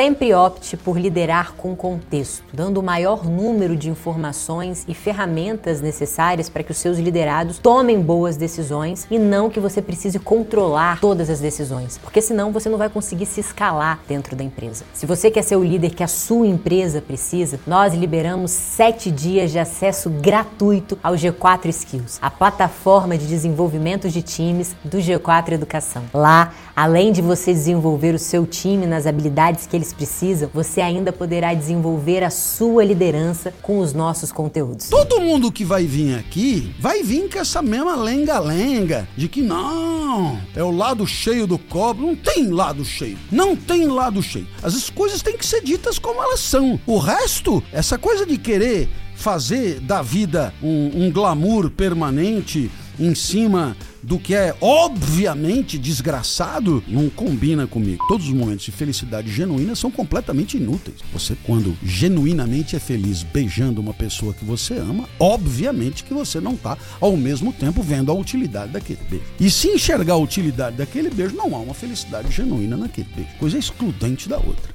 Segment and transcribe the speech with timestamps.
[0.00, 6.48] Sempre opte por liderar com contexto, dando o maior número de informações e ferramentas necessárias
[6.48, 11.28] para que os seus liderados tomem boas decisões e não que você precise controlar todas
[11.28, 14.86] as decisões, porque senão você não vai conseguir se escalar dentro da empresa.
[14.94, 19.50] Se você quer ser o líder que a sua empresa precisa, nós liberamos sete dias
[19.50, 26.04] de acesso gratuito ao G4 Skills, a plataforma de desenvolvimento de times do G4 Educação.
[26.14, 31.12] Lá, além de você desenvolver o seu time nas habilidades que eles precisam, você ainda
[31.12, 34.88] poderá desenvolver a sua liderança com os nossos conteúdos.
[34.88, 40.40] Todo mundo que vai vir aqui vai vir com essa mesma lenga-lenga de que não,
[40.54, 42.02] é o lado cheio do copo.
[42.02, 43.18] Não tem lado cheio.
[43.30, 44.46] Não tem lado cheio.
[44.62, 46.80] As coisas têm que ser ditas como elas são.
[46.86, 53.76] O resto, essa coisa de querer fazer da vida um, um glamour permanente em cima
[54.02, 58.04] do que é obviamente desgraçado, não combina comigo.
[58.08, 60.96] Todos os momentos de felicidade genuína são completamente inúteis.
[61.12, 66.54] Você, quando genuinamente é feliz beijando uma pessoa que você ama, obviamente que você não
[66.54, 69.24] está ao mesmo tempo vendo a utilidade daquele beijo.
[69.38, 73.30] E se enxergar a utilidade daquele beijo, não há uma felicidade genuína naquele beijo.
[73.38, 74.74] Coisa excludente da outra.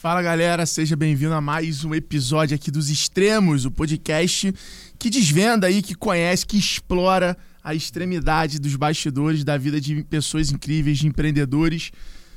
[0.00, 4.50] Fala galera, seja bem-vindo a mais um episódio aqui dos Extremos, o podcast
[4.98, 10.50] que desvenda aí, que conhece, que explora a extremidade dos bastidores da vida de pessoas
[10.50, 11.92] incríveis, de empreendedores.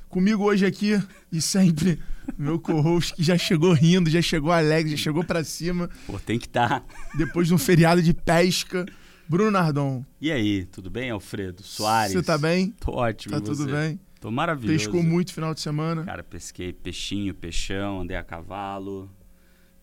[0.09, 1.97] Comigo hoje aqui e sempre
[2.37, 5.89] meu co-host que já chegou rindo, já chegou alegre, já chegou para cima.
[6.05, 6.81] Pô, tem que estar.
[6.81, 6.85] Tá.
[7.15, 8.85] Depois de um feriado de pesca.
[9.25, 10.03] Bruno Nardon.
[10.19, 11.63] E aí, tudo bem, Alfredo?
[11.63, 12.11] Soares.
[12.11, 12.73] Você tá bem?
[12.81, 13.33] Tô ótimo.
[13.33, 13.97] Tá tudo bem?
[14.23, 14.85] Tô maravilhoso.
[14.85, 16.05] Pescou muito final de semana?
[16.05, 19.11] Cara, pesquei peixinho, peixão, andei a cavalo.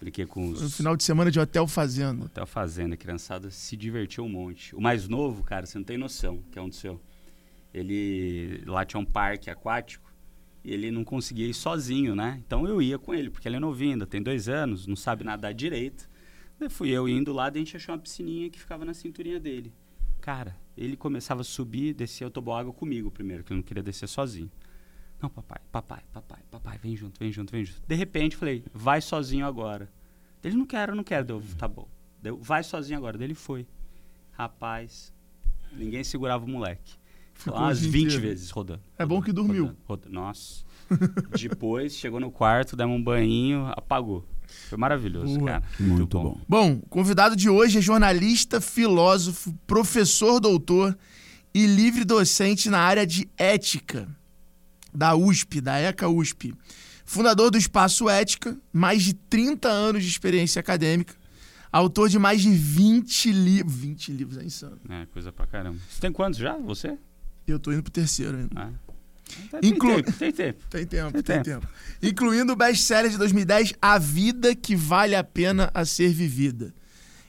[0.00, 0.62] Brinquei com os.
[0.62, 2.24] No final de semana de hotel fazenda.
[2.24, 4.74] Hotel fazenda, a criançada se divertiu um monte.
[4.74, 6.98] O mais novo, cara, você não tem noção que é um do seu.
[7.74, 8.62] Ele.
[8.64, 10.10] Lá tinha um parque aquático
[10.64, 12.42] e ele não conseguia ir sozinho, né?
[12.46, 15.22] Então eu ia com ele, porque ele é novinho, ainda tem dois anos, não sabe
[15.22, 16.08] nadar direito.
[16.58, 19.38] Daí fui eu indo lá, daí a gente achou uma piscininha que ficava na cinturinha
[19.38, 19.70] dele.
[20.18, 24.08] Cara, ele começava a subir, descer o toboágua comigo primeiro, que ele não queria descer
[24.08, 24.50] sozinho.
[25.20, 27.82] Não, papai, papai, papai, papai, vem junto, vem junto, vem junto.
[27.86, 29.92] De repente, falei, vai sozinho agora.
[30.42, 31.22] Ele não quer, não quer.
[31.22, 31.86] Deu, tá bom.
[32.22, 33.18] Deu, vai sozinho agora.
[33.18, 33.66] Dele foi.
[34.32, 35.12] Rapaz,
[35.72, 36.94] ninguém segurava o moleque.
[37.34, 38.22] Ficou umas 20 inteiro.
[38.22, 38.82] vezes rodando.
[38.98, 39.64] É rodando, bom que dormiu.
[39.64, 40.14] Rodando, rodando.
[40.14, 40.64] Nossa.
[41.38, 44.26] Depois, chegou no quarto, demos um banho, apagou.
[44.68, 45.50] Foi maravilhoso, Boa.
[45.52, 45.62] cara.
[45.78, 46.22] Muito, Muito bom.
[46.22, 46.40] bom.
[46.48, 50.96] Bom, o convidado de hoje é jornalista, filósofo, professor doutor
[51.54, 54.08] e livre docente na área de ética
[54.94, 56.54] da USP, da ECA USP.
[57.04, 61.14] Fundador do Espaço Ética, mais de 30 anos de experiência acadêmica,
[61.72, 63.74] autor de mais de 20 livros.
[63.74, 64.78] 20 livros é insano.
[64.88, 65.78] É, coisa pra caramba.
[65.90, 66.96] Você tem quantos já, você?
[67.46, 68.50] Eu tô indo pro terceiro ainda.
[68.54, 68.70] Ah.
[69.60, 69.96] Tem, Inclu...
[69.96, 70.64] tempo, tem tempo.
[70.70, 71.60] Tem tempo, tem, tem tempo.
[71.60, 71.72] tempo.
[72.02, 76.74] Incluindo o best-seller de 2010, A Vida que Vale a Pena a Ser Vivida.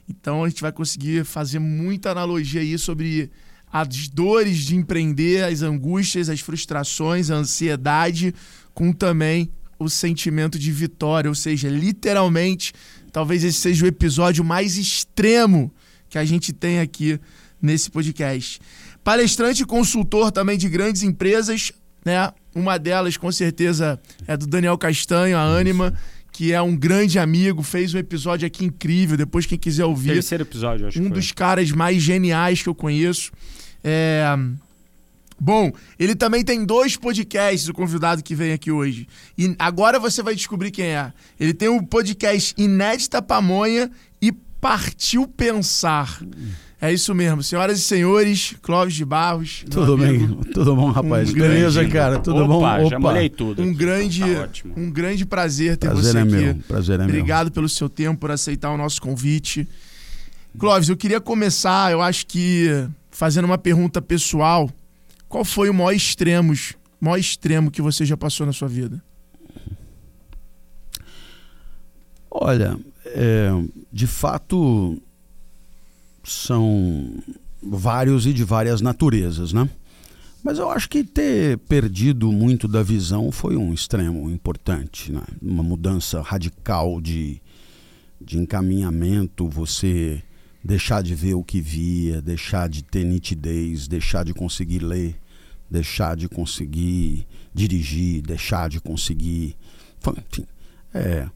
[0.08, 3.30] Então a gente vai conseguir fazer muita analogia aí sobre
[3.72, 8.34] as dores de empreender, as angústias, as frustrações, a ansiedade,
[8.74, 11.30] com também o sentimento de vitória.
[11.30, 12.72] Ou seja, literalmente,
[13.10, 15.72] talvez esse seja o episódio mais extremo
[16.08, 17.18] que a gente tem aqui
[17.60, 18.60] nesse podcast.
[19.02, 21.72] Palestrante e consultor também de grandes empresas,
[22.04, 22.32] né?
[22.54, 25.94] Uma delas, com certeza, é do Daniel Castanho, a Anima,
[26.30, 29.16] que é um grande amigo, fez um episódio aqui incrível.
[29.16, 30.14] Depois, quem quiser ouvir.
[30.14, 33.32] Terceiro episódio, acho Um dos caras mais geniais que eu conheço.
[33.82, 34.24] É.
[35.44, 39.08] Bom, ele também tem dois podcasts, o convidado que vem aqui hoje.
[39.36, 41.12] E agora você vai descobrir quem é.
[41.40, 46.22] Ele tem o podcast Inédita Pamonha e Partiu Pensar.
[46.82, 49.64] É isso mesmo, senhoras e senhores, Clóvis de Barros.
[49.70, 51.30] Tudo bem, tudo bom, rapaz.
[51.30, 51.92] Um Beleza, grande...
[51.94, 52.58] cara, tudo Opa, bom?
[52.58, 53.62] Opa, já molhei tudo.
[53.62, 56.32] Um grande, tá um grande prazer ter prazer você é aqui.
[56.32, 56.54] Meu.
[56.66, 57.52] Prazer é Obrigado meu.
[57.52, 59.68] pelo seu tempo, por aceitar o nosso convite.
[60.58, 62.68] Clóvis, eu queria começar, eu acho que
[63.12, 64.68] fazendo uma pergunta pessoal.
[65.28, 66.52] Qual foi o maior extremo,
[67.00, 69.00] maior extremo que você já passou na sua vida?
[72.28, 73.52] Olha, é,
[73.92, 75.00] de fato
[76.24, 77.12] são
[77.62, 79.68] vários e de várias naturezas, né?
[80.42, 85.22] Mas eu acho que ter perdido muito da visão foi um extremo importante, né?
[85.40, 87.40] Uma mudança radical de,
[88.20, 90.20] de encaminhamento, você
[90.64, 95.16] deixar de ver o que via, deixar de ter nitidez, deixar de conseguir ler,
[95.70, 99.56] deixar de conseguir dirigir, deixar de conseguir.
[100.06, 100.46] Enfim,
[100.92, 101.28] é,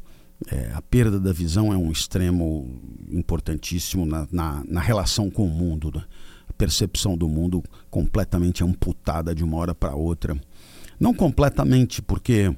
[0.50, 2.80] é, a perda da visão é um extremo
[3.10, 5.92] importantíssimo na, na, na relação com o mundo.
[5.94, 6.04] Né?
[6.56, 10.36] percepção do mundo completamente amputada de uma hora para outra.
[10.98, 12.54] Não completamente, porque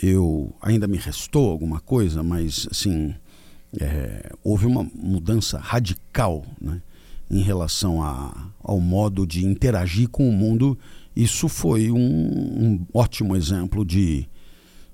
[0.00, 3.14] eu ainda me restou alguma coisa, mas assim
[3.78, 6.80] é, houve uma mudança radical né,
[7.30, 10.78] em relação a, ao modo de interagir com o mundo.
[11.14, 14.26] Isso foi um, um ótimo exemplo de,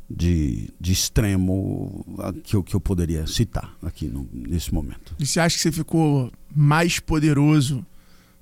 [0.08, 2.04] de, de extremo
[2.44, 5.14] que eu, que eu poderia citar aqui no, nesse momento.
[5.18, 7.84] E você acha que você ficou mais poderoso,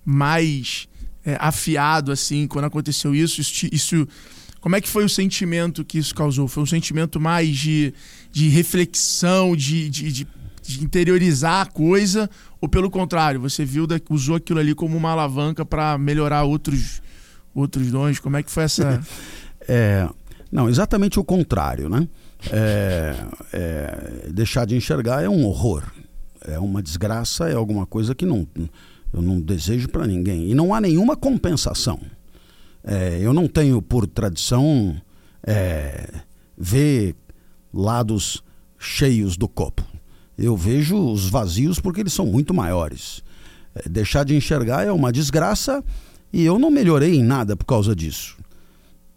[0.04, 0.88] mais
[1.24, 3.40] é, afiado assim quando aconteceu isso?
[3.40, 4.08] Isso, isso
[4.62, 6.46] como é que foi o sentimento que isso causou?
[6.46, 7.92] Foi um sentimento mais de,
[8.30, 10.28] de reflexão, de, de, de,
[10.62, 12.30] de interiorizar a coisa?
[12.60, 17.02] Ou pelo contrário, você viu, da, usou aquilo ali como uma alavanca para melhorar outros,
[17.52, 18.20] outros dons?
[18.20, 19.02] Como é que foi essa.
[19.66, 20.08] é,
[20.52, 22.06] não, exatamente o contrário, né?
[22.50, 23.16] É,
[23.54, 25.82] é, deixar de enxergar é um horror,
[26.42, 28.46] é uma desgraça, é alguma coisa que não,
[29.14, 30.50] eu não desejo para ninguém.
[30.50, 31.98] E não há nenhuma compensação.
[32.84, 34.94] É, eu não tenho por tradição
[35.42, 36.10] é,
[36.58, 37.16] ver
[37.72, 38.44] lados
[38.78, 39.82] cheios do copo.
[40.36, 43.22] Eu vejo os vazios porque eles são muito maiores.
[43.74, 45.82] É, deixar de enxergar é uma desgraça
[46.30, 48.36] e eu não melhorei em nada por causa disso.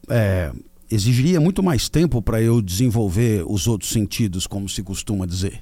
[0.07, 0.51] É,
[0.89, 5.61] exigiria muito mais tempo para eu desenvolver os outros sentidos, como se costuma dizer.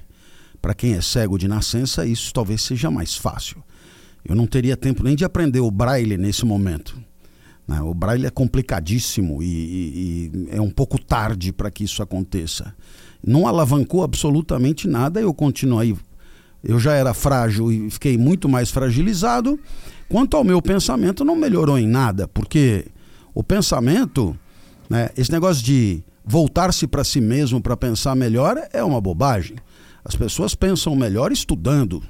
[0.60, 3.62] Para quem é cego de nascença, isso talvez seja mais fácil.
[4.24, 6.98] Eu não teria tempo nem de aprender o braille nesse momento.
[7.68, 7.80] Né?
[7.82, 12.74] O braille é complicadíssimo e, e, e é um pouco tarde para que isso aconteça.
[13.26, 15.96] Não alavancou absolutamente nada, eu continuei.
[16.62, 19.58] Eu já era frágil e fiquei muito mais fragilizado.
[20.08, 22.86] Quanto ao meu pensamento, não melhorou em nada, porque
[23.34, 24.38] o pensamento,
[24.88, 29.56] né, esse negócio de voltar-se para si mesmo para pensar melhor é uma bobagem.
[30.04, 32.02] As pessoas pensam melhor estudando,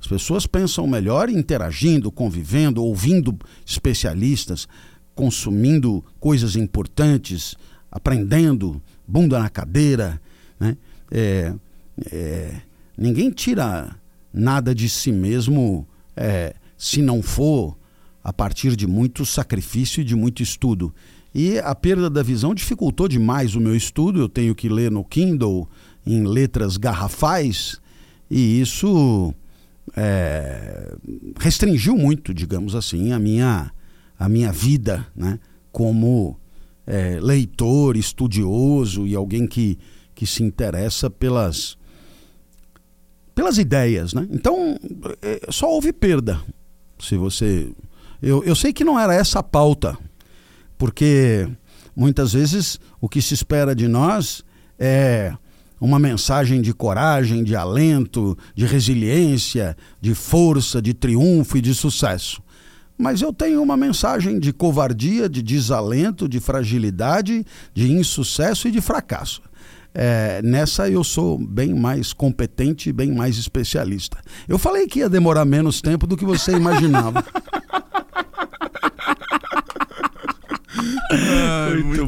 [0.00, 3.36] as pessoas pensam melhor interagindo, convivendo, ouvindo
[3.66, 4.68] especialistas,
[5.14, 7.56] consumindo coisas importantes,
[7.90, 10.20] aprendendo, bunda na cadeira.
[10.58, 10.76] Né?
[11.10, 11.54] É,
[12.12, 12.60] é,
[12.96, 13.96] ninguém tira
[14.32, 15.86] nada de si mesmo
[16.16, 17.76] é, se não for
[18.22, 20.94] a partir de muito sacrifício e de muito estudo.
[21.38, 24.18] E a perda da visão dificultou demais o meu estudo.
[24.18, 25.68] Eu tenho que ler no Kindle
[26.04, 27.80] em letras garrafais
[28.28, 29.32] e isso
[29.96, 30.96] é,
[31.38, 33.70] restringiu muito, digamos assim, a minha,
[34.18, 35.38] a minha vida né,
[35.70, 36.36] como
[36.84, 39.78] é, leitor, estudioso e alguém que,
[40.16, 41.78] que se interessa pelas,
[43.32, 44.12] pelas ideias.
[44.12, 44.26] Né?
[44.32, 44.76] Então,
[45.22, 46.40] é, só houve perda.
[46.98, 47.70] Se você.
[48.20, 49.96] Eu, eu sei que não era essa a pauta,
[50.78, 51.48] porque
[51.94, 54.44] muitas vezes o que se espera de nós
[54.78, 55.34] é
[55.80, 62.40] uma mensagem de coragem, de alento, de resiliência, de força, de triunfo e de sucesso.
[62.96, 68.80] Mas eu tenho uma mensagem de covardia, de desalento, de fragilidade, de insucesso e de
[68.80, 69.40] fracasso.
[69.94, 74.18] É, nessa eu sou bem mais competente e bem mais especialista.
[74.48, 77.24] Eu falei que ia demorar menos tempo do que você imaginava.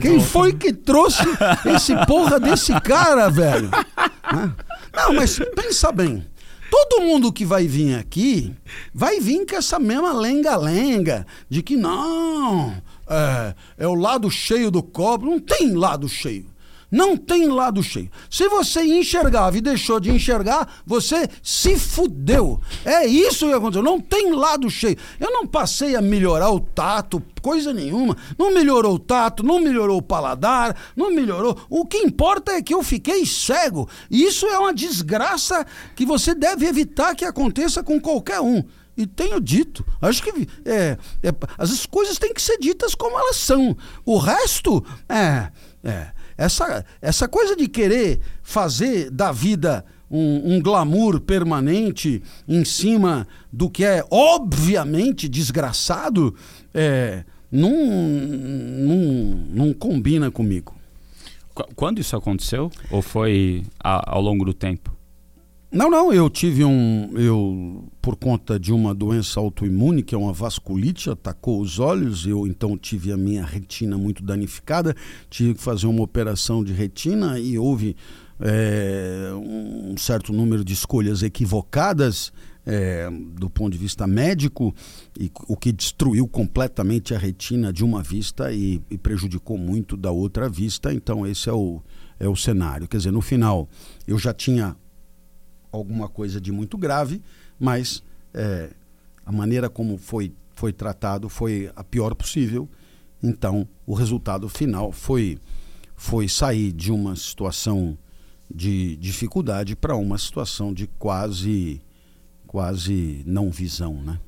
[0.00, 0.25] Quem bom.
[0.25, 1.22] foi que trouxe
[1.75, 3.70] esse porra desse cara, velho?
[4.94, 6.26] Não, mas pensa bem.
[6.70, 8.55] Todo mundo que vai vir aqui
[8.94, 14.83] vai vir com essa mesma lenga-lenga de que não, é, é o lado cheio do
[14.83, 15.26] copo.
[15.26, 16.47] Não tem lado cheio.
[16.90, 18.11] Não tem lado cheio.
[18.28, 22.61] Se você enxergava e deixou de enxergar, você se fudeu.
[22.85, 23.82] É isso que aconteceu.
[23.82, 24.97] Não tem lado cheio.
[25.20, 28.16] Eu não passei a melhorar o tato, coisa nenhuma.
[28.37, 31.56] Não melhorou o tato, não melhorou o paladar, não melhorou.
[31.70, 33.88] O que importa é que eu fiquei cego.
[34.11, 38.64] Isso é uma desgraça que você deve evitar que aconteça com qualquer um.
[38.97, 39.87] E tenho dito.
[40.02, 43.76] Acho que é, é, as coisas têm que ser ditas como elas são.
[44.04, 45.50] O resto, é.
[45.85, 53.28] é essa, essa coisa de querer fazer da vida um, um, glamour permanente em cima
[53.52, 56.35] do que é obviamente desgraçado,
[56.73, 58.97] é, não, não,
[59.50, 60.75] não combina comigo.
[61.76, 62.70] Quando isso aconteceu?
[62.90, 64.97] Ou foi ao longo do tempo?
[65.72, 67.12] Não, não, eu tive um.
[67.16, 72.44] Eu, por conta de uma doença autoimune, que é uma vasculite, atacou os olhos, eu
[72.44, 74.96] então tive a minha retina muito danificada,
[75.28, 77.94] tive que fazer uma operação de retina e houve
[78.40, 82.32] é, um certo número de escolhas equivocadas
[82.66, 83.08] é,
[83.38, 84.74] do ponto de vista médico,
[85.18, 90.10] e, o que destruiu completamente a retina de uma vista e, e prejudicou muito da
[90.10, 90.92] outra vista.
[90.92, 91.80] Então, esse é o,
[92.18, 92.88] é o cenário.
[92.88, 93.68] Quer dizer, no final,
[94.06, 94.76] eu já tinha
[95.72, 97.22] alguma coisa de muito grave,
[97.58, 98.02] mas
[98.34, 98.70] é,
[99.24, 102.68] a maneira como foi, foi tratado foi a pior possível.
[103.22, 105.38] Então, o resultado final foi,
[105.94, 107.96] foi sair de uma situação
[108.52, 111.80] de dificuldade para uma situação de quase,
[112.46, 114.18] quase não visão, né?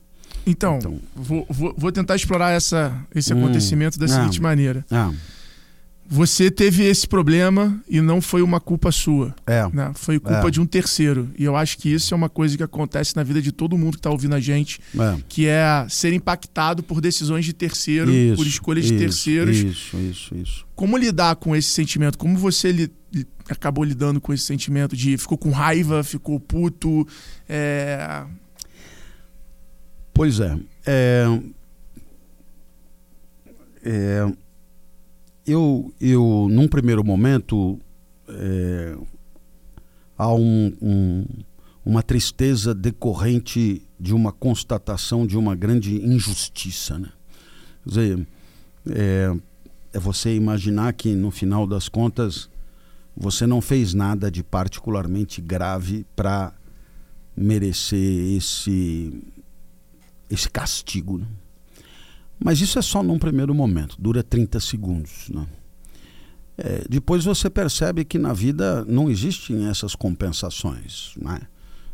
[0.47, 4.85] Então, então vou, vou, vou, tentar explorar essa, esse hum, acontecimento da seguinte ah, maneira.
[4.91, 5.13] Ah,
[6.13, 9.35] você teve esse problema e não foi uma culpa sua.
[9.47, 9.67] É.
[9.73, 9.93] Né?
[9.95, 10.51] Foi culpa é.
[10.51, 11.31] de um terceiro.
[11.39, 13.93] E eu acho que isso é uma coisa que acontece na vida de todo mundo
[13.93, 15.17] que está ouvindo a gente, é.
[15.27, 19.57] que é ser impactado por decisões de terceiro, isso, por escolhas isso, de terceiros.
[19.57, 20.67] Isso, isso, isso.
[20.75, 22.19] Como lidar com esse sentimento?
[22.19, 22.93] Como você li
[23.49, 27.09] acabou lidando com esse sentimento de ficou com raiva, ficou puto?
[27.49, 28.23] É...
[30.13, 30.59] Pois é.
[30.85, 31.41] é...
[33.83, 34.33] é
[35.47, 37.79] eu, eu, num primeiro momento,
[38.29, 38.97] é,
[40.17, 41.27] há um, um,
[41.85, 46.99] uma tristeza decorrente de uma constatação de uma grande injustiça.
[46.99, 47.09] Né?
[47.85, 48.27] Quer dizer,
[48.89, 49.37] é,
[49.93, 52.49] é você imaginar que, no final das contas,
[53.17, 56.53] você não fez nada de particularmente grave para
[57.37, 59.23] merecer esse,
[60.31, 61.19] esse castigo.
[61.19, 61.27] Né?
[62.45, 65.29] Mas isso é só num primeiro momento, dura 30 segundos.
[65.29, 65.47] Né?
[66.59, 71.15] É, depois você percebe que na vida não existem essas compensações.
[71.17, 71.41] Né?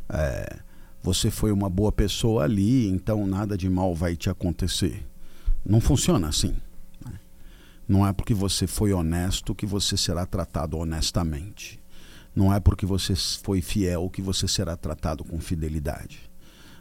[0.08, 0.58] É,
[1.02, 5.06] você foi uma boa pessoa ali, então nada de mal vai te acontecer.
[5.64, 6.54] Não funciona assim.
[7.04, 7.12] Né?
[7.86, 11.78] Não é porque você foi honesto que você será tratado honestamente.
[12.34, 16.27] Não é porque você foi fiel que você será tratado com fidelidade.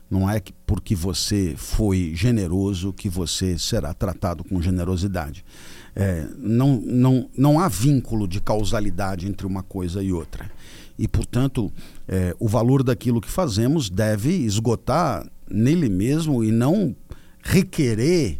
[0.10, 5.44] Não é porque você foi generoso que você será tratado com generosidade.
[5.96, 10.50] É, não, não, não há vínculo de causalidade entre uma coisa e outra.
[10.98, 11.72] E, portanto,
[12.08, 16.96] é, o valor daquilo que fazemos deve esgotar nele mesmo e não
[17.42, 18.40] requerer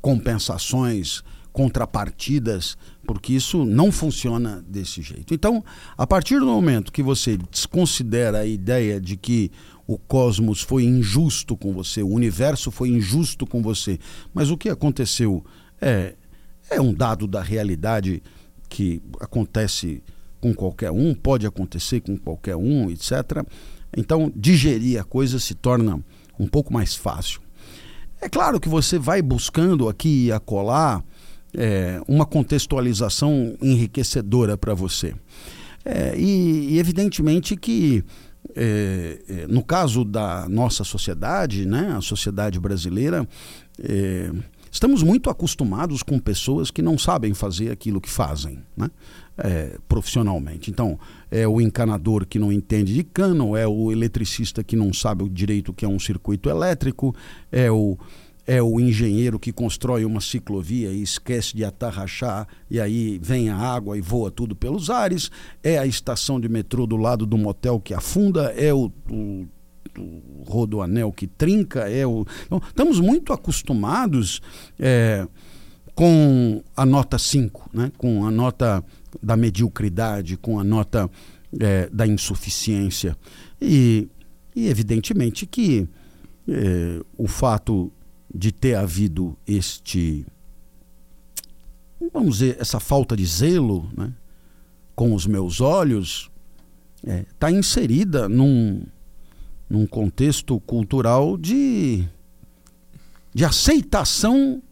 [0.00, 5.32] compensações, contrapartidas, porque isso não funciona desse jeito.
[5.32, 5.64] Então,
[5.96, 9.52] a partir do momento que você desconsidera a ideia de que
[9.86, 13.98] o cosmos foi injusto com você, o universo foi injusto com você.
[14.32, 15.44] Mas o que aconteceu
[15.80, 16.14] é,
[16.70, 18.22] é um dado da realidade
[18.68, 20.02] que acontece
[20.40, 23.46] com qualquer um, pode acontecer com qualquer um, etc.
[23.96, 26.02] Então, digerir a coisa se torna
[26.38, 27.40] um pouco mais fácil.
[28.20, 31.02] É claro que você vai buscando aqui e acolá
[31.54, 35.14] é, uma contextualização enriquecedora para você.
[35.84, 38.02] É, e, e, evidentemente que
[38.54, 43.26] é, é, no caso da nossa sociedade, né, a sociedade brasileira,
[43.78, 44.30] é,
[44.70, 48.90] estamos muito acostumados com pessoas que não sabem fazer aquilo que fazem né,
[49.36, 50.70] é, profissionalmente.
[50.70, 50.98] Então,
[51.30, 55.28] é o encanador que não entende de cano, é o eletricista que não sabe o
[55.28, 57.14] direito que é um circuito elétrico,
[57.50, 57.98] é o
[58.46, 63.56] é o engenheiro que constrói uma ciclovia e esquece de atarrachar e aí vem a
[63.56, 65.30] água e voa tudo pelos ares,
[65.62, 69.46] é a estação de metrô do lado do motel que afunda, é o, o,
[69.98, 72.26] o rodoanel que trinca, é o.
[72.46, 74.42] Então, estamos muito acostumados
[74.78, 75.26] é,
[75.94, 77.92] com a nota 5, né?
[77.96, 78.84] com a nota
[79.22, 81.10] da mediocridade, com a nota
[81.58, 83.16] é, da insuficiência.
[83.60, 84.08] E,
[84.54, 85.88] e evidentemente que
[86.48, 87.92] é, o fato
[88.34, 90.26] de ter havido este,
[92.12, 94.12] vamos dizer, essa falta de zelo né,
[94.94, 96.30] com os meus olhos,
[96.96, 98.82] está é, tá inserida num,
[99.68, 102.04] num contexto cultural de,
[103.32, 104.62] de aceitação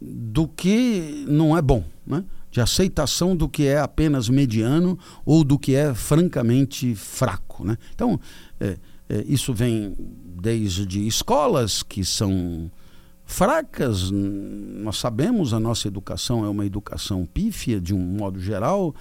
[0.00, 2.24] do que não é bom, né?
[2.50, 7.64] de aceitação do que é apenas mediano ou do que é francamente fraco.
[7.64, 7.76] Né?
[7.94, 8.18] Então,
[8.60, 8.78] é,
[9.08, 9.94] é, isso vem
[10.40, 12.70] desde escolas que são
[13.26, 18.94] fracas, nós sabemos a nossa educação é uma educação pífia de um modo geral.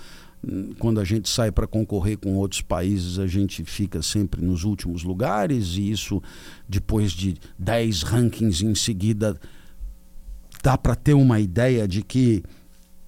[0.79, 5.03] Quando a gente sai para concorrer com outros países, a gente fica sempre nos últimos
[5.03, 6.21] lugares, e isso,
[6.67, 9.39] depois de 10 rankings em seguida,
[10.61, 12.43] dá para ter uma ideia de que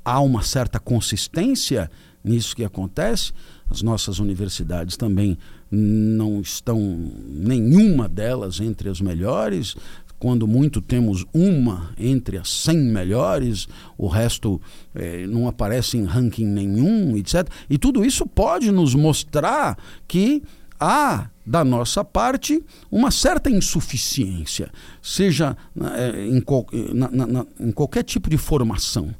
[0.06, 1.92] há uma certa consistência
[2.24, 3.34] nisso que acontece.
[3.70, 5.38] As nossas universidades também
[5.70, 6.80] não estão,
[7.28, 9.76] nenhuma delas entre as melhores.
[10.20, 14.60] Quando muito temos uma entre as 100 melhores, o resto
[14.96, 17.48] eh, não aparece em ranking nenhum, etc.
[17.70, 20.42] E tudo isso pode nos mostrar que
[20.80, 24.70] há da nossa parte uma certa insuficiência,
[25.02, 25.56] seja
[25.96, 26.44] eh, em,
[26.94, 29.14] na, na, em qualquer tipo de formação.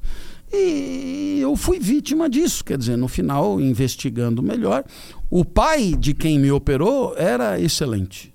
[0.52, 4.84] E eu fui vítima disso, quer dizer, no final, investigando melhor,
[5.30, 8.34] o pai de quem me operou era excelente,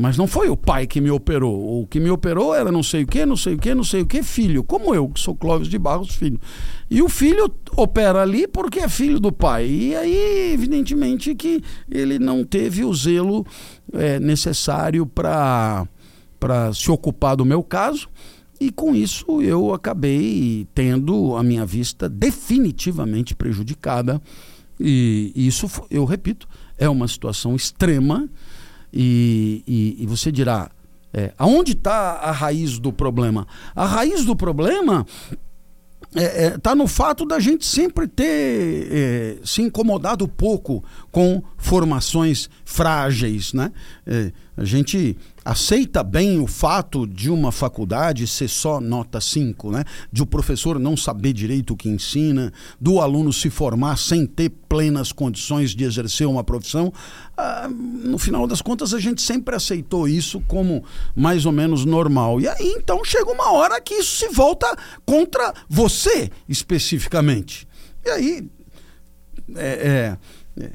[0.00, 1.82] Mas não foi o pai que me operou.
[1.82, 4.02] O que me operou era não sei o que, não sei o que, não sei
[4.02, 4.62] o que, filho.
[4.62, 6.40] Como eu, que sou Clóvis de Barros, filho.
[6.88, 9.66] E o filho opera ali porque é filho do pai.
[9.66, 13.44] E aí, evidentemente, que ele não teve o zelo
[13.92, 15.88] é, necessário para
[16.72, 18.08] se ocupar do meu caso.
[18.60, 24.22] E com isso eu acabei tendo a minha vista definitivamente prejudicada.
[24.78, 26.46] E isso, eu repito,
[26.78, 28.30] é uma situação extrema
[28.92, 30.70] e, e, e você dirá,
[31.12, 33.46] é, aonde está a raiz do problema?
[33.74, 35.06] A raiz do problema
[36.14, 41.42] está é, é, tá no fato da gente sempre ter é, se incomodado pouco com
[41.56, 43.52] formações frágeis.
[43.52, 43.72] Né?
[44.58, 49.84] A gente aceita bem o fato de uma faculdade ser só nota 5, né?
[50.12, 54.48] de o professor não saber direito o que ensina, do aluno se formar sem ter
[54.68, 56.92] plenas condições de exercer uma profissão.
[57.36, 60.82] Ah, no final das contas, a gente sempre aceitou isso como
[61.14, 62.40] mais ou menos normal.
[62.40, 64.66] E aí então chega uma hora que isso se volta
[65.06, 67.68] contra você especificamente.
[68.04, 68.50] E aí.
[69.54, 70.16] é,
[70.58, 70.70] é, é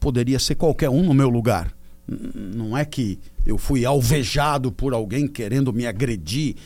[0.00, 1.77] poderia ser qualquer um no meu lugar.
[2.08, 6.56] Não é que eu fui alvejado por alguém querendo me agredir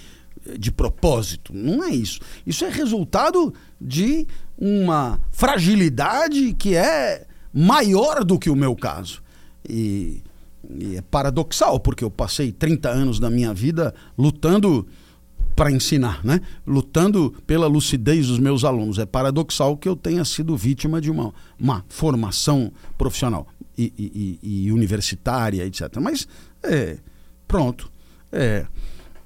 [0.59, 1.53] de propósito.
[1.55, 2.21] Não é isso.
[2.47, 4.27] Isso é resultado de
[4.59, 9.23] uma fragilidade que é maior do que o meu caso.
[9.69, 10.23] E,
[10.79, 14.87] e é paradoxal, porque eu passei 30 anos da minha vida lutando
[15.55, 16.41] para ensinar, né?
[16.67, 18.99] lutando pela lucidez dos meus alunos.
[18.99, 23.47] É paradoxal que eu tenha sido vítima de uma, uma formação profissional
[23.77, 25.89] e, e, e universitária, etc.
[26.01, 26.27] Mas,
[26.63, 26.99] é,
[27.47, 27.91] pronto.
[28.31, 28.67] É,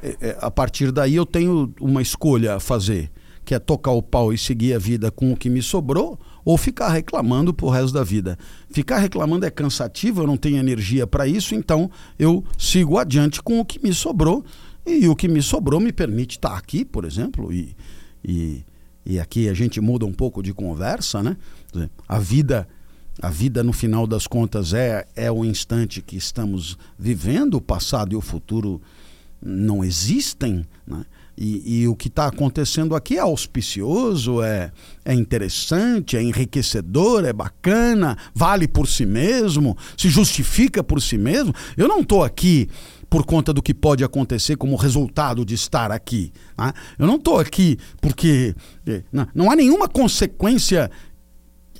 [0.03, 3.11] é, é, a partir daí eu tenho uma escolha a fazer,
[3.45, 6.57] que é tocar o pau e seguir a vida com o que me sobrou, ou
[6.57, 8.39] ficar reclamando pro resto da vida.
[8.71, 13.61] Ficar reclamando é cansativo, eu não tenho energia para isso, então eu sigo adiante com
[13.61, 14.45] o que me sobrou,
[14.85, 17.75] e o que me sobrou me permite estar aqui, por exemplo, e,
[18.25, 18.65] e,
[19.05, 21.37] e aqui a gente muda um pouco de conversa, né?
[22.07, 22.69] A vida
[23.21, 28.13] a vida, no final das contas, é, é o instante que estamos vivendo, o passado
[28.13, 28.81] e o futuro
[29.43, 30.67] não existem.
[30.87, 31.05] Né?
[31.39, 34.73] E, e, o que está acontecendo aqui é auspicioso, é,
[35.05, 41.55] é interessante, é enriquecedor, é bacana, vale por si mesmo, se justifica por si mesmo.
[41.77, 42.69] Eu não estou aqui
[43.09, 46.33] por conta do que pode acontecer como resultado de estar aqui.
[46.59, 46.73] Né?
[46.99, 48.55] Eu não estou aqui porque
[48.87, 50.91] eh, não, não há nenhuma consequência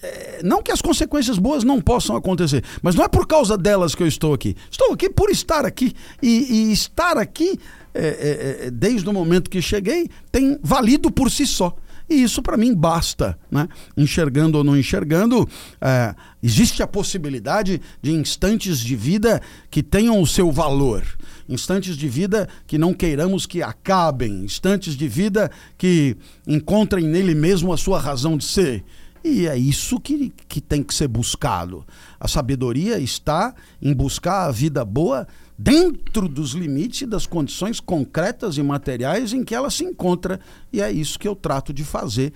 [0.07, 3.95] é, não que as consequências boas não possam acontecer, mas não é por causa delas
[3.95, 4.57] que eu estou aqui.
[4.71, 5.93] Estou aqui por estar aqui.
[6.23, 7.59] E, e estar aqui,
[7.95, 11.75] é, é, é desde o momento que cheguei, tem valido por si só.
[12.09, 13.69] E isso para mim basta, né?
[13.97, 15.49] Enxergando ou não enxergando,
[15.81, 21.05] é, existe a possibilidade de instantes de vida que tenham o seu valor,
[21.49, 26.17] instantes de vida que não queiramos que acabem, instantes de vida que
[26.47, 28.85] encontrem nele mesmo a sua razão de ser.
[29.29, 31.85] E é isso que, que tem que ser buscado.
[32.19, 35.27] A sabedoria está em buscar a vida boa
[35.59, 40.39] dentro dos limites e das condições concretas e materiais em que ela se encontra.
[40.73, 42.33] E é isso que eu trato de fazer,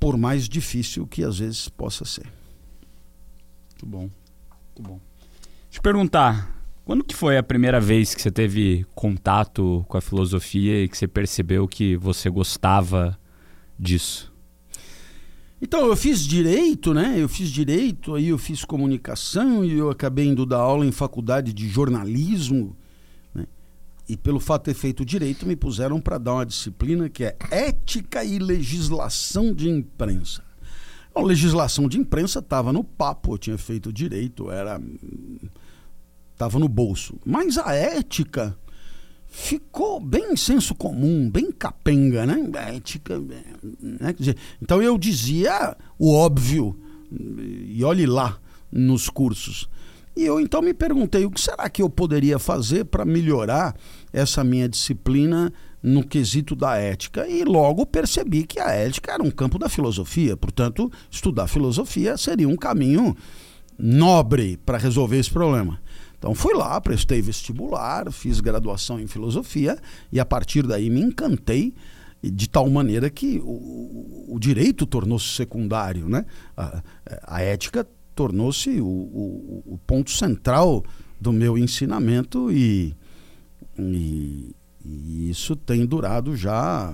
[0.00, 2.24] por mais difícil que às vezes possa ser.
[3.72, 3.98] Muito bom.
[3.98, 5.00] Muito bom.
[5.64, 10.00] Deixa eu perguntar, quando que foi a primeira vez que você teve contato com a
[10.00, 13.18] filosofia e que você percebeu que você gostava
[13.78, 14.34] disso?
[15.60, 17.14] Então, eu fiz direito, né?
[17.18, 21.52] Eu fiz direito, aí eu fiz comunicação e eu acabei indo dar aula em faculdade
[21.52, 22.76] de jornalismo.
[23.34, 23.46] Né?
[24.08, 27.36] E pelo fato de ter feito direito, me puseram para dar uma disciplina que é
[27.50, 30.44] ética e legislação de imprensa.
[31.14, 34.78] A legislação de imprensa estava no papo, eu tinha feito direito, era
[36.36, 37.18] estava no bolso.
[37.24, 38.54] Mas a ética
[39.36, 42.50] ficou bem senso comum, bem capenga, né?
[42.74, 43.18] Ética.
[43.18, 44.14] Né?
[44.18, 46.74] Dizer, então eu dizia o óbvio,
[47.12, 48.38] e olhe lá
[48.72, 49.68] nos cursos.
[50.16, 53.76] E eu então me perguntei o que será que eu poderia fazer para melhorar
[54.10, 57.28] essa minha disciplina no quesito da ética.
[57.28, 62.48] E logo percebi que a ética era um campo da filosofia, portanto, estudar filosofia seria
[62.48, 63.14] um caminho
[63.78, 65.78] nobre para resolver esse problema.
[66.26, 69.78] Então fui lá, prestei vestibular, fiz graduação em filosofia
[70.10, 71.72] e a partir daí me encantei
[72.20, 76.26] de tal maneira que o, o direito tornou-se secundário, né?
[76.56, 76.82] A,
[77.28, 80.84] a ética tornou-se o, o, o, ponto central
[81.20, 82.92] do meu ensinamento e,
[83.78, 84.52] e,
[84.84, 86.92] e, isso tem durado já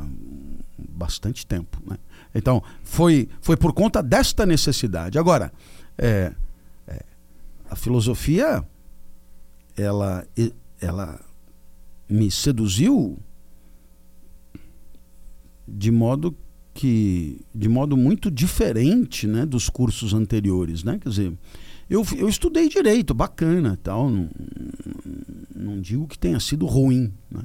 [0.77, 1.97] bastante tempo, né?
[2.35, 5.19] Então foi foi por conta desta necessidade.
[5.19, 5.51] Agora,
[5.97, 6.33] é,
[6.87, 7.03] é,
[7.71, 8.63] a filosofia
[9.77, 10.27] ela,
[10.81, 11.21] ela
[12.09, 13.19] me seduziu
[15.67, 16.37] de modo
[16.75, 20.99] que de modo muito diferente né, dos cursos anteriores né?
[20.99, 21.33] Quer dizer
[21.89, 24.31] eu, eu estudei direito bacana tal não,
[25.55, 27.43] não digo que tenha sido ruim né?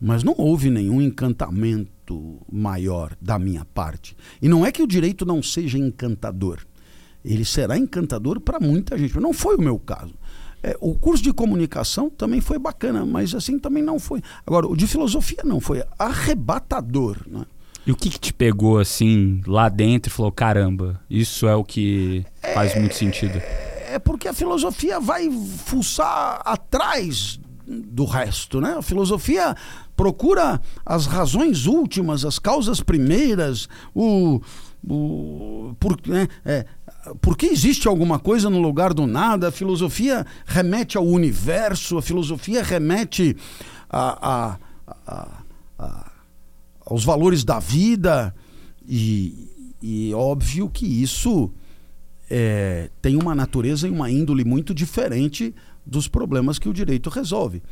[0.00, 4.14] mas não houve nenhum encantamento maior da minha parte.
[4.42, 6.60] E não é que o direito não seja encantador.
[7.24, 10.14] Ele será encantador para muita gente não foi o meu caso
[10.64, 14.22] é, o curso de comunicação também foi bacana, mas assim também não foi.
[14.46, 17.18] Agora, o de filosofia não, foi arrebatador.
[17.26, 17.44] Né?
[17.86, 21.62] E o que, que te pegou assim lá dentro e falou: caramba, isso é o
[21.62, 22.24] que
[22.54, 23.42] faz muito sentido?
[23.90, 28.76] É porque a filosofia vai fuçar atrás do resto, né?
[28.78, 29.54] A filosofia
[29.94, 34.40] procura as razões últimas, as causas primeiras, o,
[34.88, 36.26] o por, né?
[36.42, 36.64] é,
[37.20, 39.48] por que existe alguma coisa no lugar do nada?
[39.48, 43.36] A filosofia remete ao universo, a filosofia remete
[43.90, 44.56] a,
[45.06, 45.42] a,
[45.78, 46.12] a,
[46.84, 48.34] aos valores da vida,
[48.86, 49.50] e,
[49.82, 51.50] e óbvio que isso
[52.30, 57.62] é, tem uma natureza e uma índole muito diferente dos problemas que o direito resolve.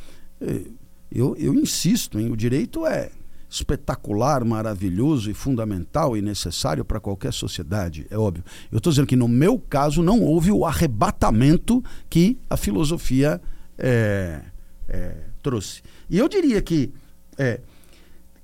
[0.41, 0.63] É,
[1.11, 3.11] eu, eu insisto, em o direito é
[3.53, 8.43] espetacular, maravilhoso e fundamental e necessário para qualquer sociedade, é óbvio.
[8.71, 13.43] Eu estou dizendo que no meu caso não houve o arrebatamento que a filosofia
[13.77, 14.41] é,
[14.89, 15.83] é, trouxe.
[16.09, 16.95] E eu diria que
[17.37, 17.61] é,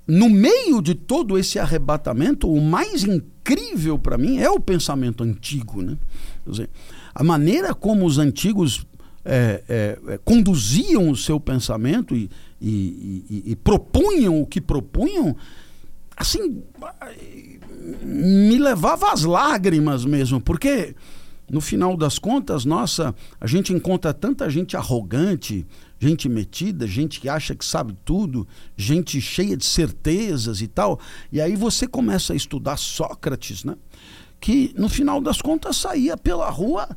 [0.07, 5.81] no meio de todo esse arrebatamento, o mais incrível para mim é o pensamento antigo.
[5.81, 5.97] Né?
[6.45, 6.69] Dizer,
[7.15, 8.85] a maneira como os antigos
[9.25, 12.29] é, é, é, conduziam o seu pensamento e,
[12.61, 15.35] e, e, e, propunham o que propunham,
[16.15, 16.61] assim,
[18.03, 20.95] me levava às lágrimas mesmo, porque
[21.49, 25.65] no final das contas, nossa, a gente encontra tanta gente arrogante,
[25.99, 30.99] gente metida, gente que acha que sabe tudo, gente cheia de certezas e tal.
[31.31, 33.75] E aí você começa a estudar Sócrates, né?
[34.39, 36.87] Que no final das contas saía pela rua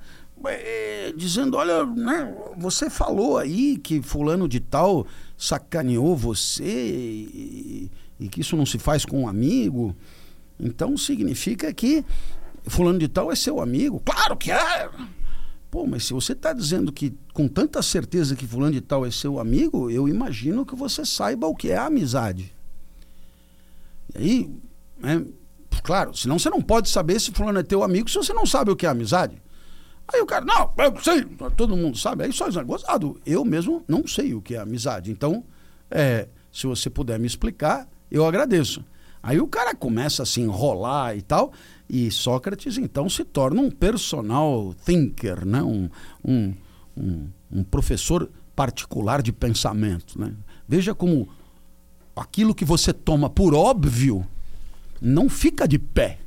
[0.44, 5.07] é, dizendo: olha, né, você falou aí que fulano de tal
[5.42, 9.94] sacaneou você e, e, que isso não se faz com um amigo.
[10.59, 12.05] Então significa que
[12.68, 14.00] fulano de tal é seu amigo.
[14.05, 14.88] Claro que é!
[15.68, 19.11] Pô, mas se você está dizendo que com tanta certeza que fulano de tal é
[19.11, 22.55] seu amigo, eu imagino que você saiba o que é a amizade.
[24.14, 24.50] E aí,
[24.96, 25.26] né,
[25.83, 28.70] claro, senão você não pode saber se fulano é teu amigo se você não sabe
[28.70, 29.42] o que é amizade.
[30.09, 31.25] Aí o cara, não, eu sei,
[31.57, 32.25] todo mundo sabe.
[32.25, 33.21] Aí só é gozado.
[33.25, 35.11] Eu mesmo não sei o que é amizade.
[35.11, 35.45] Então,
[35.91, 38.85] é, se você puder me explicar, eu agradeço.
[39.23, 41.53] Aí o cara começa a se enrolar e tal,
[41.88, 45.62] e Sócrates então se torna um personal thinker, né?
[45.62, 45.88] um,
[46.25, 46.55] um,
[46.97, 50.21] um, um professor particular de pensamento.
[50.21, 50.35] Né?
[50.69, 51.29] Veja como
[52.17, 54.27] aquilo que você toma por óbvio
[55.01, 56.19] não fica de pé.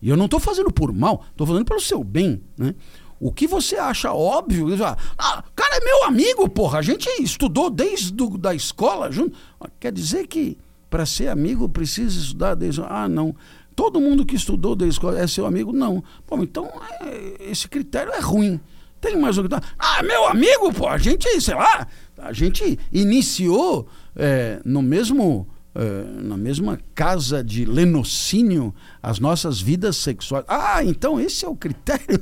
[0.00, 2.74] E eu não estou fazendo por mal, estou fazendo pelo seu bem, né?
[3.20, 8.12] O que você acha óbvio, ah, cara é meu amigo, porra, a gente estudou desde
[8.12, 9.36] do, da escola junto.
[9.80, 10.56] Quer dizer que
[10.88, 12.80] para ser amigo precisa estudar desde.
[12.82, 13.34] Ah, não.
[13.74, 15.72] Todo mundo que estudou desde a escola é seu amigo?
[15.72, 16.02] Não.
[16.28, 18.60] Bom, então é, esse critério é ruim.
[19.00, 19.66] Tem mais um critério.
[19.78, 21.86] Ah, meu amigo, pô, a gente, sei lá,
[22.18, 29.96] a gente iniciou é, no mesmo uh, na mesma casa de lenocínio as nossas vidas
[29.96, 30.44] sexuais.
[30.48, 32.20] Ah, então esse é o critério?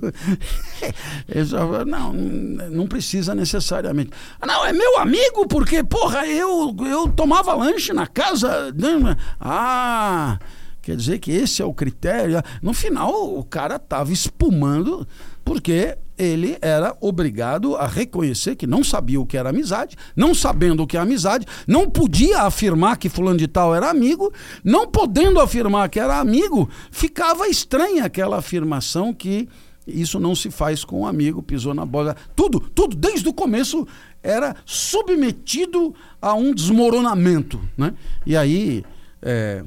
[1.87, 4.11] não, não precisa necessariamente.
[4.47, 8.71] Não, é meu amigo porque, porra, eu, eu tomava lanche na casa.
[8.73, 9.17] Né?
[9.41, 10.39] Ah,
[10.83, 12.43] quer dizer que esse é o critério.
[12.61, 15.09] No final, o cara estava espumando
[15.45, 20.83] porque ele era obrigado a reconhecer que não sabia o que era amizade, não sabendo
[20.83, 24.33] o que é amizade, não podia afirmar que fulano de tal era amigo,
[24.65, 29.49] não podendo afirmar que era amigo, ficava estranha aquela afirmação que
[29.87, 32.17] isso não se faz com um amigo, pisou na bola.
[32.35, 33.87] Tudo, tudo, desde o começo
[34.23, 37.61] era submetido a um desmoronamento.
[37.77, 37.95] Né?
[38.25, 38.85] E aí
[39.23, 39.63] é,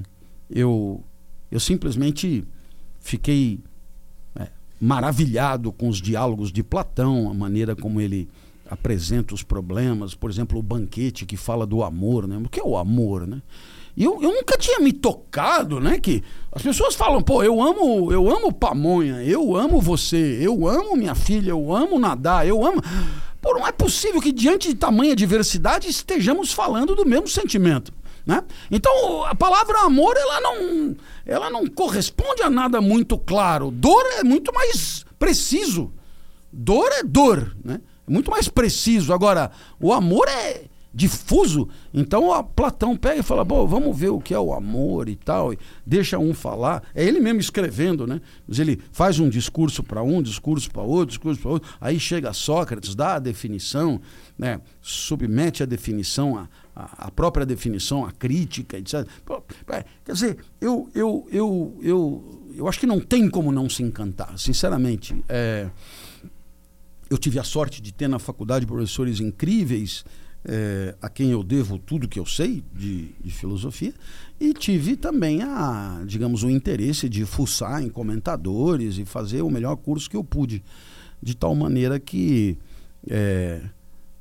[0.49, 1.01] eu,
[1.49, 2.45] eu simplesmente
[2.99, 3.61] fiquei
[4.79, 8.29] maravilhado com os diálogos de Platão, a maneira como ele
[8.69, 12.37] apresenta os problemas, por exemplo, o banquete que fala do amor, né?
[12.37, 13.41] O que é o amor, né?
[13.97, 15.99] E eu, eu nunca tinha me tocado, né?
[15.99, 20.95] Que as pessoas falam, pô, eu amo, eu amo pamonha, eu amo você, eu amo
[20.95, 22.81] minha filha, eu amo nadar, eu amo.
[23.41, 27.91] Pô, não é possível que diante de tamanha diversidade estejamos falando do mesmo sentimento.
[28.29, 28.43] Né?
[28.69, 33.71] Então, a palavra amor, ela não, ela não corresponde a nada muito claro.
[33.71, 35.91] Dor é muito mais preciso.
[36.53, 37.57] Dor é dor.
[37.65, 37.81] Né?
[38.07, 39.11] muito mais preciso.
[39.11, 41.69] Agora, o amor é difuso.
[41.93, 45.53] Então Platão pega e fala: Bom, vamos ver o que é o amor e tal.
[45.53, 46.83] E deixa um falar.
[46.93, 48.19] É ele mesmo escrevendo, né?
[48.47, 51.69] Mas ele faz um discurso para um, discurso para outro, discurso para outro.
[51.79, 54.01] Aí chega Sócrates, dá a definição,
[54.37, 54.59] né?
[54.81, 56.49] submete a definição, a,
[56.97, 59.07] a, própria definição, a crítica, etc.
[59.69, 63.83] É, Quer dizer, eu, eu, eu, eu, eu acho que não tem como não se
[63.83, 65.15] encantar, sinceramente.
[65.27, 65.69] É,
[67.09, 70.03] eu tive a sorte de ter na faculdade professores incríveis
[70.45, 73.93] é, a quem eu devo tudo que eu sei de, de, filosofia
[74.39, 79.75] e tive também a, digamos, o interesse de fuçar em comentadores e fazer o melhor
[79.75, 80.63] curso que eu pude,
[81.21, 82.57] de tal maneira que
[83.09, 83.61] é,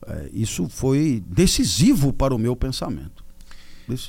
[0.07, 3.25] é, isso foi decisivo para o meu pensamento.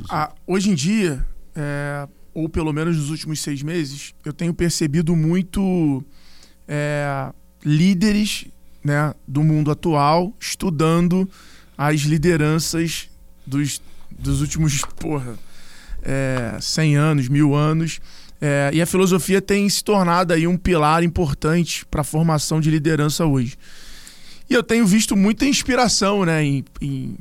[0.10, 1.25] Ah, hoje em dia,
[1.56, 6.04] é, ou pelo menos nos últimos seis meses, eu tenho percebido muito
[6.67, 7.32] é,
[7.63, 8.45] líderes
[8.84, 11.30] né, do mundo atual estudando
[11.78, 13.10] as lideranças
[13.45, 15.38] dos, dos últimos, porra,
[16.04, 17.99] é, 100 anos, mil anos.
[18.41, 22.69] É, e a filosofia tem se tornado aí um pilar importante para a formação de
[22.69, 23.58] liderança hoje.
[24.50, 27.16] E eu tenho visto muita inspiração né, em, em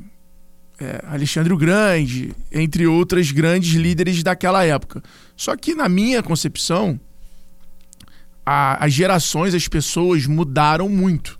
[0.79, 5.03] é, Alexandre o Grande, entre outras grandes líderes daquela época.
[5.35, 6.99] Só que, na minha concepção,
[8.45, 11.37] a, as gerações, as pessoas mudaram muito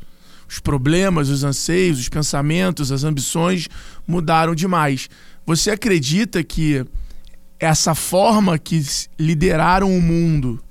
[0.47, 3.67] os problemas, os anseios, os pensamentos, as ambições
[4.07, 5.09] mudaram demais.
[5.45, 6.85] Você acredita que
[7.59, 8.83] essa forma que
[9.19, 10.63] lideraram o mundo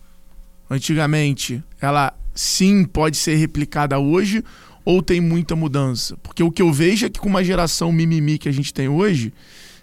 [0.70, 4.44] antigamente, ela sim pode ser replicada hoje
[4.88, 6.16] ou tem muita mudança?
[6.22, 8.88] Porque o que eu vejo é que com uma geração mimimi que a gente tem
[8.88, 9.34] hoje,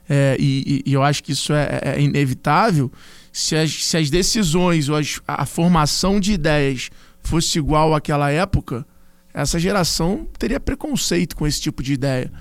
[0.09, 2.91] é, e, e, eu acho que isso é, é inevitável,
[3.31, 6.89] se as, se as decisões ou as, a formação de ideias
[7.21, 8.83] fosse igual àquela época,
[9.31, 12.33] essa geração teria preconceito com esse tipo de ideia.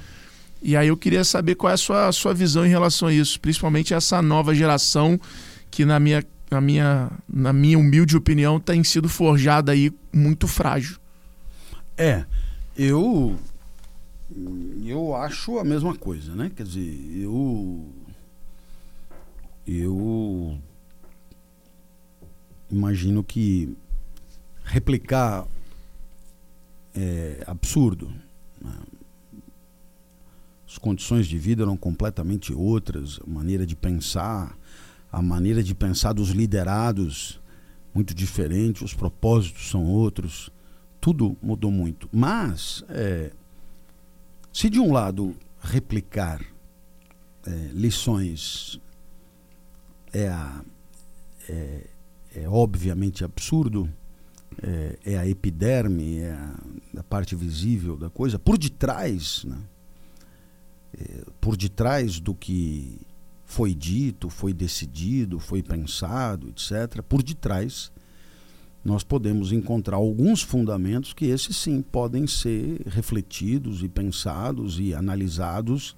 [0.63, 3.13] E aí eu queria saber qual é a sua, a sua visão em relação a
[3.13, 5.21] isso, principalmente essa nova geração
[5.71, 10.97] que na minha, na minha, na minha humilde opinião tem sido forjada aí muito frágil.
[11.95, 12.25] É,
[12.77, 13.39] eu
[14.85, 16.51] eu acho a mesma coisa, né?
[16.55, 17.89] Quer dizer, eu
[19.67, 20.59] eu
[22.71, 23.77] imagino que
[24.65, 25.47] replicar
[26.95, 28.13] é, absurdo.
[28.61, 28.73] Né?
[30.67, 34.57] As condições de vida eram completamente outras, a maneira de pensar,
[35.13, 37.41] a maneira de pensar dos liderados
[37.95, 40.51] muito diferente, os propósitos são outros,
[41.05, 42.09] tudo mudou muito.
[42.11, 43.31] Mas, é,
[44.51, 46.41] se de um lado replicar
[47.47, 48.81] é, lições
[50.11, 50.33] é,
[51.47, 51.87] é,
[52.35, 53.87] é obviamente absurdo,
[54.63, 56.57] é, é a epiderme, é a,
[57.01, 59.59] a, parte visível da coisa, por detrás, né?
[60.99, 62.99] É, por detrás do que
[63.45, 67.93] foi dito, foi decidido, foi pensado, etc., por detrás
[68.85, 75.97] nós podemos encontrar alguns fundamentos que esses sim podem ser refletidos e pensados e analisados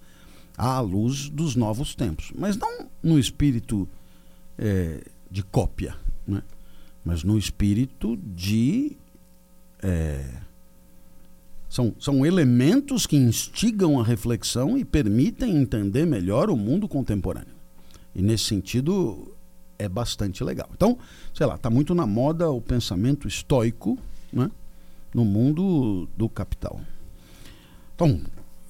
[0.56, 3.88] à luz dos novos tempos, mas não no espírito
[4.56, 5.96] é, de cópia,
[6.26, 6.42] né?
[7.04, 8.96] mas no espírito de.
[9.82, 10.24] É,
[11.68, 17.54] são, são elementos que instigam a reflexão e permitem entender melhor o mundo contemporâneo.
[18.14, 19.35] E nesse sentido
[19.78, 20.68] é bastante legal.
[20.74, 20.98] Então,
[21.34, 23.98] sei lá, está muito na moda o pensamento estoico
[24.32, 24.50] né,
[25.14, 26.80] no mundo do capital.
[27.94, 28.20] Então,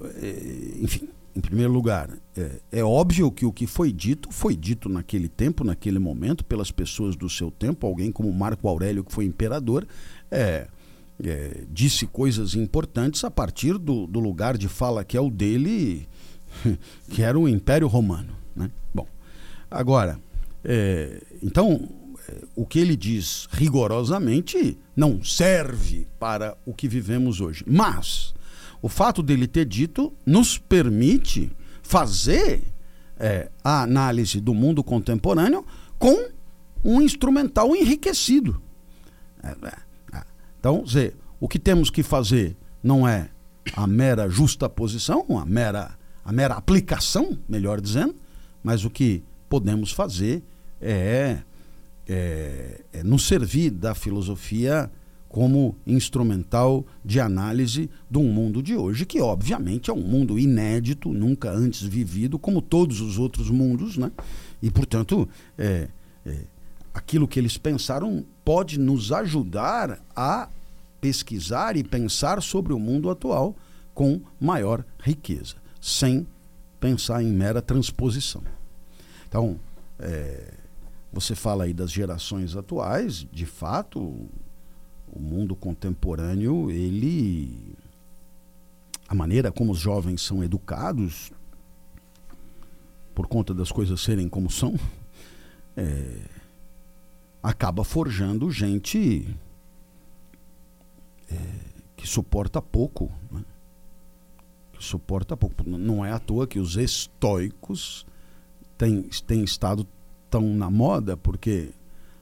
[0.01, 4.89] é, enfim, em primeiro lugar, é, é, óbvio que o que foi dito foi dito
[4.89, 7.87] naquele tempo, naquele momento, pelas pessoas do seu tempo.
[7.87, 9.87] Alguém como Marco Aurélio, que foi imperador,
[10.31, 10.67] é,
[11.23, 16.09] é, disse coisas importantes a partir do, do, lugar de fala que é o dele,
[17.11, 18.35] que era o Império Romano.
[18.55, 18.71] Né?
[18.95, 19.07] Bom,
[19.71, 20.19] agora,
[20.69, 21.89] é, então,
[22.29, 27.65] é, o que ele diz rigorosamente não serve para o que vivemos hoje.
[27.65, 28.35] Mas
[28.83, 31.53] o fato dele ter dito nos permite
[31.83, 32.65] fazer
[33.17, 35.65] é, a análise do mundo contemporâneo
[36.01, 36.31] com
[36.85, 38.61] um instrumental enriquecido.
[39.43, 39.55] É,
[40.17, 40.23] é,
[40.59, 43.31] então, Zé, o que temos que fazer não é
[43.77, 48.17] a mera justaposição, a mera, a mera aplicação, melhor dizendo,
[48.65, 50.43] mas o que podemos fazer
[50.81, 51.39] é,
[52.09, 54.91] é nos servir da filosofia
[55.29, 61.13] como instrumental de análise de um mundo de hoje, que obviamente é um mundo inédito,
[61.13, 64.11] nunca antes vivido, como todos os outros mundos, né?
[64.63, 65.89] E, portanto, é,
[66.25, 66.39] é,
[66.95, 70.49] aquilo que eles pensaram pode nos ajudar a
[71.03, 73.55] pesquisar e pensar sobre o mundo atual
[73.93, 76.27] com maior riqueza, sem
[76.81, 78.43] pensar em mera transposição.
[79.29, 79.61] Então,
[79.99, 80.55] é,
[81.21, 84.01] você fala aí das gerações atuais, de fato,
[85.11, 87.75] o mundo contemporâneo, ele.
[89.09, 91.33] A maneira como os jovens são educados,
[93.15, 94.75] por conta das coisas serem como são,
[95.75, 96.21] é,
[97.43, 99.35] acaba forjando gente
[101.31, 101.37] é,
[101.97, 103.11] que suporta pouco.
[103.31, 103.43] Né?
[104.73, 105.67] Que suporta pouco.
[105.67, 108.05] Não é à toa que os estoicos
[108.77, 109.87] têm, têm estado
[110.31, 111.71] tão na moda, porque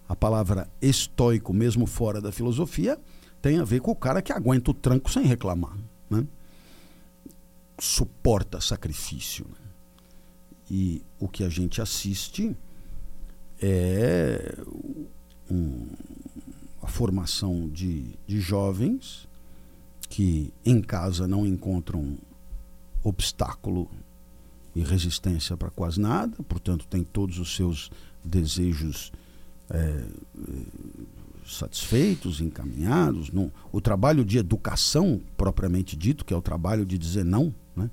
[0.09, 2.99] a palavra estoico, mesmo fora da filosofia,
[3.41, 5.77] tem a ver com o cara que aguenta o tranco sem reclamar.
[6.09, 6.27] Né?
[7.79, 9.47] Suporta sacrifício.
[9.49, 9.67] Né?
[10.71, 12.57] E o que a gente assiste
[13.61, 14.57] é
[15.51, 15.87] um,
[16.83, 19.29] a formação de, de jovens
[20.09, 22.17] que em casa não encontram
[23.03, 23.91] obstáculo
[24.75, 27.91] e resistência para quase nada, portanto, tem todos os seus
[28.25, 29.13] desejos
[29.71, 30.05] é,
[31.47, 33.31] satisfeitos, encaminhados.
[33.71, 37.91] O trabalho de educação, propriamente dito, que é o trabalho de dizer não, né?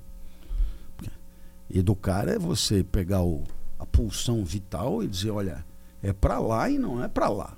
[1.70, 3.44] Educar é você pegar o,
[3.78, 5.64] a pulsão vital e dizer, olha,
[6.02, 7.56] é para lá e não é para lá.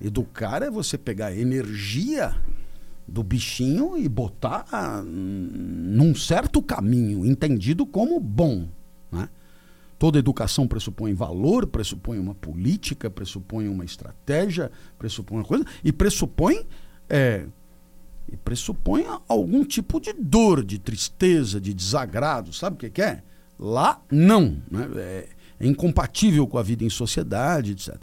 [0.00, 2.34] Educar é você pegar energia
[3.12, 8.66] do bichinho e botar num certo caminho, entendido como bom.
[9.10, 9.28] Né?
[9.98, 16.64] Toda educação pressupõe valor, pressupõe uma política, pressupõe uma estratégia, pressupõe uma coisa, e pressupõe,
[17.06, 17.44] é,
[18.32, 22.50] e pressupõe algum tipo de dor, de tristeza, de desagrado.
[22.50, 23.22] Sabe o que, que é?
[23.58, 24.56] Lá, não.
[24.70, 24.88] Né?
[24.96, 25.28] É,
[25.60, 27.94] é incompatível com a vida em sociedade, etc.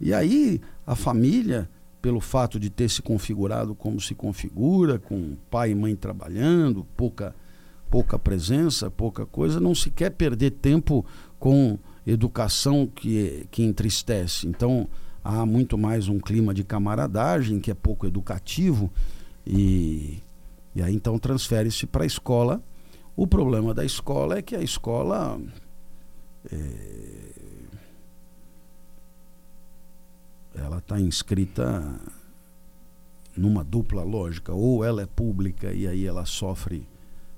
[0.00, 1.68] E aí a família,
[2.04, 7.34] pelo fato de ter se configurado como se configura, com pai e mãe trabalhando, pouca,
[7.90, 11.02] pouca presença, pouca coisa, não se quer perder tempo
[11.38, 14.46] com educação que, que entristece.
[14.46, 14.86] Então
[15.24, 18.92] há muito mais um clima de camaradagem que é pouco educativo
[19.46, 20.18] e,
[20.76, 22.62] e aí então transfere-se para a escola.
[23.16, 25.40] O problema da escola é que a escola
[26.52, 27.33] é,
[30.54, 31.98] ela está inscrita
[33.36, 34.52] numa dupla lógica.
[34.52, 36.86] Ou ela é pública e aí ela sofre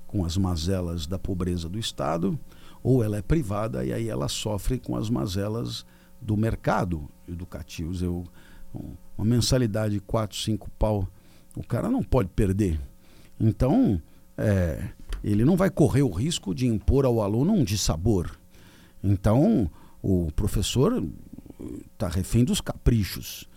[0.05, 2.39] com as mazelas da pobreza do Estado,
[2.81, 5.85] ou ela é privada e aí ela sofre com as mazelas
[6.21, 7.93] do mercado educativo.
[8.03, 8.23] Eu,
[9.17, 11.07] uma mensalidade de 4, 5 pau,
[11.55, 12.79] o cara não pode perder.
[13.39, 14.01] Então,
[14.37, 14.89] é,
[15.23, 18.31] ele não vai correr o risco de impor ao aluno um dissabor.
[19.03, 19.69] Então,
[20.01, 21.03] o professor
[21.93, 23.47] está refém dos caprichos.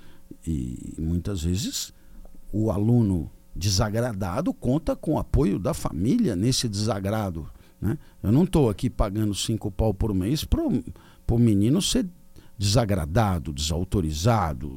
[0.46, 1.92] E muitas vezes
[2.53, 7.49] o aluno desagradado conta com o apoio da família nesse desagrado.
[7.81, 7.99] Né?
[8.23, 12.07] Eu não estou aqui pagando cinco pau por mês para o menino ser
[12.59, 14.70] desagradado, desautorizado,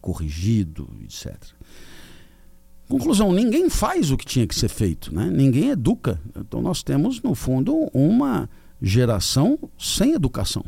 [0.00, 1.36] corrigido, etc.
[2.88, 5.28] Conclusão, ninguém faz o que tinha que ser feito, né?
[5.28, 6.20] ninguém educa.
[6.36, 8.48] Então nós temos, no fundo, uma
[8.80, 10.64] geração sem educação.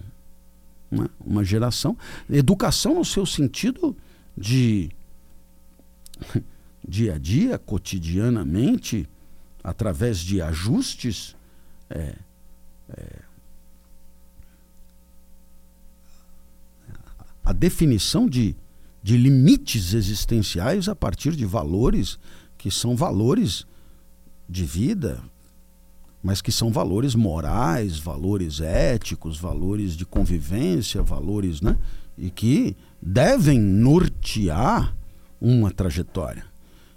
[0.90, 1.06] Né?
[1.20, 1.96] Uma geração.
[2.30, 3.96] Educação no seu sentido
[4.36, 4.90] de
[6.86, 9.08] dia a dia, cotidianamente,
[9.62, 11.36] através de ajustes.
[11.90, 12.14] É,
[12.90, 13.22] é,
[17.44, 18.54] a definição de,
[19.02, 22.18] de limites existenciais a partir de valores
[22.58, 23.64] que são valores
[24.48, 25.22] de vida,
[26.28, 31.74] mas que são valores morais, valores éticos, valores de convivência, valores, né?
[32.18, 34.94] E que devem nortear
[35.40, 36.44] uma trajetória.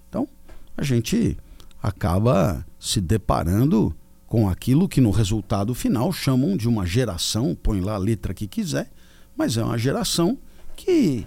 [0.10, 0.28] Então,
[0.76, 1.38] a gente
[1.82, 3.96] acaba se deparando
[4.28, 8.48] com aquilo que no resultado final chamam de uma geração, põe lá a letra que
[8.48, 8.92] quiser,
[9.34, 10.38] mas é uma geração
[10.76, 11.26] que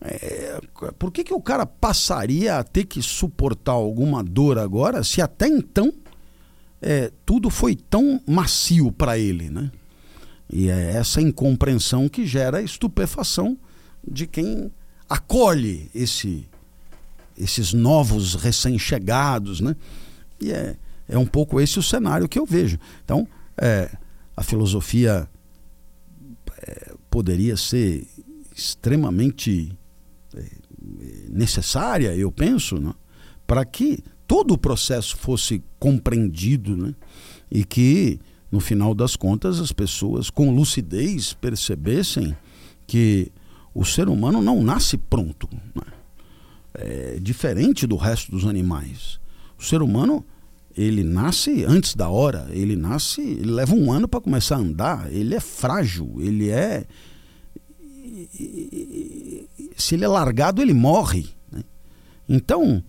[0.00, 0.60] é,
[0.98, 5.46] por que, que o cara passaria a ter que suportar alguma dor agora se até
[5.46, 5.92] então
[6.86, 9.70] é, tudo foi tão macio para ele, né?
[10.52, 13.56] E é essa incompreensão que gera estupefação
[14.06, 14.70] de quem
[15.08, 16.46] acolhe esse,
[17.38, 19.74] esses novos recém-chegados, né?
[20.38, 20.76] E é,
[21.08, 22.78] é um pouco esse o cenário que eu vejo.
[23.02, 23.26] Então,
[23.56, 23.90] é,
[24.36, 25.26] a filosofia
[26.58, 28.06] é, poderia ser
[28.54, 29.74] extremamente
[30.36, 30.44] é,
[31.30, 32.92] necessária, eu penso, né?
[33.46, 36.94] para que todo o processo fosse compreendido né?
[37.50, 38.18] e que,
[38.50, 42.36] no final das contas, as pessoas com lucidez percebessem
[42.86, 43.30] que
[43.74, 45.48] o ser humano não nasce pronto.
[45.74, 45.82] Né?
[46.74, 49.20] é diferente do resto dos animais.
[49.58, 50.24] O ser humano,
[50.76, 55.12] ele nasce antes da hora, ele nasce, ele leva um ano para começar a andar,
[55.12, 56.84] ele é frágil, ele é.
[59.76, 61.28] Se ele é largado, ele morre.
[61.50, 61.62] Né?
[62.28, 62.82] Então,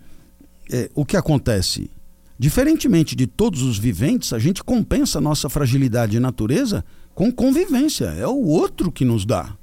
[0.71, 1.89] é, o que acontece?
[2.37, 8.05] Diferentemente de todos os viventes, a gente compensa a nossa fragilidade de natureza com convivência.
[8.05, 9.55] É o outro que nos dá.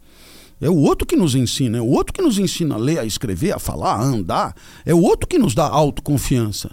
[0.61, 3.05] É o outro que nos ensina, é o outro que nos ensina a ler, a
[3.05, 4.55] escrever, a falar, a andar.
[4.87, 6.71] É o outro que nos dá autoconfiança.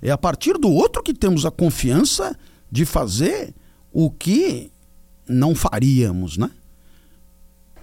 [0.00, 2.38] É a partir do outro que temos a confiança
[2.70, 3.52] de fazer
[3.92, 4.70] o que
[5.28, 6.50] não faríamos, né?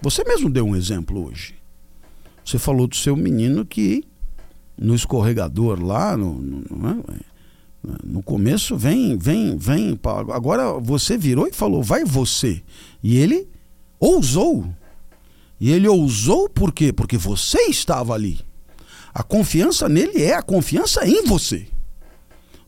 [0.00, 1.54] Você mesmo deu um exemplo hoje.
[2.44, 4.04] Você falou do seu menino que
[4.76, 7.02] no escorregador lá, no, no, né?
[8.02, 9.98] no começo vem, vem, vem.
[10.32, 12.62] Agora você virou e falou, vai você.
[13.02, 13.48] E ele
[14.00, 14.66] ousou.
[15.60, 16.92] E ele ousou por quê?
[16.92, 18.40] Porque você estava ali.
[19.12, 21.66] A confiança nele é a confiança em você.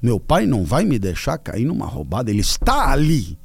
[0.01, 3.39] Meu pai não vai me deixar cair numa roubada, ele está ali.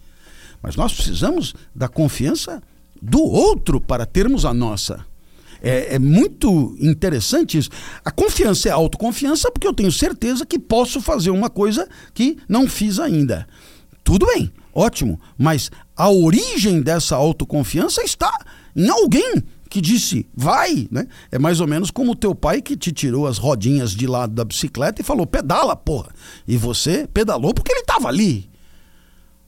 [0.62, 2.62] Mas nós precisamos da confiança
[3.02, 5.06] do outro para termos a nossa.
[5.62, 7.70] É, é, muito interessante isso.
[8.04, 12.68] A confiança é autoconfiança porque eu tenho certeza que posso fazer uma coisa que não
[12.68, 13.48] fiz ainda.
[14.04, 18.34] Tudo bem, ótimo, mas a origem dessa autoconfiança está
[18.76, 21.08] em alguém que disse, vai, né?
[21.32, 24.34] É mais ou menos como o teu pai que te tirou as rodinhas de lado
[24.34, 26.10] da bicicleta e falou, pedala, porra.
[26.46, 28.50] E você pedalou porque ele estava ali.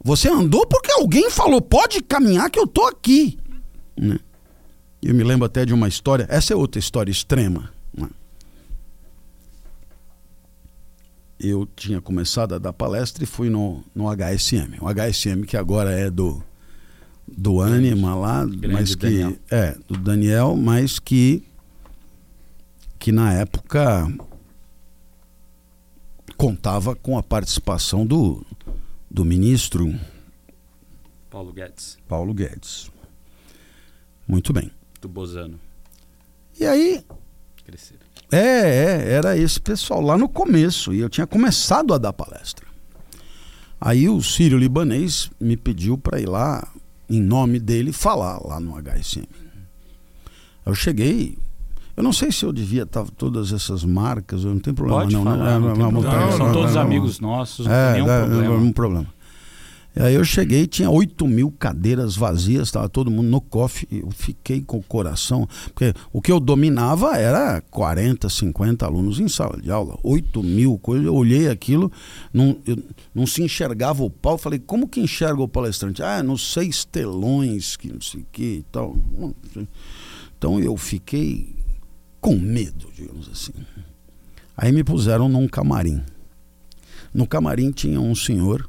[0.01, 3.38] Você andou porque alguém falou, pode caminhar que eu tô aqui.
[3.97, 4.18] Né?
[5.04, 7.70] Eu me lembro até de uma história, essa é outra história extrema.
[7.93, 8.10] Né?
[11.38, 14.78] Eu tinha começado a dar palestra e fui no, no HSM.
[14.80, 16.41] O HSM que agora é do
[17.26, 19.36] do Anima lá, Grande mas que Daniel.
[19.49, 21.43] é do Daniel, mas que
[22.99, 24.08] que na época
[26.38, 28.45] contava com a participação do
[29.12, 29.93] do ministro
[31.30, 31.97] Paulo Guedes.
[32.08, 32.89] Paulo Guedes.
[34.28, 34.72] Muito bem.
[35.04, 35.60] Do Bozano.
[36.58, 37.04] E aí
[37.66, 37.97] Crescer.
[38.32, 42.66] É, é, era esse pessoal lá no começo e eu tinha começado a dar palestra.
[43.82, 46.66] Aí o Sírio Libanês me pediu para ir lá
[47.10, 49.28] em nome dele, falar lá no HSM.
[50.66, 51.38] Eu cheguei,
[51.97, 55.14] eu não sei se eu devia estar todas essas marcas, eu não tenho problema Pode
[55.14, 55.60] não, falar, né?
[55.60, 58.58] não, não, não, não, não, são todos amigos nossos, não é, tem nenhum é, problema.
[58.58, 59.08] Não, problema.
[59.95, 63.87] Aí eu cheguei, tinha 8 mil cadeiras vazias, estava todo mundo no cofre.
[63.91, 65.47] Eu fiquei com o coração.
[65.65, 69.97] Porque o que eu dominava era 40, 50 alunos em sala de aula.
[70.01, 71.05] 8 mil coisas.
[71.05, 71.91] Eu olhei aquilo,
[72.33, 72.77] não, eu,
[73.13, 74.35] não se enxergava o pau.
[74.35, 76.01] Falei, como que enxerga o palestrante?
[76.01, 78.97] Ah, nos seis telões, que não sei o que e tal.
[80.37, 81.55] Então eu fiquei
[82.19, 83.53] com medo, digamos assim.
[84.57, 86.01] Aí me puseram num camarim.
[87.13, 88.67] No camarim tinha um senhor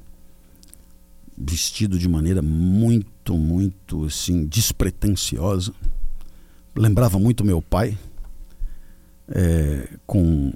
[1.37, 5.72] vestido de maneira muito, muito assim, despretensiosa.
[6.74, 7.99] Lembrava muito meu pai,
[9.28, 10.53] é, com,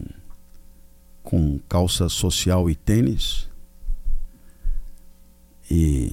[1.22, 3.48] com calça social e tênis.
[5.70, 6.12] E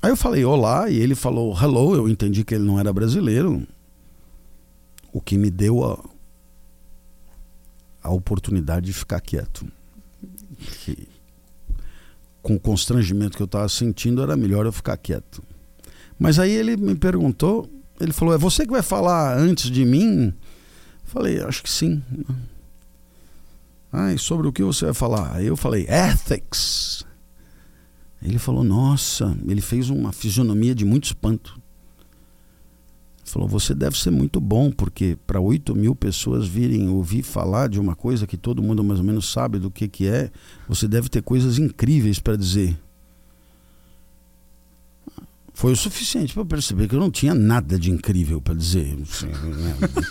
[0.00, 3.66] aí eu falei olá, e ele falou hello, eu entendi que ele não era brasileiro,
[5.12, 6.02] o que me deu a,
[8.02, 9.66] a oportunidade de ficar quieto.
[10.84, 11.07] Que,
[12.42, 15.42] com o constrangimento que eu estava sentindo, era melhor eu ficar quieto.
[16.18, 17.68] Mas aí ele me perguntou,
[18.00, 20.32] ele falou: É você que vai falar antes de mim?
[21.04, 22.02] Falei: Acho que sim.
[23.92, 25.36] Ah, e sobre o que você vai falar?
[25.36, 27.04] Aí eu falei: Ethics.
[28.22, 31.60] Ele falou: Nossa, ele fez uma fisionomia de muito espanto.
[33.28, 37.78] Falou, você deve ser muito bom, porque para 8 mil pessoas virem ouvir falar de
[37.78, 40.30] uma coisa que todo mundo mais ou menos sabe do que, que é,
[40.68, 42.78] você deve ter coisas incríveis para dizer.
[45.52, 48.96] Foi o suficiente para perceber que eu não tinha nada de incrível para dizer.
[48.96, 49.06] Né?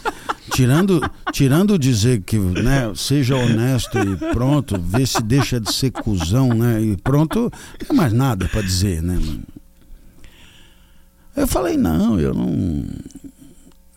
[0.52, 1.02] tirando,
[1.32, 6.82] tirando dizer que né, seja honesto e pronto, ver se deixa de ser cuzão, né?
[6.82, 9.44] E pronto, não tem mais nada para dizer, né, mano?
[11.38, 12.84] Eu falei, não, eu não.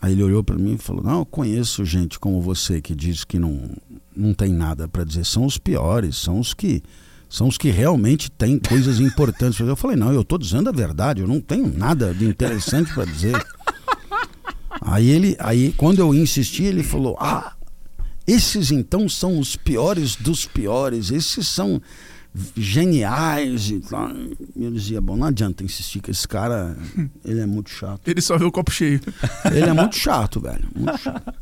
[0.02, 3.24] Aí ele olhou para mim e falou: Não, eu conheço gente como você que diz
[3.24, 3.70] que não,
[4.16, 5.26] não tem nada para dizer.
[5.26, 6.82] São os piores, são os que
[7.28, 9.60] são os que realmente têm coisas importantes.
[9.60, 13.04] Eu falei: Não, eu estou dizendo a verdade, eu não tenho nada de interessante para
[13.04, 13.42] dizer.
[14.82, 17.54] Aí ele, aí quando eu insisti, ele falou: Ah,
[18.26, 21.10] esses então são os piores dos piores.
[21.10, 21.80] Esses são
[22.56, 24.10] geniais e tal.
[24.56, 26.76] Eu dizia, bom, não adianta insistir que esse cara,
[27.24, 28.06] ele é muito chato.
[28.06, 29.00] Ele só vê o copo cheio.
[29.46, 30.68] Ele é muito chato, velho.
[30.74, 31.34] Muito chato.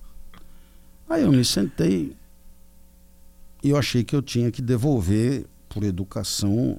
[1.09, 2.15] Aí eu me sentei
[3.63, 6.79] e eu achei que eu tinha que devolver por educação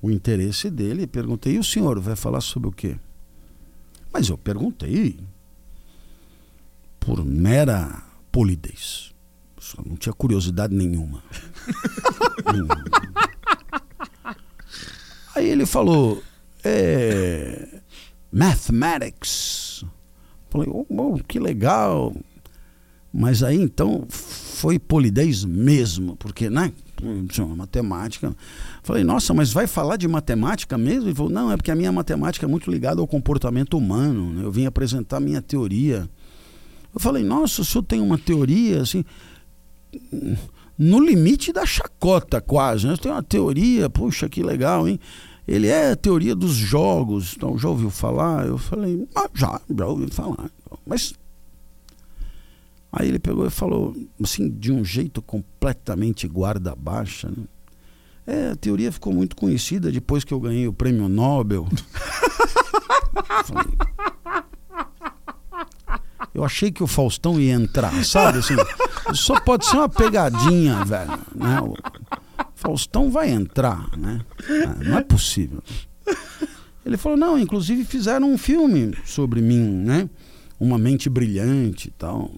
[0.00, 2.96] o interesse dele e perguntei: "E o senhor vai falar sobre o quê?"
[4.12, 5.18] Mas eu perguntei
[7.00, 9.13] por mera polidez.
[9.64, 11.22] Só não tinha curiosidade nenhuma.
[15.34, 16.22] Aí ele falou,
[16.62, 17.80] é,
[18.30, 19.82] mathematics.
[20.50, 22.14] Falei, oh, oh, que legal.
[23.10, 26.70] Mas aí então foi polidez mesmo, porque, né?
[27.56, 28.36] Matemática.
[28.82, 31.08] Falei, nossa, mas vai falar de matemática mesmo?
[31.08, 34.30] Ele falou, não, é porque a minha matemática é muito ligada ao comportamento humano.
[34.30, 34.44] Né?
[34.44, 36.08] Eu vim apresentar minha teoria.
[36.94, 39.04] Eu falei, nossa, o senhor tem uma teoria assim
[40.78, 42.86] no limite da chacota, quase.
[42.86, 42.96] Né?
[42.96, 44.98] Tem uma teoria, puxa, que legal, hein?
[45.46, 47.34] Ele é a teoria dos jogos.
[47.36, 48.46] Então, já ouviu falar?
[48.46, 50.50] Eu falei, ah, já, já ouvi falar.
[50.86, 51.14] Mas.
[52.90, 57.28] Aí ele pegou e falou, assim, de um jeito completamente guarda baixa.
[57.28, 57.44] Né?
[58.26, 61.66] É, a teoria ficou muito conhecida depois que eu ganhei o prêmio Nobel.
[63.44, 63.74] falei,
[66.34, 68.38] eu achei que o Faustão ia entrar, sabe?
[68.38, 68.54] Assim,
[69.14, 71.18] só pode ser uma pegadinha, velho.
[71.32, 71.60] Né?
[71.60, 71.76] O
[72.56, 74.20] Faustão vai entrar, né?
[74.66, 75.62] Ah, não é possível.
[76.84, 80.10] Ele falou, não, inclusive fizeram um filme sobre mim, né?
[80.58, 82.30] Uma mente brilhante e tal.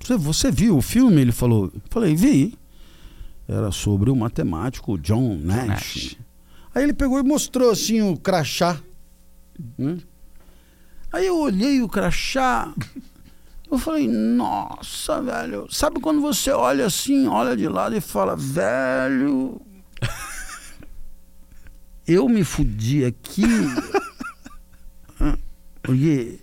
[0.00, 1.20] Você, você viu o filme?
[1.20, 1.70] Ele falou.
[1.72, 2.58] Eu falei, vi.
[3.46, 5.66] Era sobre o matemático John Nash.
[5.68, 6.16] Nash.
[6.74, 8.80] Aí ele pegou e mostrou assim o crachá.
[9.78, 9.98] Né?
[11.12, 12.74] Aí eu olhei o crachá.
[13.70, 15.66] Eu falei, nossa, velho.
[15.70, 19.60] Sabe quando você olha assim, olha de lado e fala, velho.
[22.06, 23.44] eu me fudi aqui.
[25.82, 26.38] Porque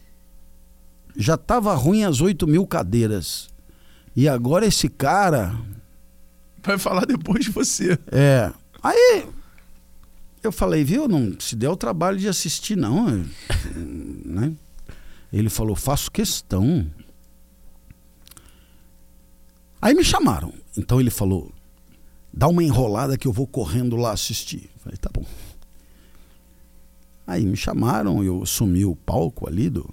[1.15, 3.49] já tava ruim as 8 mil cadeiras.
[4.15, 5.55] E agora esse cara.
[6.63, 7.97] Vai falar depois de você.
[8.11, 8.51] É.
[8.84, 9.26] Aí
[10.43, 11.07] eu falei, viu?
[11.07, 13.26] Não se der o trabalho de assistir, não.
[14.26, 14.51] né?
[15.32, 16.86] Ele falou, faço questão.
[19.82, 20.53] Aí me chamaram.
[20.77, 21.51] Então ele falou:
[22.32, 24.69] dá uma enrolada que eu vou correndo lá assistir.
[24.77, 25.25] Falei, tá bom.
[27.25, 29.89] Aí me chamaram, eu assumi o palco ali do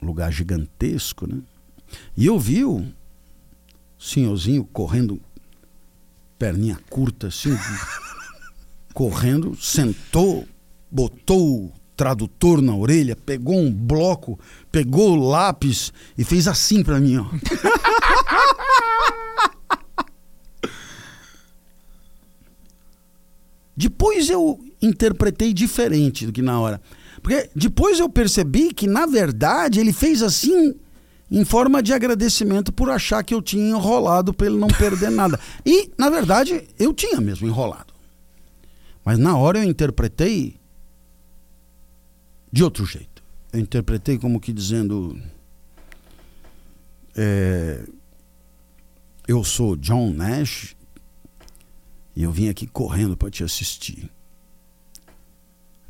[0.00, 1.42] lugar gigantesco, né?
[2.16, 2.86] E eu vi o
[3.98, 5.20] senhorzinho correndo,
[6.38, 7.50] perninha curta assim,
[8.94, 10.46] correndo, sentou,
[10.90, 14.38] botou tradutor na orelha, pegou um bloco,
[14.70, 17.26] pegou o lápis e fez assim para mim, ó.
[23.76, 26.80] Depois eu interpretei diferente do que na hora.
[27.22, 30.74] Porque depois eu percebi que, na verdade, ele fez assim
[31.30, 35.38] em forma de agradecimento por achar que eu tinha enrolado para ele não perder nada.
[35.64, 37.92] E, na verdade, eu tinha mesmo enrolado.
[39.04, 40.56] Mas na hora eu interpretei
[42.56, 43.22] de outro jeito.
[43.52, 45.20] Eu interpretei como que dizendo.
[47.14, 47.86] É,
[49.28, 50.74] eu sou John Nash
[52.14, 54.10] e eu vim aqui correndo para te assistir.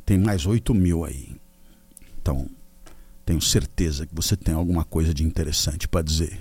[0.05, 1.37] Tem mais 8 mil aí.
[2.21, 2.49] Então,
[3.25, 6.37] tenho certeza que você tem alguma coisa de interessante para dizer.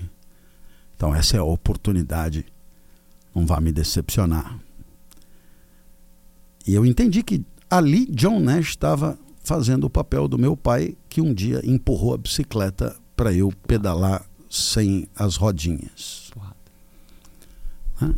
[0.97, 2.45] Então, essa é a oportunidade.
[3.33, 4.59] Não vá me decepcionar.
[6.67, 9.17] E eu entendi que ali John Nash estava
[9.47, 14.29] fazendo o papel do meu pai, que um dia empurrou a bicicleta para eu pedalar
[14.51, 16.33] sem as rodinhas.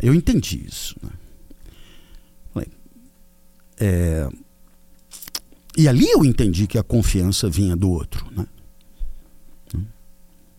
[0.01, 0.97] Eu entendi isso.
[1.03, 1.11] Né?
[3.79, 4.27] É...
[5.77, 8.27] E ali eu entendi que a confiança vinha do outro.
[8.35, 8.47] Né?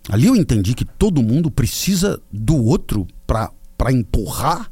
[0.08, 4.72] Ali eu entendi que todo mundo precisa do outro para empurrar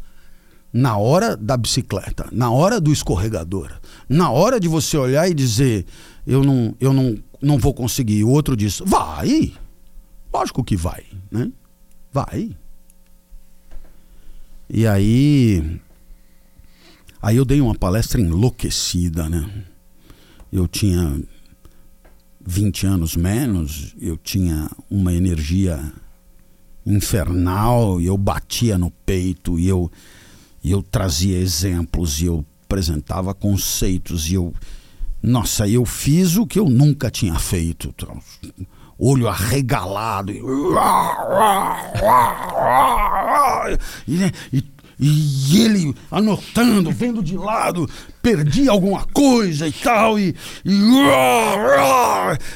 [0.71, 3.71] na hora da bicicleta, na hora do escorregador,
[4.07, 5.85] na hora de você olhar e dizer
[6.25, 8.23] eu não, eu não, não vou conseguir.
[8.23, 9.53] O outro diz vai,
[10.33, 11.51] lógico que vai, né?
[12.11, 12.55] Vai.
[14.69, 15.79] E aí
[17.21, 19.49] Aí eu dei uma palestra enlouquecida, né?
[20.51, 21.19] Eu tinha
[22.45, 25.91] 20 anos menos, eu tinha uma energia
[26.85, 29.91] infernal, e eu batia no peito, e eu,
[30.67, 34.53] e eu trazia exemplos, e eu apresentava conceitos, e eu.
[35.23, 37.95] Nossa, eu fiz o que eu nunca tinha feito.
[38.99, 40.33] Olho arregalado.
[40.33, 40.41] E,
[44.07, 44.63] e, e
[44.99, 47.87] E ele anotando, vendo de lado,
[48.21, 50.35] perdi alguma coisa e tal, e.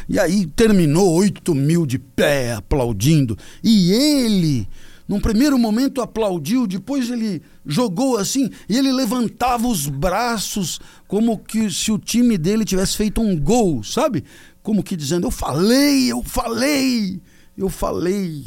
[0.10, 3.38] E, aí terminou 8 mil de pé aplaudindo.
[3.64, 4.68] E ele,
[5.12, 11.70] num primeiro momento, aplaudiu, depois ele jogou assim, e ele levantava os braços como que
[11.70, 14.24] se o time dele tivesse feito um gol, sabe?
[14.64, 17.22] Como que dizendo: Eu falei, eu falei,
[17.58, 18.46] eu falei.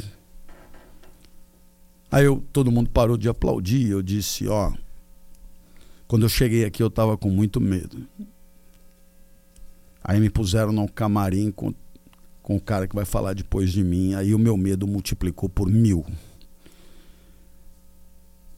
[2.09, 3.87] Aí eu, todo mundo parou de aplaudir.
[3.91, 4.73] Eu disse: Ó,
[6.07, 8.07] quando eu cheguei aqui eu estava com muito medo.
[10.03, 11.71] Aí me puseram no camarim com,
[12.41, 14.15] com o cara que vai falar depois de mim.
[14.15, 16.03] Aí o meu medo multiplicou por mil.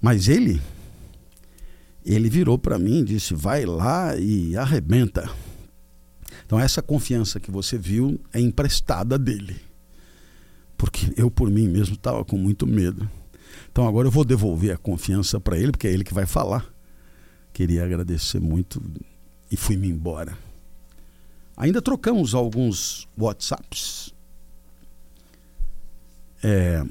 [0.02, 0.62] Mas ele,
[2.06, 5.30] ele virou para mim e disse: vai lá e arrebenta.
[6.45, 9.58] Então essa confiança que você viu é emprestada dele.
[10.78, 13.10] Porque eu por mim mesmo estava com muito medo.
[13.72, 16.66] Então agora eu vou devolver a confiança para ele, porque é ele que vai falar.
[17.52, 18.82] Queria agradecer muito
[19.52, 20.38] e fui-me embora.
[21.56, 24.14] Ainda trocamos alguns WhatsApps
[26.43, 26.86] é,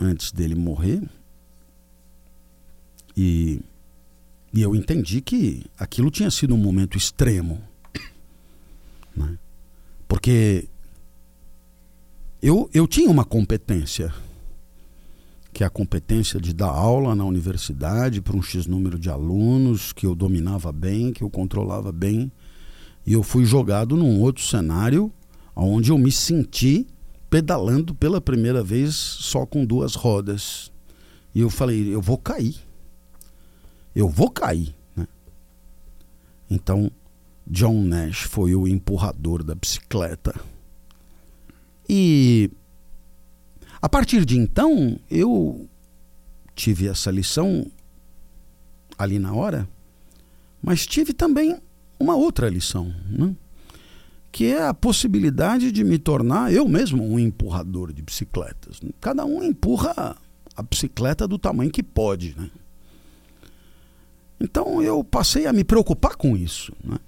[0.00, 1.00] antes dele morrer.
[3.18, 3.60] E,
[4.54, 7.60] e eu entendi que aquilo tinha sido um momento extremo.
[9.16, 9.36] Né?
[10.06, 10.68] Porque
[12.40, 14.14] eu, eu tinha uma competência
[15.52, 19.92] que é a competência de dar aula na universidade para um X número de alunos,
[19.92, 22.30] que eu dominava bem, que eu controlava bem.
[23.04, 25.12] E eu fui jogado num outro cenário
[25.56, 26.86] onde eu me senti
[27.28, 30.70] pedalando pela primeira vez só com duas rodas.
[31.34, 32.67] E eu falei, eu vou cair.
[33.98, 34.72] Eu vou cair.
[34.94, 35.08] Né?
[36.48, 36.88] Então,
[37.44, 40.40] John Nash foi o empurrador da bicicleta.
[41.88, 42.48] E
[43.82, 45.68] a partir de então, eu
[46.54, 47.66] tive essa lição
[48.96, 49.68] ali na hora,
[50.62, 51.60] mas tive também
[51.98, 53.34] uma outra lição, né?
[54.30, 58.80] que é a possibilidade de me tornar eu mesmo um empurrador de bicicletas.
[59.00, 60.16] Cada um empurra
[60.54, 62.36] a bicicleta do tamanho que pode.
[62.38, 62.48] Né?
[64.40, 66.98] Então eu passei a me preocupar com isso, né?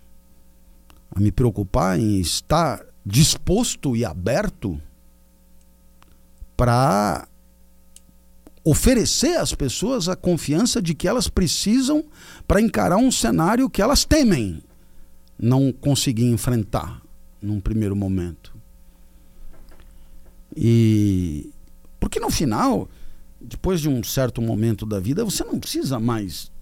[1.10, 4.80] a me preocupar em estar disposto e aberto
[6.56, 7.26] para
[8.62, 12.04] oferecer às pessoas a confiança de que elas precisam
[12.46, 14.62] para encarar um cenário que elas temem
[15.38, 17.00] não conseguir enfrentar
[17.40, 18.54] num primeiro momento.
[20.54, 21.50] E
[21.98, 22.88] porque no final,
[23.40, 26.52] depois de um certo momento da vida, você não precisa mais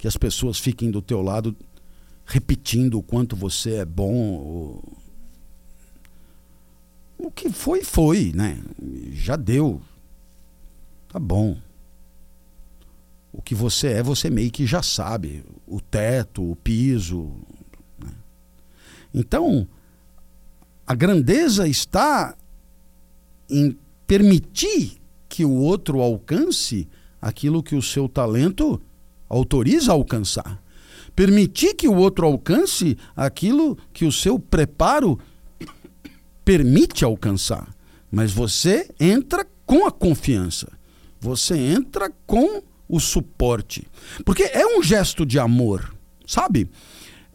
[0.00, 1.54] que as pessoas fiquem do teu lado
[2.24, 4.98] repetindo o quanto você é bom ou
[7.18, 8.58] o que foi, foi, né?
[9.12, 9.82] Já deu.
[11.06, 11.58] Tá bom.
[13.30, 15.44] O que você é, você meio que já sabe.
[15.66, 17.34] O teto, o piso.
[18.02, 18.10] Né?
[19.12, 19.68] Então,
[20.86, 22.34] a grandeza está
[23.50, 23.76] em
[24.06, 24.98] permitir
[25.28, 26.88] que o outro alcance
[27.20, 28.80] aquilo que o seu talento
[29.30, 30.62] autoriza a alcançar.
[31.16, 35.18] Permitir que o outro alcance aquilo que o seu preparo
[36.44, 37.68] permite alcançar,
[38.10, 40.68] mas você entra com a confiança.
[41.20, 43.86] Você entra com o suporte.
[44.24, 45.94] Porque é um gesto de amor,
[46.26, 46.68] sabe?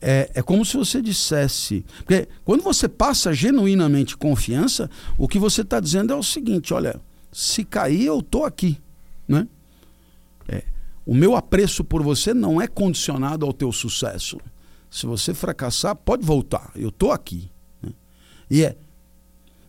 [0.01, 1.85] É, é como se você dissesse.
[1.99, 6.99] Porque quando você passa genuinamente confiança, o que você está dizendo é o seguinte: olha,
[7.31, 8.77] se cair, eu estou aqui.
[9.27, 9.47] Né?
[10.47, 10.63] É,
[11.05, 14.39] o meu apreço por você não é condicionado ao teu sucesso.
[14.89, 16.71] Se você fracassar, pode voltar.
[16.75, 17.51] Eu estou aqui.
[17.81, 17.91] Né?
[18.49, 18.75] E é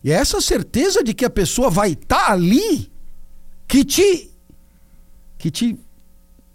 [0.06, 2.88] e é essa certeza de que a pessoa vai estar tá ali
[3.66, 4.30] que te
[5.36, 5.76] que te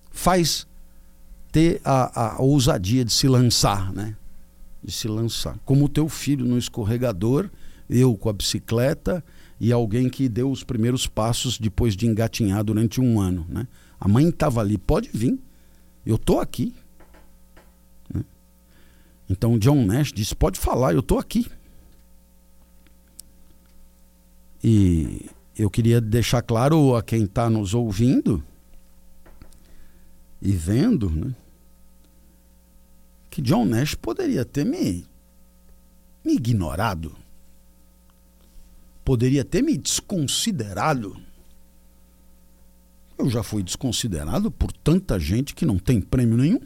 [0.09, 0.65] faz
[1.51, 4.15] ter a, a ousadia de se lançar, né?
[4.82, 5.59] De se lançar.
[5.65, 7.49] Como o teu filho no escorregador,
[7.89, 9.23] eu com a bicicleta
[9.59, 13.67] e alguém que deu os primeiros passos depois de engatinhar durante um ano, né?
[14.02, 15.39] A mãe estava ali, pode vir,
[16.04, 16.74] eu tô aqui.
[18.12, 18.26] Né?
[19.30, 21.45] Então John Nash disse, pode falar, eu tô aqui.
[24.64, 28.43] E eu queria deixar claro a quem está nos ouvindo
[30.41, 31.36] e vendo, né,
[33.30, 35.06] que John Nash poderia ter me,
[36.26, 37.16] me ignorado,
[39.06, 41.16] poderia ter me desconsiderado.
[43.22, 46.59] Eu já fui desconsiderado por tanta gente que não tem prêmio nenhum.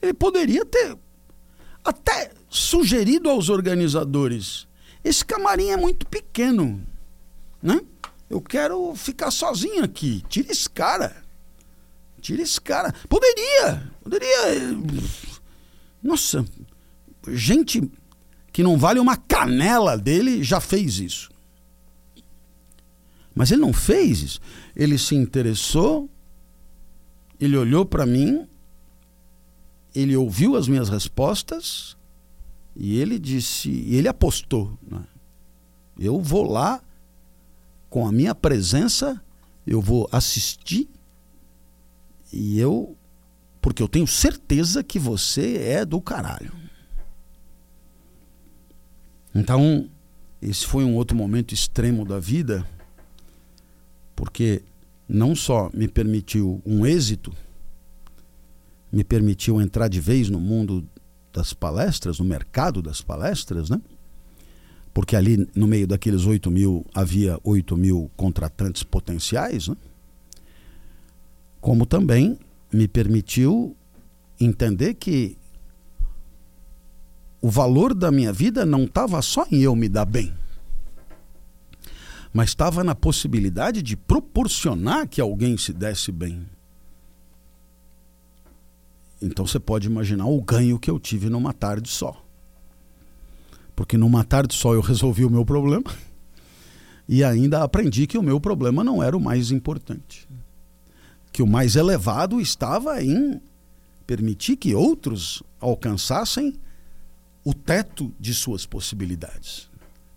[0.00, 0.96] Ele poderia ter
[1.84, 4.66] até sugerido aos organizadores
[5.06, 6.84] esse camarim é muito pequeno,
[7.62, 7.80] né?
[8.28, 10.24] Eu quero ficar sozinho aqui.
[10.28, 11.22] Tira esse cara.
[12.20, 12.92] Tira esse cara.
[13.08, 13.88] Poderia.
[14.02, 14.76] Poderia.
[16.02, 16.44] Nossa.
[17.28, 17.88] Gente
[18.52, 21.30] que não vale uma canela dele já fez isso.
[23.36, 24.40] Mas ele não fez isso.
[24.74, 26.08] Ele se interessou,
[27.38, 28.48] ele olhou para mim,
[29.94, 31.98] ele ouviu as minhas respostas
[32.74, 34.78] e ele disse, e ele apostou.
[34.82, 35.04] Né?
[35.98, 36.82] Eu vou lá
[37.90, 39.22] com a minha presença,
[39.66, 40.88] eu vou assistir
[42.32, 42.96] e eu,
[43.60, 46.54] porque eu tenho certeza que você é do caralho.
[49.34, 49.90] Então,
[50.40, 52.66] esse foi um outro momento extremo da vida,
[54.16, 54.62] porque
[55.06, 57.32] não só me permitiu um êxito,
[58.90, 60.84] me permitiu entrar de vez no mundo
[61.32, 63.80] das palestras, no mercado das palestras, né?
[64.94, 69.76] Porque ali no meio daqueles 8 mil havia 8 mil contratantes potenciais, né?
[71.60, 72.38] Como também
[72.72, 73.76] me permitiu
[74.40, 75.36] entender que
[77.40, 80.32] o valor da minha vida não estava só em eu me dar bem,
[82.32, 86.46] mas estava na possibilidade de proporcionar que alguém se desse bem.
[89.20, 92.22] Então você pode imaginar o ganho que eu tive numa tarde só.
[93.74, 95.84] Porque numa tarde só eu resolvi o meu problema
[97.08, 100.28] e ainda aprendi que o meu problema não era o mais importante.
[101.32, 103.40] Que o mais elevado estava em
[104.06, 106.54] permitir que outros alcançassem
[107.44, 109.70] o teto de suas possibilidades,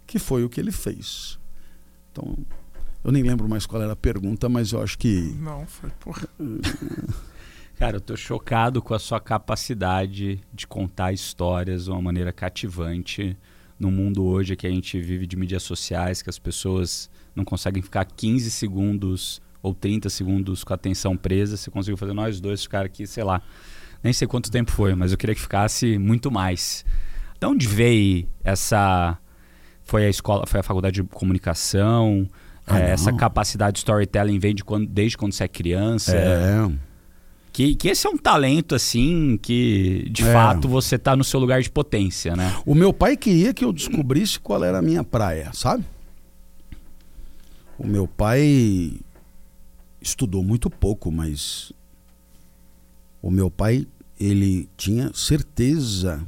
[0.07, 1.37] que foi o que ele fez.
[2.19, 2.37] Então,
[3.03, 5.33] eu nem lembro mais qual era a pergunta, mas eu acho que.
[5.39, 6.27] Não, foi porra.
[7.77, 13.37] Cara, eu tô chocado com a sua capacidade de contar histórias de uma maneira cativante
[13.79, 17.81] no mundo hoje que a gente vive de mídias sociais, que as pessoas não conseguem
[17.81, 21.55] ficar 15 segundos ou 30 segundos com a atenção presa.
[21.55, 23.41] Você conseguiu fazer nós dois ficar aqui, sei lá,
[24.03, 26.83] nem sei quanto tempo foi, mas eu queria que ficasse muito mais.
[27.39, 29.17] De onde veio essa.
[29.89, 32.27] Foi a escola, foi a faculdade de comunicação?
[32.67, 36.15] Ah, é, essa capacidade de storytelling vem de quando, desde quando você é criança?
[36.15, 36.71] É.
[37.51, 40.31] Que, que esse é um talento, assim, que de É.
[40.31, 42.55] fato você tá no seu lugar de potência, né?
[42.67, 45.83] O meu pai queria que eu descobrisse qual era a minha praia, sabe?
[47.75, 48.93] O meu pai
[49.99, 51.73] estudou muito pouco, mas
[53.23, 53.87] o meu pai
[54.19, 56.21] ele tinha certeza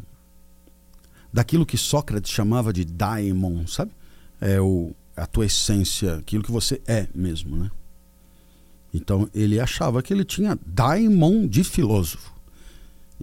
[1.31, 3.91] daquilo que Sócrates chamava de daimon, sabe?
[4.39, 7.69] É o a tua essência, aquilo que você é mesmo, né?
[8.93, 12.33] Então ele achava que ele tinha daimon de filósofo.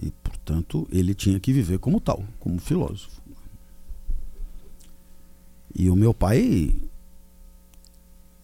[0.01, 3.21] E, portanto, ele tinha que viver como tal, como filósofo.
[5.75, 6.75] E o meu pai,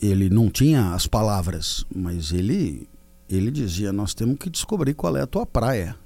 [0.01, 2.89] ele não tinha as palavras, mas ele,
[3.29, 5.97] ele dizia: Nós temos que descobrir qual é a tua praia.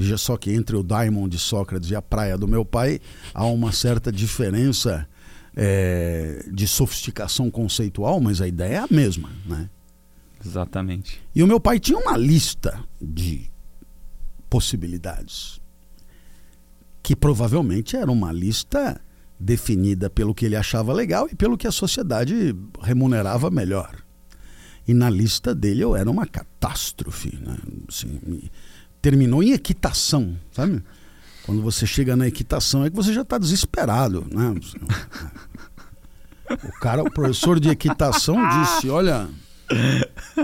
[0.00, 2.98] Veja só que entre o Daimon de Sócrates e a praia do meu pai
[3.34, 5.06] há uma certa diferença
[5.54, 9.68] eh, de sofisticação conceitual, mas a ideia é a mesma, né?
[10.42, 11.20] Exatamente.
[11.34, 13.50] E o meu pai tinha uma lista de
[14.48, 15.60] possibilidades.
[17.02, 18.98] Que provavelmente era uma lista
[19.38, 23.96] definida pelo que ele achava legal e pelo que a sociedade remunerava melhor.
[24.88, 27.36] E na lista dele eu era uma catástrofe.
[27.36, 27.56] Né?
[27.86, 28.50] Assim, me-
[29.02, 30.82] terminou em equitação, sabe?
[31.44, 34.26] Quando você chega na equitação é que você já está desesperado.
[34.30, 34.54] Né?
[36.64, 39.28] O cara, o professor de equitação disse: Olha,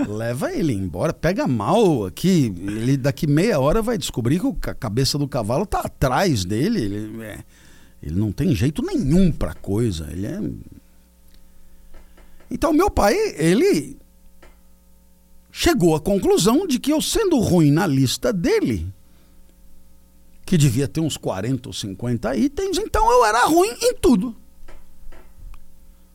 [0.07, 2.45] leva ele embora, pega mal aqui.
[2.65, 6.79] Ele daqui meia hora vai descobrir que a cabeça do cavalo tá atrás dele.
[6.81, 7.43] Ele, é-
[8.01, 10.07] ele não tem jeito nenhum pra coisa.
[10.09, 10.39] Ele é.
[12.49, 13.97] Então, meu pai, ele
[15.57, 18.93] chegou à conclusão de que eu, sendo ruim na lista dele,
[20.45, 24.35] que devia ter uns 40 ou 50 itens, então eu era ruim em tudo.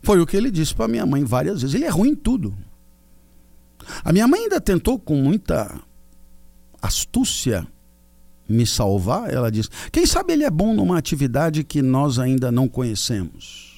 [0.00, 1.74] Foi o que ele disse para minha mãe várias vezes.
[1.74, 2.56] Ele é ruim em tudo.
[4.04, 5.80] A minha mãe ainda tentou com muita
[6.80, 7.66] astúcia
[8.48, 9.32] me salvar.
[9.32, 13.71] Ela disse: quem sabe ele é bom numa atividade que nós ainda não conhecemos.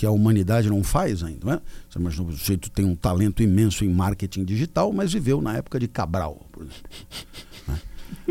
[0.00, 1.40] Que a humanidade não faz ainda.
[1.44, 1.60] Não é?
[1.86, 5.78] Você imagina, o sujeito tem um talento imenso em marketing digital, mas viveu na época
[5.78, 6.90] de Cabral, por exemplo.
[7.68, 7.78] Né?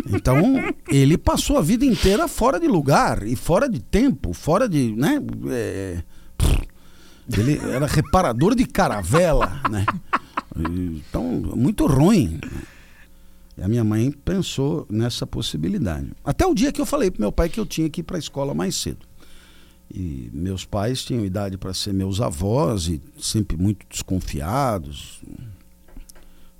[0.07, 0.41] Então,
[0.87, 4.93] ele passou a vida inteira fora de lugar e fora de tempo, fora de.
[4.93, 5.21] Né?
[5.51, 6.01] É,
[7.37, 9.85] ele era reparador de caravela, né?
[10.57, 11.23] Então,
[11.55, 12.39] muito ruim.
[13.55, 16.13] E a minha mãe pensou nessa possibilidade.
[16.25, 18.17] Até o dia que eu falei pro meu pai que eu tinha que ir para
[18.17, 19.07] a escola mais cedo.
[19.91, 25.21] E meus pais tinham idade para ser meus avós e sempre muito desconfiados.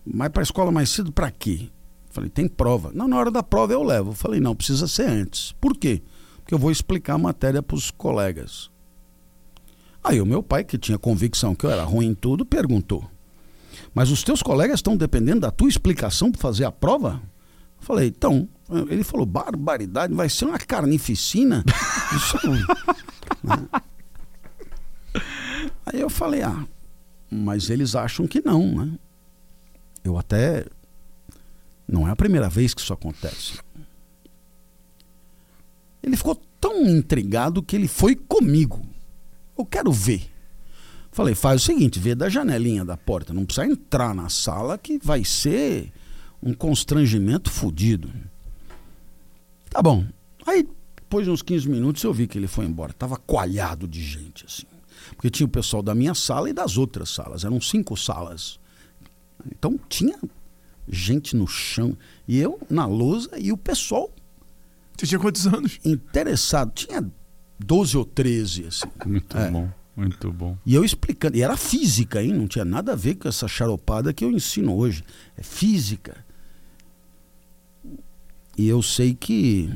[0.06, 1.70] Mas para a escola mais cedo, para quê?
[2.10, 2.92] Falei, tem prova.
[2.94, 4.14] Não, na hora da prova eu levo.
[4.14, 5.52] Falei, não, precisa ser antes.
[5.62, 6.02] Por quê?
[6.38, 8.72] Porque eu vou explicar a matéria para os colegas.
[10.04, 13.08] Aí o meu pai, que tinha convicção que eu era ruim em tudo, perguntou:
[13.94, 17.22] Mas os teus colegas estão dependendo da tua explicação para fazer a prova?
[17.80, 18.48] Falei, então.
[18.90, 21.64] Ele falou: barbaridade, vai ser uma carnificina.
[22.16, 22.38] Isso
[23.44, 23.68] né?
[25.86, 26.66] Aí eu falei: ah,
[27.32, 29.00] mas eles acham que não, né?
[30.04, 30.66] Eu até.
[31.88, 33.60] Não é a primeira vez que isso acontece.
[36.04, 38.86] Ele ficou tão intrigado que ele foi comigo.
[39.58, 40.30] Eu quero ver.
[41.12, 45.00] Falei, faz o seguinte, vê da janelinha da porta, não precisa entrar na sala que
[45.04, 45.92] vai ser
[46.42, 48.10] um constrangimento fodido.
[49.70, 50.06] Tá bom.
[50.46, 52.94] Aí, depois de uns 15 minutos, eu vi que ele foi embora.
[52.94, 54.66] Tava coalhado de gente, assim.
[55.16, 57.44] Porque tinha o pessoal da minha sala e das outras salas.
[57.44, 58.60] Eram cinco salas.
[59.52, 60.20] Então tinha
[60.88, 61.98] gente no chão.
[62.28, 64.12] E eu na lousa e o pessoal.
[64.98, 65.80] Você tinha quantos anos?
[65.86, 66.72] Interessado.
[66.74, 67.10] Tinha
[67.60, 68.88] 12 ou 13, assim.
[69.06, 69.50] Muito é.
[69.50, 70.58] bom, muito bom.
[70.66, 72.34] E eu explicando, e era física, hein?
[72.34, 75.04] Não tinha nada a ver com essa charopada que eu ensino hoje.
[75.38, 76.26] É física.
[78.60, 79.74] E eu sei que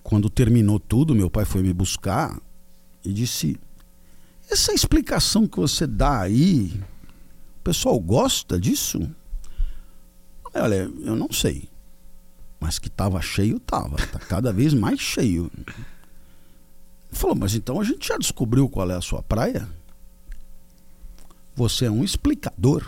[0.00, 2.40] quando terminou tudo, meu pai foi me buscar
[3.04, 3.58] e disse:
[4.48, 6.80] Essa explicação que você dá aí,
[7.58, 9.12] o pessoal gosta disso?
[10.54, 11.68] Olha, eu não sei.
[12.60, 13.96] Mas que estava cheio, estava.
[13.96, 15.50] Está cada vez mais cheio.
[15.66, 15.74] Ele
[17.10, 19.68] falou, mas então a gente já descobriu qual é a sua praia?
[21.56, 22.86] Você é um explicador.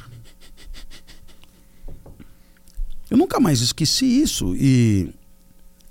[3.11, 5.13] Eu nunca mais esqueci isso e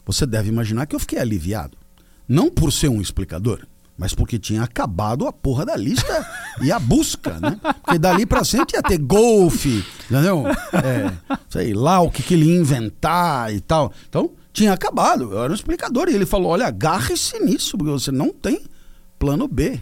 [0.05, 1.78] você deve imaginar que eu fiquei aliviado.
[2.28, 3.66] Não por ser um explicador,
[3.97, 6.28] mas porque tinha acabado a porra da lista
[6.61, 7.59] e a busca, né?
[7.84, 10.45] Porque dali pra frente ia ter golfe, entendeu?
[10.47, 13.93] É, sei lá o que, que ele ia inventar e tal.
[14.09, 15.32] Então, tinha acabado.
[15.32, 16.09] Eu era um explicador.
[16.09, 18.61] E ele falou: olha, agarre-se nisso, porque você não tem
[19.20, 19.80] plano B.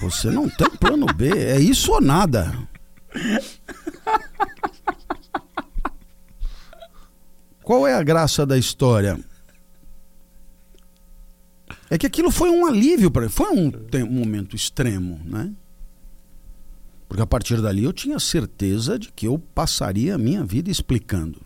[0.00, 1.28] Você não tem plano B.
[1.28, 2.56] É isso ou nada.
[7.68, 9.22] Qual é a graça da história?
[11.90, 13.70] É que aquilo foi um alívio para foi um,
[14.04, 15.52] um momento extremo, né?
[17.06, 21.42] Porque a partir dali eu tinha certeza de que eu passaria a minha vida explicando.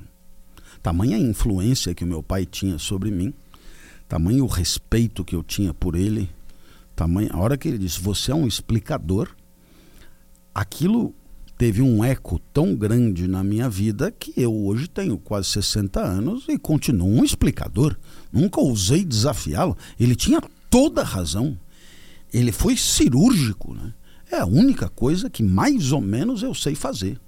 [0.81, 3.35] Tamanha influência que o meu pai tinha sobre mim,
[4.07, 6.31] tamanho respeito que eu tinha por ele,
[6.95, 9.29] tamanho a hora que ele disse: "Você é um explicador",
[10.55, 11.13] aquilo
[11.63, 16.47] teve um eco tão grande na minha vida que eu hoje tenho quase 60 anos
[16.49, 17.97] e continuo um explicador.
[18.33, 19.77] Nunca ousei desafiá-lo.
[19.97, 21.57] Ele tinha toda a razão.
[22.35, 23.75] Ele foi cirúrgico.
[23.75, 23.95] Né?
[24.29, 27.21] É a única coisa que mais ou menos eu sei fazer.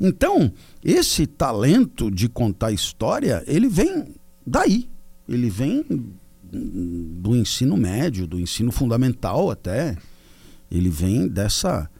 [0.00, 0.52] Então,
[0.84, 4.14] esse talento de contar história, ele vem
[4.46, 4.88] daí.
[5.28, 5.84] Ele vem
[6.52, 9.96] do ensino médio, do ensino fundamental até.
[10.70, 11.90] Ele vem dessa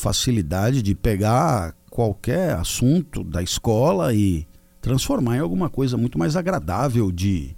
[0.00, 4.46] facilidade de pegar qualquer assunto da escola e
[4.80, 7.54] transformar em alguma coisa muito mais agradável de,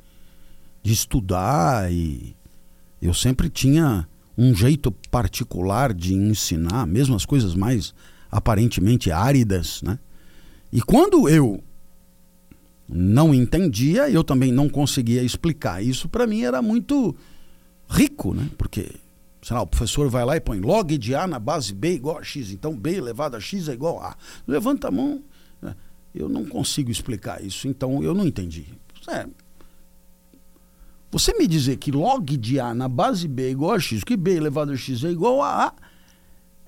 [0.82, 2.34] de estudar e
[3.00, 7.94] eu sempre tinha um jeito particular de ensinar, mesmo as coisas mais
[8.30, 9.98] aparentemente áridas, né?
[10.72, 11.62] E quando eu
[12.88, 15.82] não entendia, eu também não conseguia explicar.
[15.82, 17.14] Isso para mim era muito
[17.88, 18.48] rico, né?
[18.56, 18.90] Porque
[19.42, 22.18] sei lá, o professor vai lá e põe log de A na base B igual
[22.18, 24.16] a X, então B elevado a X é igual a A.
[24.46, 25.22] Levanta a mão,
[25.60, 25.74] né?
[26.14, 28.66] eu não consigo explicar isso, então eu não entendi.
[29.08, 29.26] É,
[31.10, 34.16] você me dizer que log de A na base B é igual a X, que
[34.16, 35.74] B elevado a X é igual a A,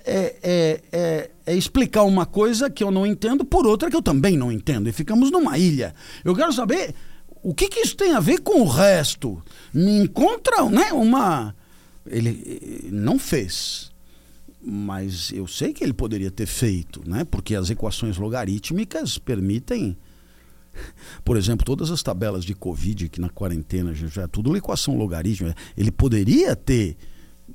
[0.05, 4.03] é, é, é, é, explicar uma coisa que eu não entendo por outra que eu
[4.03, 4.87] também não entendo.
[4.87, 5.95] E ficamos numa ilha.
[6.23, 6.95] Eu quero saber
[7.43, 9.43] o que, que isso tem a ver com o resto.
[9.73, 11.55] Me encontra né, uma
[12.07, 13.93] ele não fez.
[14.61, 17.25] Mas eu sei que ele poderia ter feito, né?
[17.25, 19.97] porque as equações logarítmicas permitem.
[21.23, 25.55] Por exemplo, todas as tabelas de Covid que na quarentena já é tudo equação logarítmica.
[25.77, 26.97] Ele poderia ter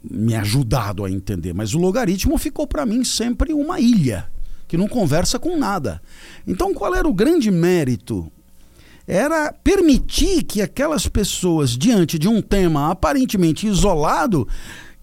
[0.03, 4.29] me ajudado a entender, mas o logaritmo ficou para mim sempre uma ilha
[4.67, 5.99] que não conversa com nada.
[6.45, 8.31] Então, qual era o grande mérito
[9.09, 14.47] era permitir que aquelas pessoas, diante de um tema aparentemente isolado,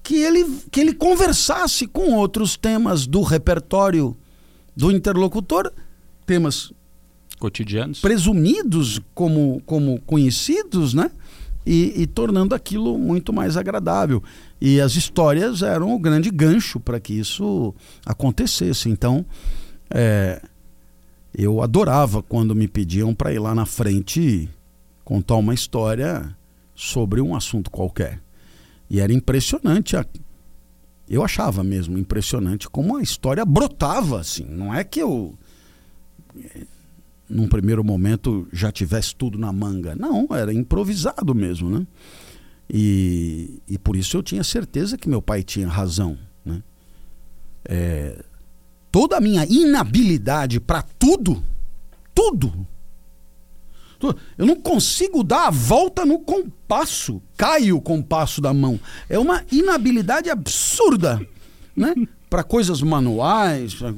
[0.01, 4.17] que ele, que ele conversasse com outros temas do repertório
[4.77, 5.73] do interlocutor,
[6.25, 6.73] temas
[7.41, 11.11] cotidianos, presumidos como, como conhecidos, né?
[11.67, 14.23] e, e tornando aquilo muito mais agradável.
[14.61, 17.75] E as histórias eram o grande gancho para que isso
[18.07, 18.89] acontecesse.
[18.89, 19.27] Então,
[19.91, 20.41] é,
[21.39, 24.49] eu adorava quando me pediam para ir lá na frente
[25.05, 26.35] contar uma história
[26.75, 28.23] sobre um assunto qualquer.
[28.89, 29.99] E era impressionante.
[29.99, 30.07] A...
[31.07, 34.47] Eu achava mesmo impressionante como a história brotava assim.
[34.47, 35.37] Não é que eu
[37.29, 39.95] num primeiro momento já tivesse tudo na manga.
[39.95, 41.87] Não, era improvisado mesmo, né?
[42.69, 46.19] E, e por isso eu tinha certeza que meu pai tinha razão.
[46.45, 46.63] Né?
[47.65, 48.25] É,
[48.91, 51.43] toda a minha inabilidade para tudo,
[52.15, 52.67] tudo,
[54.37, 58.79] eu não consigo dar a volta no compasso, cai o compasso da mão.
[59.09, 61.27] É uma inabilidade absurda,
[61.75, 61.95] né?
[62.29, 63.95] Para coisas manuais, pra,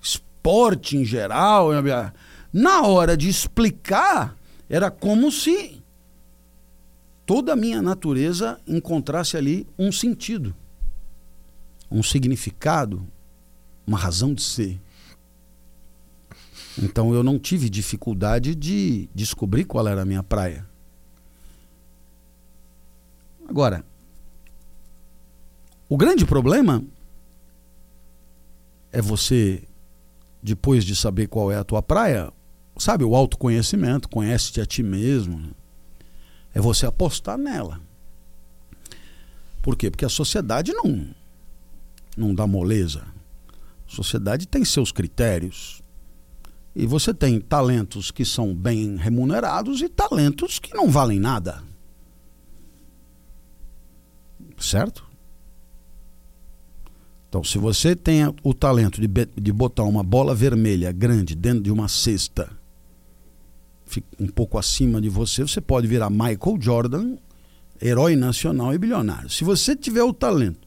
[0.00, 1.70] esporte em geral.
[2.52, 4.36] Na hora de explicar,
[4.70, 5.82] era como se
[7.26, 10.54] toda a minha natureza encontrasse ali um sentido,
[11.90, 13.04] um significado,
[13.86, 14.80] uma razão de ser.
[16.82, 20.66] Então eu não tive dificuldade de descobrir qual era a minha praia.
[23.48, 23.84] Agora,
[25.88, 26.82] o grande problema
[28.90, 29.62] é você,
[30.42, 32.32] depois de saber qual é a tua praia,
[32.76, 35.38] sabe, o autoconhecimento, conhece-te a ti mesmo.
[35.38, 35.50] Né?
[36.54, 37.80] É você apostar nela.
[39.62, 39.90] Por quê?
[39.90, 41.08] Porque a sociedade não,
[42.16, 43.13] não dá moleza.
[43.94, 45.82] Sociedade tem seus critérios.
[46.74, 51.62] E você tem talentos que são bem remunerados e talentos que não valem nada.
[54.58, 55.04] Certo?
[57.28, 61.70] Então, se você tem o talento de, de botar uma bola vermelha grande dentro de
[61.70, 62.50] uma cesta
[64.18, 67.16] um pouco acima de você, você pode virar Michael Jordan,
[67.80, 69.28] herói nacional e bilionário.
[69.28, 70.63] Se você tiver o talento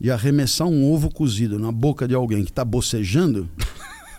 [0.00, 3.48] de arremessar um ovo cozido na boca de alguém que está bocejando,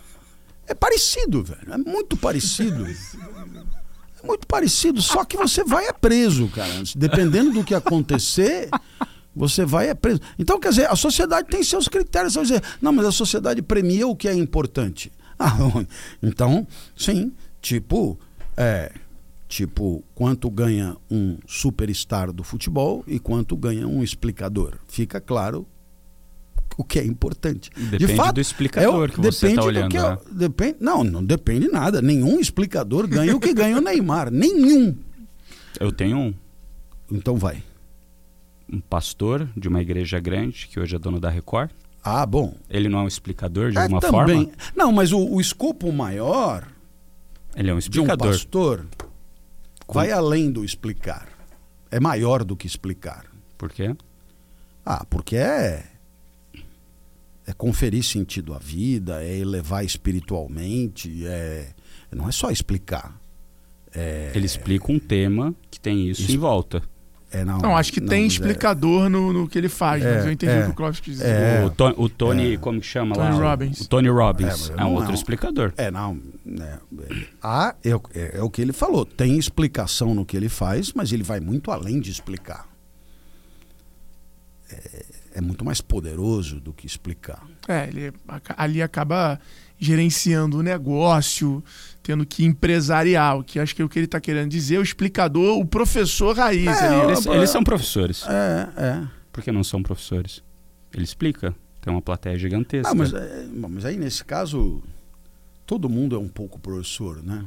[0.66, 1.72] é parecido, velho.
[1.72, 2.86] É muito parecido.
[2.86, 6.72] É muito parecido, só que você vai é preso, cara.
[6.94, 8.68] Dependendo do que acontecer,
[9.34, 10.20] você vai é preso.
[10.38, 12.34] Então, quer dizer, a sociedade tem seus critérios.
[12.34, 15.10] Você vai dizer, não, mas a sociedade premia o que é importante.
[15.44, 15.56] Ah,
[16.22, 16.64] então,
[16.94, 18.16] sim, tipo,
[18.56, 18.92] é,
[19.48, 24.78] tipo, quanto ganha um superstar do futebol e quanto ganha um explicador.
[24.86, 25.66] Fica claro
[26.76, 27.70] o que é importante.
[27.76, 29.94] Depende de fato, do explicador é, que você está olhando.
[29.94, 30.18] né?
[30.30, 32.00] depende, não, não depende nada.
[32.02, 34.30] Nenhum explicador ganha o que ganha o Neymar.
[34.30, 34.96] Nenhum.
[35.78, 36.34] Eu tenho um.
[37.10, 37.62] Então vai.
[38.72, 41.70] Um pastor de uma igreja grande, que hoje é dono da Record.
[42.02, 42.54] Ah, bom.
[42.68, 44.46] Ele não é um explicador de é, alguma também.
[44.46, 44.52] forma?
[44.74, 46.66] Não, mas o, o escopo maior
[47.54, 48.16] ele é um explicador.
[48.16, 48.86] De um pastor
[49.88, 51.28] vai além do explicar.
[51.90, 53.26] É maior do que explicar.
[53.58, 53.94] Por quê?
[54.84, 55.84] Ah, porque é
[57.52, 61.68] é conferir sentido à vida, é elevar espiritualmente, é
[62.10, 63.18] não é só explicar.
[63.94, 66.82] É, Ele explica um tema que tem isso em volta.
[67.30, 69.08] É, não, não, acho que não, tem é- explicador é...
[69.08, 71.14] no, no que ele faz, é, mas eu entendi é, o que o Clóvis quis
[71.14, 71.28] dizer.
[71.28, 71.64] É.
[71.64, 73.50] o, Tony, o Tony como que chama Tony lá?
[73.50, 73.80] Robbins.
[73.80, 74.70] O, Tony Robbins.
[74.76, 75.72] É, um outro explicador.
[75.78, 76.20] É, não.
[76.44, 76.78] Né,
[77.42, 77.90] ah, é,
[78.36, 79.06] é, o que ele falou.
[79.06, 82.68] Tem explicação no que ele faz, mas ele vai muito além de explicar.
[84.70, 85.04] É,
[85.40, 87.42] muito mais poderoso do que explicar.
[87.66, 88.12] É, ele
[88.56, 89.40] ali acaba
[89.78, 91.62] gerenciando o negócio,
[92.02, 94.82] tendo que empresariar, o que acho que é o que ele está querendo dizer, o
[94.82, 96.66] explicador, o professor raiz.
[96.66, 98.24] É, eles, eles, são professores.
[98.28, 99.08] É, é.
[99.32, 100.42] Por que não são professores?
[100.94, 101.54] Ele explica.
[101.80, 102.90] Tem uma plateia gigantesca.
[102.90, 104.80] Ah, mas, é, mas aí nesse caso,
[105.66, 107.44] todo mundo é um pouco professor, né?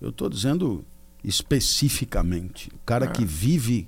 [0.00, 0.82] Eu estou dizendo
[1.22, 2.68] especificamente.
[2.68, 3.08] O cara é.
[3.08, 3.86] que vive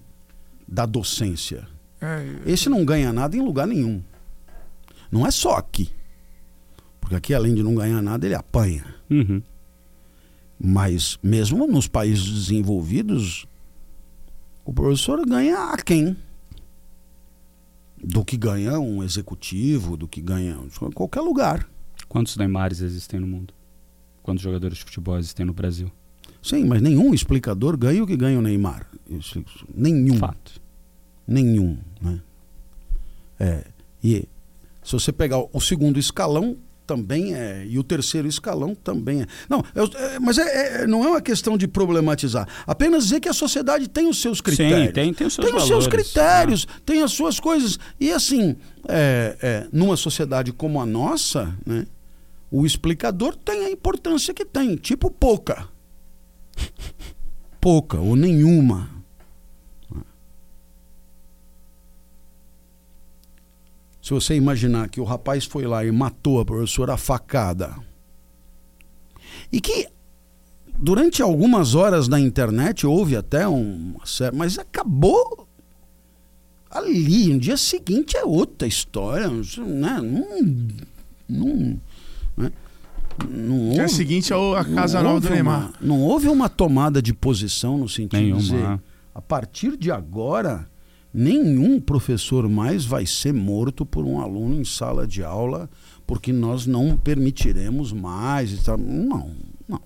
[0.66, 1.66] da docência.
[2.01, 4.03] É, Esse não ganha nada em lugar nenhum.
[5.11, 5.90] Não é só aqui.
[7.01, 8.84] Porque aqui, além de não ganhar nada, ele apanha.
[9.11, 9.42] Uhum.
[10.61, 13.46] Mas mesmo nos países desenvolvidos,
[14.64, 16.16] o professor ganha a quem?
[18.03, 20.59] Do que ganha um executivo, do que ganha
[20.94, 21.68] qualquer lugar.
[22.09, 23.55] Quantos Neymares existem no mundo?
[24.22, 25.90] Quantos jogadores de futebol existem no Brasil?
[26.42, 28.86] Sim, mas nenhum explicador ganha o que ganha o Neymar.
[29.74, 30.16] Nenhum.
[30.16, 30.61] Fato.
[31.29, 31.76] Nenhum.
[32.01, 32.20] Né?
[33.39, 33.64] É,
[34.03, 34.26] e
[34.83, 36.57] se você pegar o segundo escalão,
[36.89, 39.26] também é, e o terceiro escalão também é.
[39.47, 42.49] Não, é, mas é, é, não é uma questão de problematizar.
[42.66, 44.87] Apenas dizer que a sociedade tem os seus critérios.
[44.87, 46.72] Sim, tem, tem os seus Tem valores, os seus critérios, né?
[46.87, 47.79] tem as suas coisas.
[48.01, 48.57] E assim,
[48.89, 51.87] é, é, numa sociedade como a nossa, né,
[52.51, 55.68] o explicador tem a importância que tem, tipo pouca.
[57.61, 58.97] pouca ou nenhuma.
[64.09, 67.76] Se você imaginar que o rapaz foi lá e matou a professora a facada,
[69.52, 69.86] e que
[70.78, 75.46] durante algumas horas na internet houve até uma série, mas acabou
[76.70, 77.34] ali.
[77.34, 80.00] No dia seguinte é outra história, né?
[80.00, 80.56] Não,
[81.28, 81.80] não,
[82.34, 82.50] né?
[83.28, 85.64] Não dia houve, seguinte é a Casa Nova do Neymar.
[85.64, 88.40] Uma, não houve uma tomada de posição no sentido Nenhuma.
[88.40, 88.80] de dizer,
[89.14, 90.66] a partir de agora,
[91.19, 95.69] nenhum professor mais vai ser morto por um aluno em sala de aula,
[96.07, 98.64] porque nós não permitiremos mais.
[98.69, 99.33] Não,
[99.69, 99.81] não.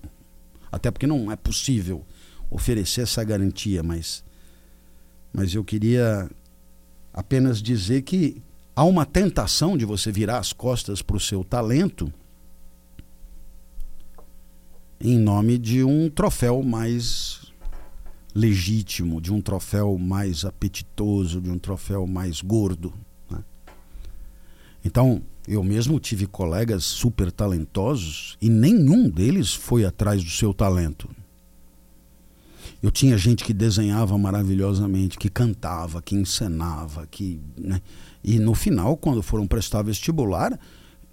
[0.71, 2.05] Até porque não é possível
[2.51, 4.23] oferecer essa garantia, mas,
[5.33, 6.29] mas eu queria
[7.11, 8.39] apenas dizer que
[8.75, 12.13] há uma tentação de você virar as costas para o seu talento
[15.01, 17.51] em nome de um troféu mais
[18.33, 22.93] legítimo, de um troféu mais apetitoso, de um troféu mais gordo.
[23.29, 23.43] Né?
[24.83, 31.09] Então, eu mesmo tive colegas super talentosos e nenhum deles foi atrás do seu talento.
[32.81, 37.81] Eu tinha gente que desenhava maravilhosamente, que cantava, que encenava, que, né?
[38.23, 40.59] e no final, quando foram prestar vestibular,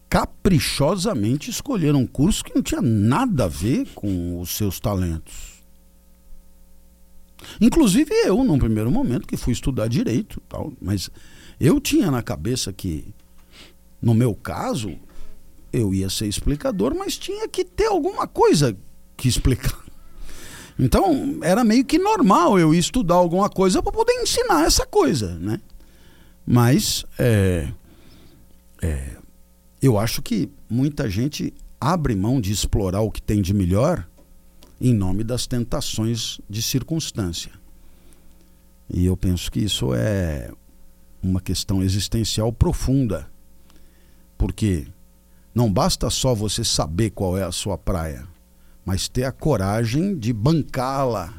[0.08, 5.49] caprichosamente escolheram um curso que não tinha nada a ver com os seus talentos.
[7.60, 11.10] Inclusive eu, num primeiro momento, que fui estudar direito, tal, mas
[11.58, 13.04] eu tinha na cabeça que,
[14.00, 14.96] no meu caso,
[15.72, 18.76] eu ia ser explicador, mas tinha que ter alguma coisa
[19.16, 19.78] que explicar.
[20.78, 25.60] Então, era meio que normal eu estudar alguma coisa para poder ensinar essa coisa, né?
[26.46, 27.68] Mas, é,
[28.80, 29.16] é,
[29.82, 34.08] eu acho que muita gente abre mão de explorar o que tem de melhor
[34.80, 37.52] em nome das tentações de circunstância.
[38.88, 40.50] E eu penso que isso é
[41.22, 43.30] uma questão existencial profunda.
[44.38, 44.86] Porque
[45.54, 48.26] não basta só você saber qual é a sua praia,
[48.84, 51.34] mas ter a coragem de bancá-la,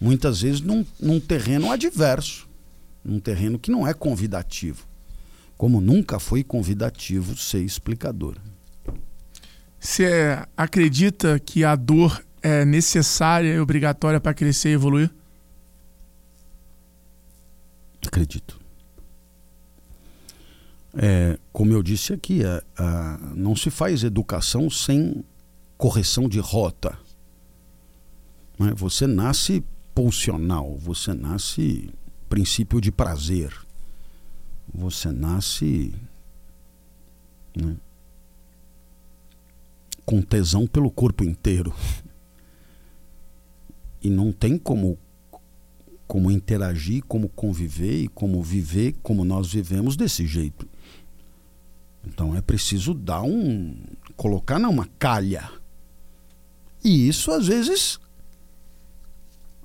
[0.00, 2.48] muitas vezes num, num terreno adverso,
[3.04, 4.86] num terreno que não é convidativo
[5.56, 8.36] como nunca foi convidativo ser explicador.
[9.78, 15.10] Você acredita que a dor é necessária e obrigatória para crescer e evoluir?
[18.06, 18.60] Acredito.
[20.96, 25.24] É, como eu disse aqui, a, a, não se faz educação sem
[25.76, 26.96] correção de rota.
[28.58, 28.72] Né?
[28.76, 31.90] Você nasce pulsional, você nasce
[32.28, 33.64] princípio de prazer
[34.72, 35.94] você nasce
[37.56, 37.76] né,
[40.04, 41.72] com tesão pelo corpo inteiro.
[44.04, 44.98] E não tem como,
[46.06, 50.68] como interagir, como conviver e como viver como nós vivemos desse jeito.
[52.06, 53.74] Então é preciso dar um.
[54.16, 55.50] colocar numa calha.
[56.84, 57.98] E isso às vezes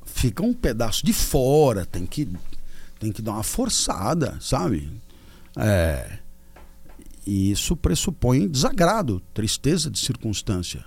[0.05, 2.27] fica um pedaço de fora, tem que
[2.97, 4.89] tem que dar uma forçada, sabe?
[5.57, 6.19] É,
[7.25, 10.83] e isso pressupõe desagrado, tristeza de circunstância.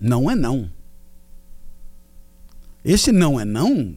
[0.00, 0.70] Não é não.
[2.84, 3.96] Esse não é não,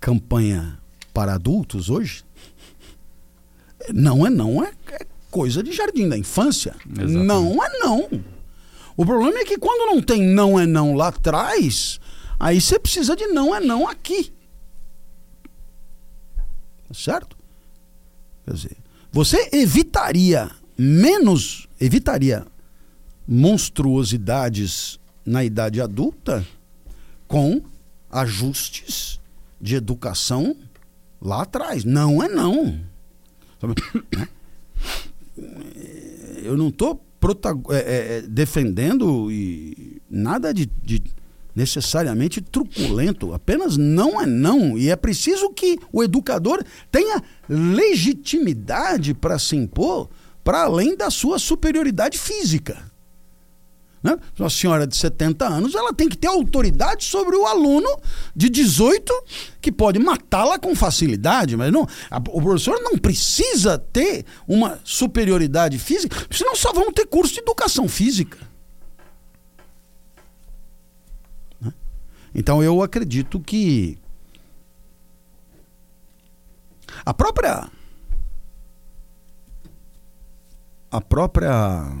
[0.00, 0.80] campanha
[1.14, 2.24] para adultos hoje,
[3.94, 6.74] não é não, é, é coisa de jardim da infância.
[6.84, 7.26] Exatamente.
[7.26, 8.08] Não é não.
[8.96, 12.00] O problema é que quando não tem não é não lá atrás,
[12.38, 14.32] aí você precisa de não é não aqui.
[16.92, 17.36] Certo?
[18.44, 18.76] Quer dizer,
[19.12, 22.44] você evitaria menos, evitaria
[23.26, 26.44] monstruosidades na idade adulta
[27.28, 27.62] com
[28.10, 29.20] ajustes
[29.60, 30.56] de educação
[31.20, 31.84] lá atrás.
[31.84, 32.80] Não é não.
[36.42, 37.04] Eu não estou
[37.70, 41.02] é, é, defendendo e nada de, de
[41.54, 44.78] necessariamente truculento, apenas não é não.
[44.78, 50.08] E é preciso que o educador tenha legitimidade para se impor
[50.44, 52.87] para além da sua superioridade física.
[54.02, 54.16] Né?
[54.38, 57.88] Uma senhora de 70 anos ela tem que ter autoridade sobre o aluno
[58.34, 59.12] de 18
[59.60, 65.78] que pode matá-la com facilidade, mas não, a, o professor não precisa ter uma superioridade
[65.78, 68.38] física, senão só vamos ter curso de educação física.
[72.34, 73.98] Então eu acredito que
[77.04, 77.68] a própria
[80.90, 81.92] a própria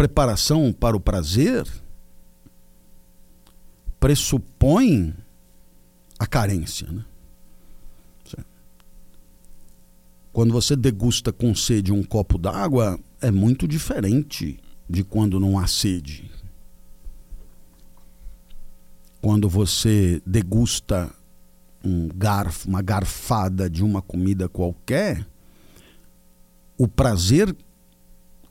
[0.00, 1.68] preparação para o prazer
[3.98, 5.14] pressupõe
[6.18, 7.04] a carência, né?
[10.32, 14.58] quando você degusta com sede um copo d'água, é muito diferente
[14.88, 16.30] de quando não há sede.
[19.20, 21.14] Quando você degusta
[21.84, 25.26] um garfo, uma garfada de uma comida qualquer,
[26.78, 27.54] o prazer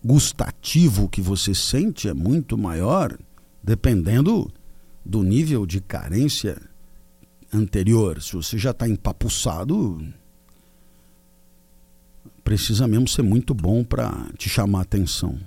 [0.03, 3.17] gustativo que você sente é muito maior,
[3.61, 4.51] dependendo
[5.05, 6.61] do nível de carência
[7.53, 8.21] anterior.
[8.21, 10.01] Se você já está empapuçado,
[12.43, 15.39] precisa mesmo ser muito bom para te chamar atenção.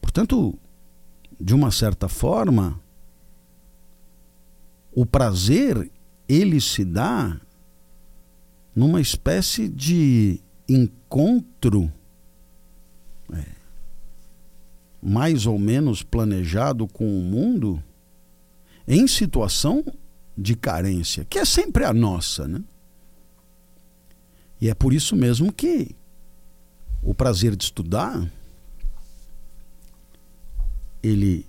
[0.00, 0.58] Portanto,
[1.38, 2.80] de uma certa forma,
[4.92, 5.90] o prazer
[6.28, 7.38] ele se dá
[8.74, 11.92] numa espécie de encontro
[13.32, 13.44] é,
[15.02, 17.82] mais ou menos planejado com o mundo
[18.86, 19.84] em situação
[20.36, 22.62] de carência, que é sempre a nossa, né?
[24.60, 25.94] E é por isso mesmo que
[27.02, 28.30] o prazer de estudar
[31.02, 31.46] ele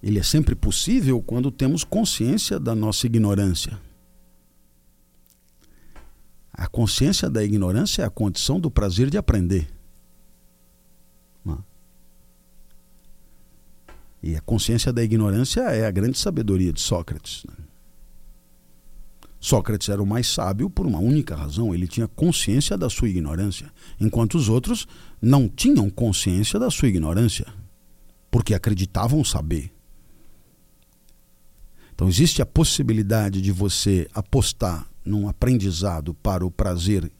[0.00, 3.78] ele é sempre possível quando temos consciência da nossa ignorância.
[6.58, 9.68] A consciência da ignorância é a condição do prazer de aprender.
[11.46, 11.52] É?
[14.20, 17.44] E a consciência da ignorância é a grande sabedoria de Sócrates.
[17.48, 17.54] Né?
[19.38, 23.72] Sócrates era o mais sábio por uma única razão: ele tinha consciência da sua ignorância,
[24.00, 24.88] enquanto os outros
[25.22, 27.46] não tinham consciência da sua ignorância,
[28.32, 29.72] porque acreditavam saber.
[31.94, 37.10] Então existe a possibilidade de você apostar num aprendizado para o prazer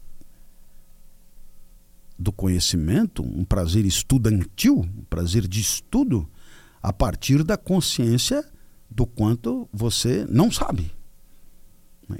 [2.17, 6.29] do conhecimento, um prazer estudantil, um prazer de estudo,
[6.81, 8.45] a partir da consciência
[8.89, 10.91] do quanto você não sabe.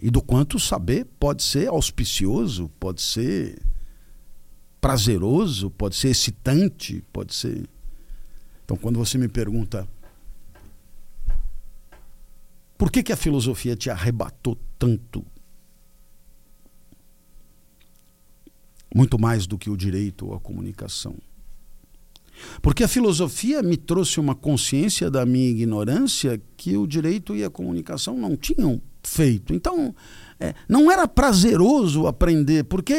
[0.02, 3.62] E do quanto saber pode ser auspicioso, pode ser
[4.80, 7.68] prazeroso, pode ser excitante, pode ser.
[8.64, 9.88] Então, quando você me pergunta
[12.80, 15.26] por que, que a filosofia te arrebatou tanto?
[18.94, 21.16] Muito mais do que o direito a comunicação.
[22.62, 27.50] Porque a filosofia me trouxe uma consciência da minha ignorância que o direito e a
[27.50, 29.54] comunicação não tinham feito.
[29.54, 29.94] Então,
[30.40, 32.94] é, não era prazeroso aprender, porque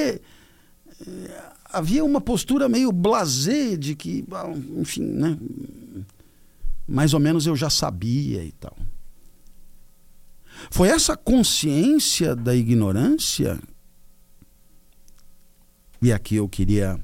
[1.06, 4.24] é, havia uma postura meio blasé de que,
[4.76, 5.38] enfim, né?
[6.86, 8.76] Mais ou menos eu já sabia e tal.
[10.70, 13.58] Foi essa consciência da ignorância,
[16.02, 16.98] e aqui eu queria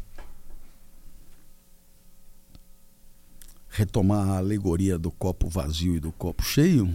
[3.68, 6.92] retomar a alegoria do copo vazio e do copo cheio.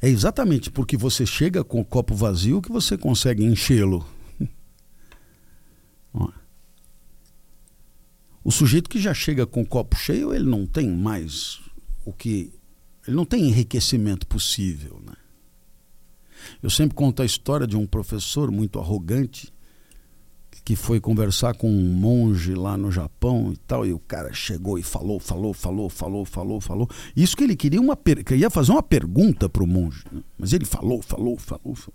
[0.00, 4.04] É exatamente porque você chega com o copo vazio que você consegue enchê-lo.
[8.42, 11.60] o sujeito que já chega com o copo cheio, ele não tem mais
[12.04, 12.52] o que
[13.06, 15.14] ele não tem enriquecimento possível, né?
[16.62, 19.52] Eu sempre conto a história de um professor muito arrogante
[20.64, 24.78] que foi conversar com um monge lá no Japão e tal, e o cara chegou
[24.78, 26.90] e falou, falou, falou, falou, falou, falou.
[27.16, 30.22] Isso que ele queria uma queria fazer uma pergunta para o monge, né?
[30.38, 31.94] mas ele falou, falou, falou, falou.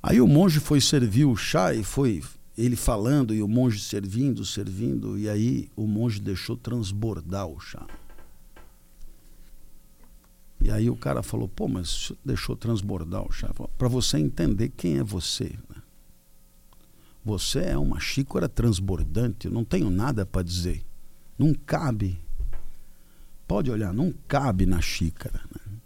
[0.00, 2.22] Aí o monge foi servir o chá e foi
[2.56, 7.84] ele falando e o monge servindo, servindo, e aí o monge deixou transbordar o chá.
[10.60, 13.50] E aí o cara falou, pô, mas deixou transbordar o chá.
[13.76, 15.56] Para você entender quem é você.
[15.68, 15.82] Né?
[17.24, 20.84] Você é uma xícara transbordante, eu não tenho nada para dizer.
[21.38, 22.20] Não cabe.
[23.46, 25.40] Pode olhar, não cabe na xícara.
[25.54, 25.78] Né?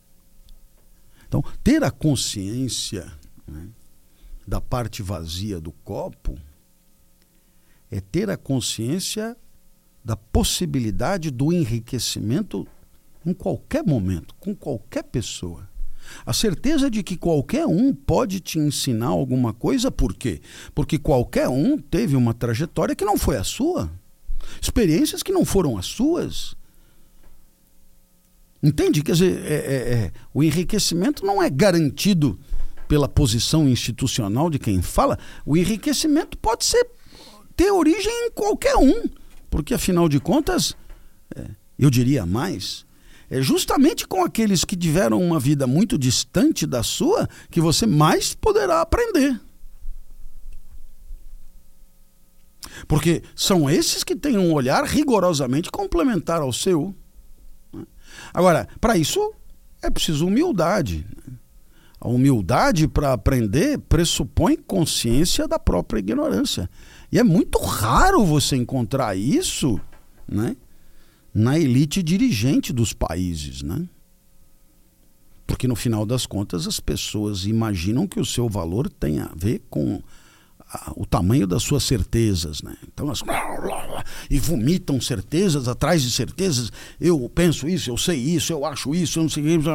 [1.28, 3.12] Então, ter a consciência
[3.46, 3.68] né,
[4.46, 6.38] da parte vazia do copo
[7.90, 9.36] é ter a consciência
[10.04, 12.66] da possibilidade do enriquecimento
[13.24, 15.68] em qualquer momento, com qualquer pessoa.
[16.26, 20.40] A certeza de que qualquer um pode te ensinar alguma coisa, por quê?
[20.74, 23.90] Porque qualquer um teve uma trajetória que não foi a sua,
[24.60, 26.56] experiências que não foram as suas.
[28.62, 29.02] Entende?
[29.02, 32.38] Quer dizer, é, é, é, o enriquecimento não é garantido
[32.86, 35.18] pela posição institucional de quem fala.
[35.44, 36.86] O enriquecimento pode ser
[37.56, 39.04] ter origem em qualquer um,
[39.50, 40.76] porque afinal de contas,
[41.34, 41.46] é,
[41.78, 42.86] eu diria mais,
[43.32, 48.34] é justamente com aqueles que tiveram uma vida muito distante da sua que você mais
[48.34, 49.40] poderá aprender.
[52.86, 56.94] Porque são esses que têm um olhar rigorosamente complementar ao seu.
[58.34, 59.32] Agora, para isso,
[59.80, 61.06] é preciso humildade.
[61.98, 66.68] A humildade para aprender pressupõe consciência da própria ignorância.
[67.10, 69.80] E é muito raro você encontrar isso
[70.28, 70.54] né,
[71.34, 73.62] na elite dirigente dos países.
[73.62, 73.88] Né?
[75.46, 79.62] Porque no final das contas as pessoas imaginam que o seu valor tem a ver
[79.68, 80.02] com
[80.96, 82.76] o tamanho das suas certezas, né?
[82.86, 83.22] Então as
[84.30, 86.72] e vomitam certezas atrás de certezas.
[87.00, 89.68] Eu penso isso, eu sei isso, eu acho isso, eu não sei isso,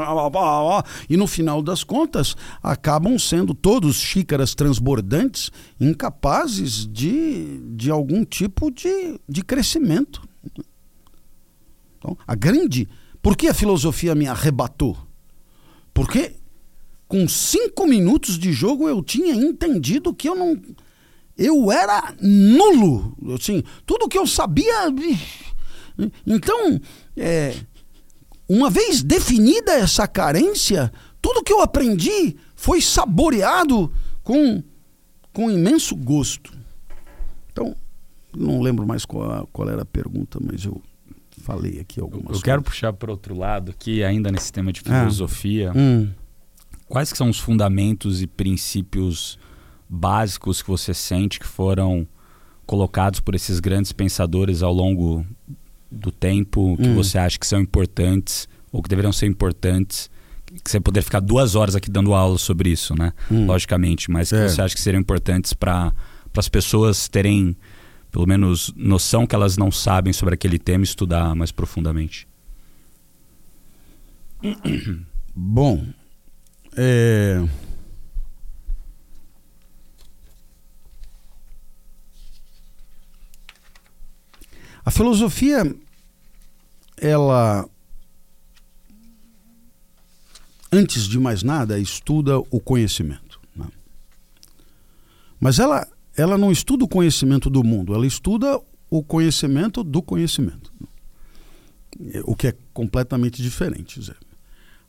[1.09, 8.71] e no final das contas acabam sendo todos xícaras transbordantes, incapazes de, de algum tipo
[8.71, 10.27] de, de crescimento.
[12.07, 12.88] Então, a grande,
[13.21, 14.97] por que a filosofia me arrebatou?
[15.93, 16.35] Porque
[17.07, 20.61] com cinco minutos de jogo eu tinha entendido que eu não
[21.38, 23.15] eu era nulo.
[23.35, 24.88] Assim, tudo que eu sabia.
[26.25, 26.79] Então,
[27.15, 27.55] é,
[28.47, 33.91] uma vez definida essa carência, tudo que eu aprendi foi saboreado
[34.23, 34.63] com,
[35.34, 36.53] com imenso gosto.
[37.51, 37.75] Então,
[38.35, 40.81] não lembro mais qual, qual era a pergunta, mas eu
[41.47, 42.43] falei aqui algumas Eu coisas.
[42.43, 44.99] quero puxar para outro lado, aqui ainda nesse tema de Ah.
[44.99, 45.71] filosofia.
[45.75, 46.09] Hum.
[46.89, 49.39] Quais que são os fundamentos e princípios
[49.89, 52.05] básicos que você sente que foram
[52.65, 55.25] colocados por esses grandes pensadores ao longo
[55.89, 56.95] do tempo, que Hum.
[56.95, 60.09] você acha que são importantes ou que deveriam ser importantes?
[60.63, 63.13] Que você poderia ficar duas horas aqui dando aula sobre isso, né?
[63.31, 63.45] Hum.
[63.45, 64.49] Logicamente, mas que É.
[64.49, 65.93] você acha que seriam importantes para
[66.35, 67.55] as pessoas terem,
[68.18, 72.27] pelo menos, noção que elas não sabem sobre aquele tema estudar mais profundamente?
[75.35, 75.85] Bom,
[76.76, 77.48] é...
[84.84, 85.76] a filosofia,
[86.99, 87.69] ela,
[90.72, 93.39] antes de mais nada, estuda o conhecimento.
[93.56, 93.68] né?
[95.39, 95.88] Mas ela,
[96.18, 100.73] ela não estuda o conhecimento do mundo, ela estuda o conhecimento do conhecimento.
[102.26, 103.99] O que é completamente diferente.
[103.99, 104.18] dizer,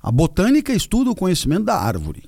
[0.03, 2.25] a botânica estuda o conhecimento da árvore.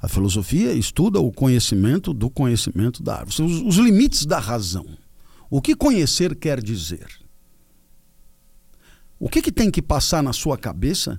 [0.00, 3.42] A filosofia estuda o conhecimento do conhecimento da árvore.
[3.42, 4.86] Os, os limites da razão.
[5.50, 7.06] O que conhecer quer dizer?
[9.18, 11.18] O que, que tem que passar na sua cabeça?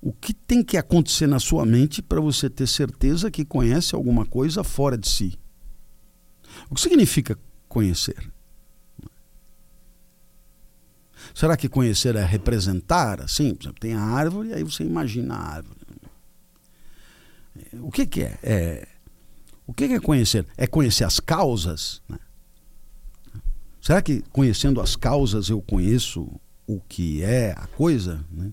[0.00, 4.26] O que tem que acontecer na sua mente para você ter certeza que conhece alguma
[4.26, 5.38] coisa fora de si?
[6.70, 8.32] O que significa conhecer?
[11.34, 13.20] Será que conhecer é representar?
[13.20, 15.80] Assim, por exemplo, tem a árvore, aí você imagina a árvore.
[17.80, 18.38] O que, que é?
[18.42, 18.88] é?
[19.66, 20.46] O que, que é conhecer?
[20.56, 22.02] É conhecer as causas?
[22.08, 22.18] Né?
[23.80, 26.28] Será que conhecendo as causas eu conheço
[26.66, 28.24] o que é a coisa?
[28.30, 28.52] Né?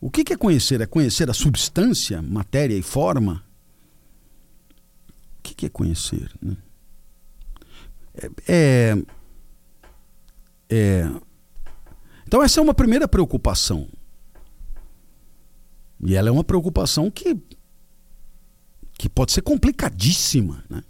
[0.00, 0.80] O que, que é conhecer?
[0.80, 3.44] É conhecer a substância, matéria e forma?
[5.42, 6.30] O que, é conhecer?
[6.40, 6.56] Né?
[8.14, 9.04] É, é,
[10.70, 11.10] é,
[12.24, 13.88] então, essa é uma primeira preocupação.
[16.00, 17.36] E ela é uma preocupação que,
[18.94, 20.64] que pode ser complicadíssima.
[20.70, 20.82] Né?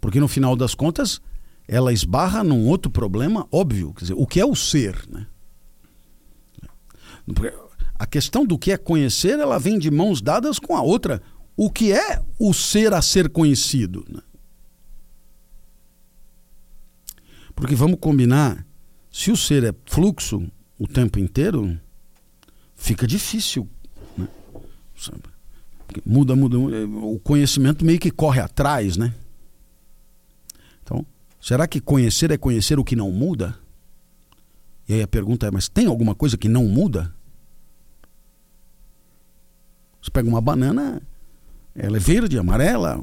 [0.00, 1.20] Porque no final das contas,
[1.66, 3.92] ela esbarra num outro problema óbvio.
[3.92, 5.04] Quer dizer, o que é o ser?
[5.10, 5.26] Né?
[7.98, 11.20] A questão do que é conhecer, ela vem de mãos dadas com a outra.
[11.56, 14.04] O que é o ser a ser conhecido?
[14.08, 14.20] Né?
[17.54, 18.66] Porque vamos combinar,
[19.10, 20.46] se o ser é fluxo
[20.78, 21.80] o tempo inteiro,
[22.74, 23.66] fica difícil.
[24.16, 24.28] Né?
[26.04, 29.14] Muda, muda, muda, o conhecimento meio que corre atrás, né?
[30.82, 31.06] Então,
[31.40, 33.58] será que conhecer é conhecer o que não muda?
[34.86, 37.12] E aí a pergunta é, mas tem alguma coisa que não muda?
[40.02, 41.02] Você pega uma banana,
[41.76, 43.02] ela é verde, amarela,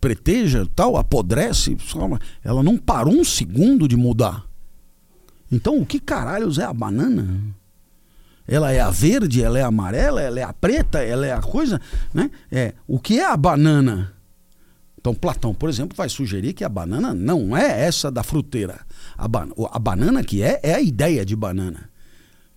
[0.00, 1.76] preteja, tal, apodrece,
[2.42, 4.44] ela não parou um segundo de mudar.
[5.50, 7.40] Então, o que caralhos é a banana?
[8.48, 11.40] Ela é a verde, ela é a amarela, ela é a preta, ela é a
[11.40, 11.80] coisa,
[12.14, 12.30] né?
[12.50, 14.12] É, o que é a banana?
[14.98, 18.80] Então, Platão, por exemplo, vai sugerir que a banana não é essa da fruteira.
[19.16, 21.90] A, ba a banana que é, é a ideia de banana,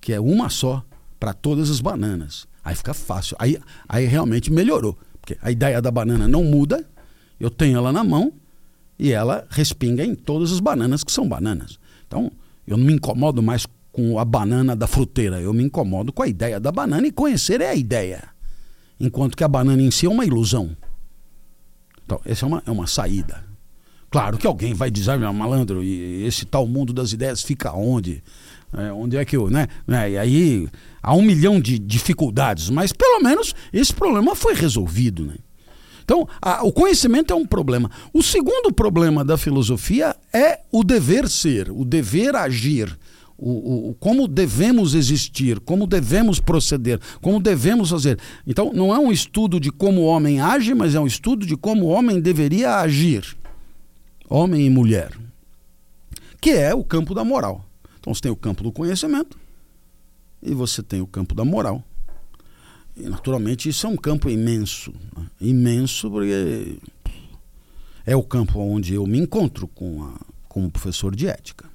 [0.01, 0.83] que é uma só
[1.19, 2.47] para todas as bananas.
[2.63, 3.35] Aí fica fácil.
[3.39, 4.97] Aí, aí realmente melhorou.
[5.41, 6.85] A ideia da banana não muda,
[7.39, 8.33] eu tenho ela na mão
[8.97, 11.79] e ela respinga em todas as bananas que são bananas.
[12.07, 12.31] Então,
[12.67, 16.27] eu não me incomodo mais com a banana da fruteira, eu me incomodo com a
[16.27, 18.29] ideia da banana e conhecer é a ideia.
[18.99, 20.75] Enquanto que a banana em si é uma ilusão.
[22.05, 23.43] Então, essa é uma, é uma saída.
[24.09, 28.23] Claro que alguém vai dizer, meu malandro, e esse tal mundo das ideias fica onde?
[28.73, 29.67] É, onde é que eu, né?
[29.87, 30.67] É, e aí
[31.01, 35.35] há um milhão de dificuldades, mas pelo menos esse problema foi resolvido, né?
[36.09, 37.91] Então, a, o conhecimento é um problema.
[38.11, 42.97] O segundo problema da filosofia é o dever ser, o dever agir.
[43.37, 48.19] O, o, como devemos existir, como devemos proceder, como devemos fazer.
[48.45, 51.55] Então, não é um estudo de como o homem age, mas é um estudo de
[51.55, 53.37] como o homem deveria agir.
[54.27, 55.11] Homem e mulher.
[56.41, 57.63] Que é o campo da moral.
[57.99, 59.37] Então, você tem o campo do conhecimento
[60.41, 61.83] e você tem o campo da moral.
[62.95, 64.93] E, naturalmente, isso é um campo imenso.
[65.15, 65.27] Né?
[65.41, 66.77] Imenso, porque
[68.05, 70.13] é o campo onde eu me encontro com a,
[70.47, 71.69] como professor de ética.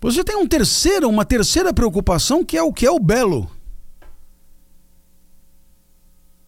[0.00, 3.50] Você tem um terceiro, uma terceira preocupação que é o que é o belo.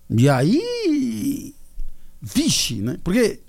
[0.09, 1.55] E aí,
[2.21, 2.99] vixe, né?
[3.03, 3.41] Porque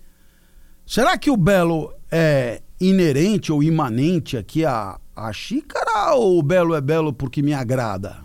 [0.86, 6.76] será que o belo é inerente ou imanente aqui à, à xícara ou o belo
[6.76, 8.24] é belo porque me agrada?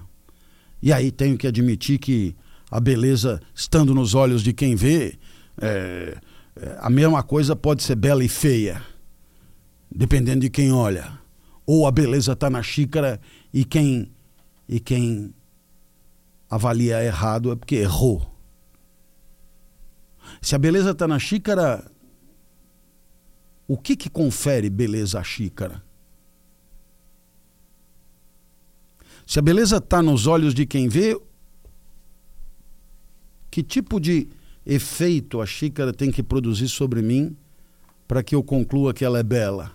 [0.82, 2.34] E aí tenho que admitir que
[2.70, 5.18] a beleza, estando nos olhos de quem vê,
[5.60, 6.16] é,
[6.56, 8.82] é, a mesma coisa pode ser bela e feia,
[9.90, 11.26] dependendo de quem olha
[11.66, 13.20] ou a beleza está na xícara
[13.52, 14.12] e quem
[14.68, 15.34] e quem
[16.48, 18.34] avalia errado é porque errou.
[20.40, 21.88] Se a beleza está na xícara,
[23.66, 25.82] o que que confere beleza à xícara?
[29.26, 31.20] Se a beleza está nos olhos de quem vê,
[33.50, 34.28] que tipo de
[34.64, 37.36] efeito a xícara tem que produzir sobre mim
[38.06, 39.72] para que eu conclua que ela é bela?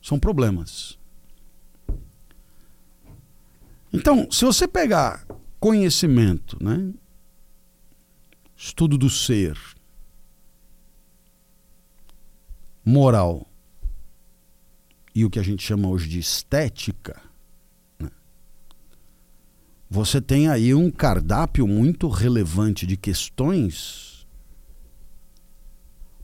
[0.00, 0.96] São problemas.
[3.92, 5.26] Então, se você pegar
[5.58, 6.92] conhecimento, né?
[8.56, 9.58] estudo do ser,
[12.84, 13.46] moral
[15.14, 17.27] e o que a gente chama hoje de estética?
[19.90, 24.08] Você tem aí um cardápio muito relevante de questões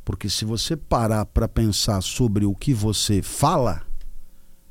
[0.05, 3.87] porque se você parar para pensar sobre o que você fala,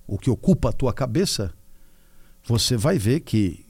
[0.06, 1.52] o que ocupa a tua cabeça,
[2.44, 3.66] você vai ver que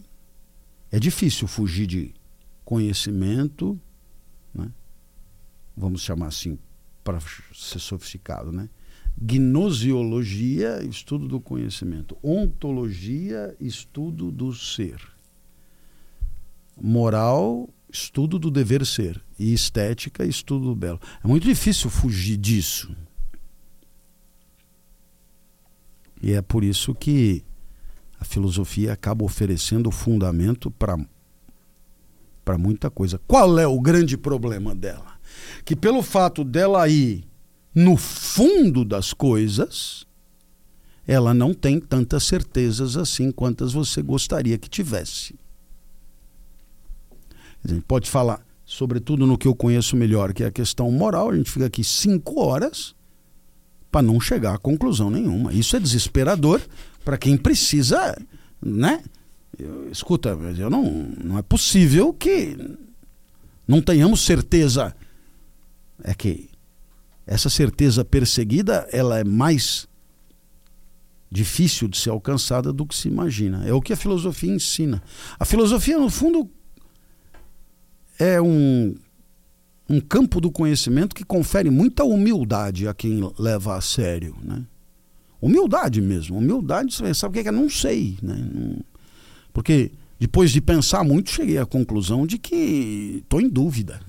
[0.92, 2.14] é difícil fugir de
[2.66, 3.80] conhecimento,
[4.54, 4.72] né?
[5.76, 6.60] vamos chamar assim
[7.04, 7.20] para
[7.54, 8.70] ser sofisticado, né?
[9.16, 12.18] Gnosiologia, estudo do conhecimento.
[12.24, 15.13] Ontologia, estudo do ser.
[16.80, 21.00] Moral, estudo do dever ser e estética estudo do belo.
[21.24, 22.96] É muito difícil fugir disso.
[26.22, 27.44] E é por isso que
[28.20, 30.98] a filosofia acaba oferecendo fundamento para
[32.44, 33.20] para muita coisa.
[33.26, 35.18] Qual é o grande problema dela?
[35.64, 37.24] Que pelo fato dela ir
[37.74, 40.06] no fundo das coisas,
[41.08, 45.36] ela não tem tantas certezas assim quantas você gostaria que tivesse.
[47.64, 51.30] A gente pode falar, sobretudo no que eu conheço melhor, que é a questão moral.
[51.30, 52.96] A gente fica aqui cinco horas
[53.92, 55.54] para não chegar a conclusão nenhuma.
[55.54, 56.62] Isso é desesperador
[57.06, 58.18] para quem precisa,
[58.62, 59.04] né?
[59.58, 60.84] Eu, escuta, eu não,
[61.24, 62.58] não é possível que
[63.68, 64.96] não tenhamos certeza.
[66.04, 66.50] É que
[67.26, 69.88] essa certeza perseguida ela é mais
[71.32, 73.64] difícil de ser alcançada do que se imagina.
[73.66, 75.02] É o que a filosofia ensina.
[75.40, 76.50] A filosofia, no fundo,
[78.20, 78.96] é um,
[79.90, 84.66] um campo do conhecimento que confere muita humildade a quem leva a sério, né?
[85.42, 86.38] Humildade mesmo.
[86.38, 87.52] Humildade, você sabe o que é?
[87.52, 88.78] Não sei, né?
[89.52, 94.00] Porque depois de pensar muito, cheguei à conclusão de que estou em dúvida.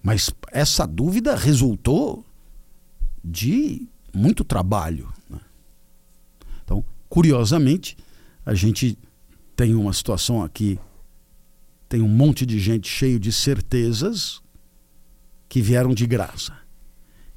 [0.00, 2.24] Mas essa dúvida resultou
[3.24, 5.12] de muito trabalho.
[5.28, 5.40] Né?
[6.64, 7.96] Então, curiosamente,
[8.46, 8.96] a gente
[9.56, 10.78] tem uma situação aqui
[11.92, 14.40] tem um monte de gente cheio de certezas
[15.46, 16.56] que vieram de graça.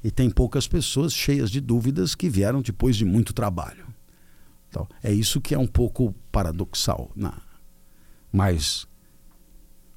[0.02, 3.86] E tem poucas pessoas cheias de dúvidas que vieram depois de muito trabalho.
[4.70, 7.10] Então, é isso que é um pouco paradoxal.
[7.14, 7.30] Né?
[8.32, 8.86] Mas,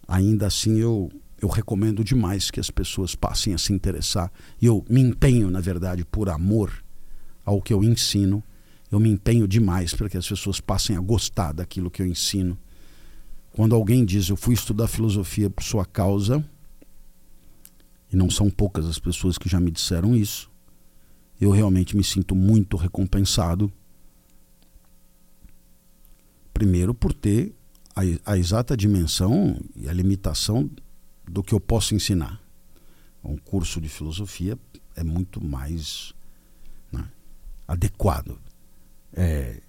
[0.05, 1.09] ainda assim, eu,
[1.41, 4.29] eu recomendo demais que as pessoas passem a se interessar.
[4.61, 6.83] E eu me empenho, na verdade, por amor
[7.45, 8.43] ao que eu ensino.
[8.91, 12.59] Eu me empenho demais para que as pessoas passem a gostar daquilo que eu ensino
[13.51, 16.43] quando alguém diz eu fui estudar filosofia por sua causa,
[18.11, 20.49] e não são poucas as pessoas que já me disseram isso,
[21.39, 23.71] eu realmente me sinto muito recompensado.
[26.53, 27.53] Primeiro, por ter
[27.95, 30.69] a, a exata dimensão e a limitação
[31.25, 32.41] do que eu posso ensinar.
[33.23, 34.57] um curso de filosofia
[34.95, 36.13] é muito mais
[36.91, 37.07] né,
[37.67, 38.39] adequado.
[39.13, 39.61] É,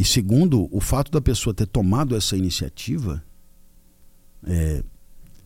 [0.00, 3.22] e segundo, o fato da pessoa ter tomado essa iniciativa
[4.46, 4.82] é,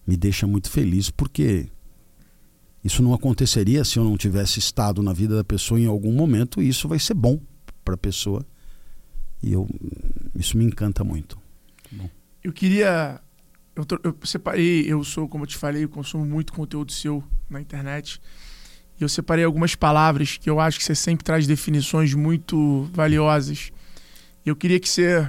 [0.06, 1.68] me deixa muito feliz, porque
[2.84, 6.62] isso não aconteceria se eu não tivesse estado na vida da pessoa em algum momento,
[6.62, 7.40] e isso vai ser bom
[7.84, 8.46] para a pessoa.
[9.42, 9.68] E eu,
[10.36, 11.36] isso me encanta muito.
[11.90, 12.08] Bom.
[12.44, 13.20] Eu queria.
[13.74, 17.60] Eu, eu, separei, eu sou, como eu te falei, eu consumo muito conteúdo seu na
[17.60, 18.20] internet.
[19.00, 23.72] E eu separei algumas palavras que eu acho que você sempre traz definições muito valiosas.
[24.44, 25.26] E eu queria que você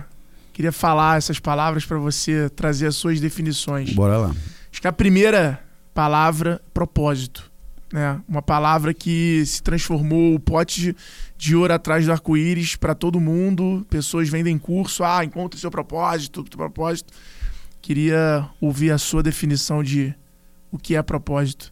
[0.52, 3.94] queria falar essas palavras para você trazer as suas definições.
[3.94, 4.36] Bora lá.
[4.72, 5.62] Acho que a primeira
[5.94, 7.52] palavra, propósito.
[7.92, 8.22] Né?
[8.28, 10.96] Uma palavra que se transformou o pote de,
[11.38, 13.86] de ouro atrás do arco-íris para todo mundo.
[13.90, 17.14] Pessoas vendem curso, ah, encontre seu propósito, seu propósito.
[17.82, 20.14] Queria ouvir a sua definição de
[20.72, 21.72] o que é propósito.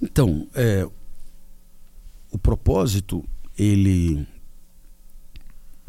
[0.00, 0.88] Então, é,
[2.30, 3.24] o propósito,
[3.58, 4.26] ele,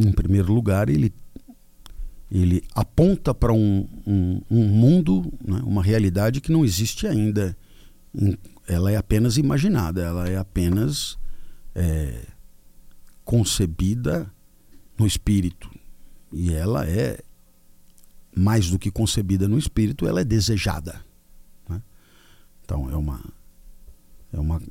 [0.08, 1.14] em primeiro lugar, ele,
[2.30, 7.56] ele aponta para um, um, um, mundo, né, uma realidade que não existe ainda.
[8.68, 11.18] Ela é apenas imaginada, ela é apenas
[11.76, 12.26] é,
[13.24, 14.32] concebida
[14.98, 15.70] no espírito.
[16.34, 17.20] E ela é,
[18.36, 21.02] mais do que concebida no espírito, ela é desejada.
[21.70, 21.82] Né?
[22.64, 23.22] Então, é uma
[24.34, 24.62] é, uma,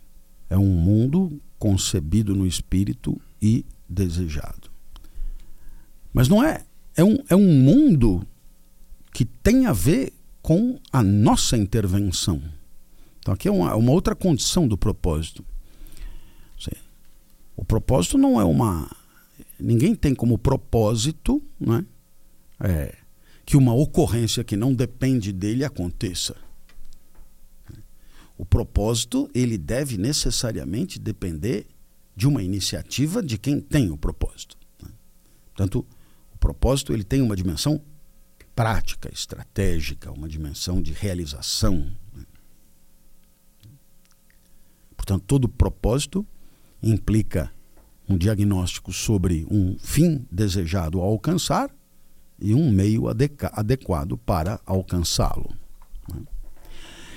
[0.48, 4.59] é um mundo concebido no espírito e desejado.
[6.12, 6.64] Mas não é.
[6.96, 8.26] É um, é um mundo
[9.12, 10.12] que tem a ver
[10.42, 12.42] com a nossa intervenção.
[13.20, 15.44] Então, aqui é uma, uma outra condição do propósito.
[17.60, 18.90] O propósito não é uma.
[19.58, 21.84] Ninguém tem como propósito né,
[22.58, 22.96] é,
[23.44, 26.34] que uma ocorrência que não depende dele aconteça.
[28.38, 31.66] O propósito, ele deve necessariamente depender
[32.16, 34.56] de uma iniciativa de quem tem o propósito.
[34.82, 34.88] Né?
[35.54, 35.86] Portanto, o
[36.40, 37.80] propósito ele tem uma dimensão
[38.56, 41.90] prática, estratégica, uma dimensão de realização.
[42.14, 42.24] Né?
[44.96, 46.26] Portanto, todo propósito
[46.82, 47.52] implica
[48.08, 51.70] um diagnóstico sobre um fim desejado a alcançar
[52.40, 55.54] e um meio adequado para alcançá-lo.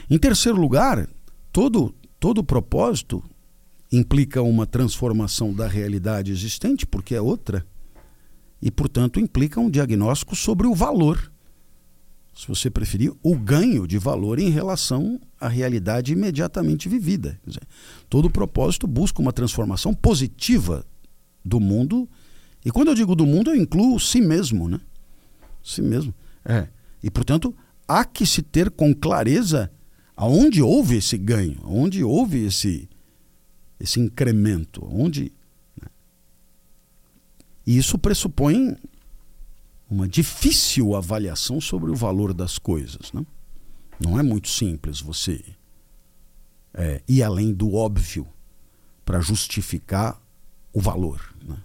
[0.10, 1.10] Em terceiro lugar,
[1.52, 3.24] todo, todo propósito
[3.92, 7.66] implica uma transformação da realidade existente, porque é outra,
[8.64, 11.30] e, portanto, implica um diagnóstico sobre o valor,
[12.34, 17.38] se você preferir, o ganho de valor em relação à realidade imediatamente vivida.
[17.46, 17.62] Dizer,
[18.10, 20.86] todo propósito busca uma transformação positiva
[21.44, 22.10] do mundo,
[22.64, 24.80] e quando eu digo do mundo, eu incluo si mesmo, né?
[25.62, 26.14] Si mesmo.
[26.46, 26.70] É.
[27.04, 27.54] E, portanto,
[27.86, 29.70] há que se ter com clareza
[30.16, 32.88] aonde houve esse ganho, aonde houve esse,
[33.78, 35.34] esse incremento, onde.
[37.66, 38.78] E isso pressupõe
[39.90, 43.12] uma difícil avaliação sobre o valor das coisas.
[43.14, 43.26] Né?
[44.00, 45.44] Não é muito simples você
[46.74, 48.28] é, ir além do óbvio
[49.06, 50.22] para justificar
[50.74, 51.22] o valor.
[51.46, 51.58] Né?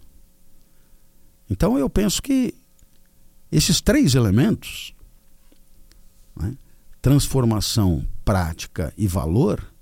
[1.49, 2.55] Então eu penso que
[3.51, 4.95] esses três elementos
[6.37, 6.57] né,
[7.01, 9.73] transformação, prática e valor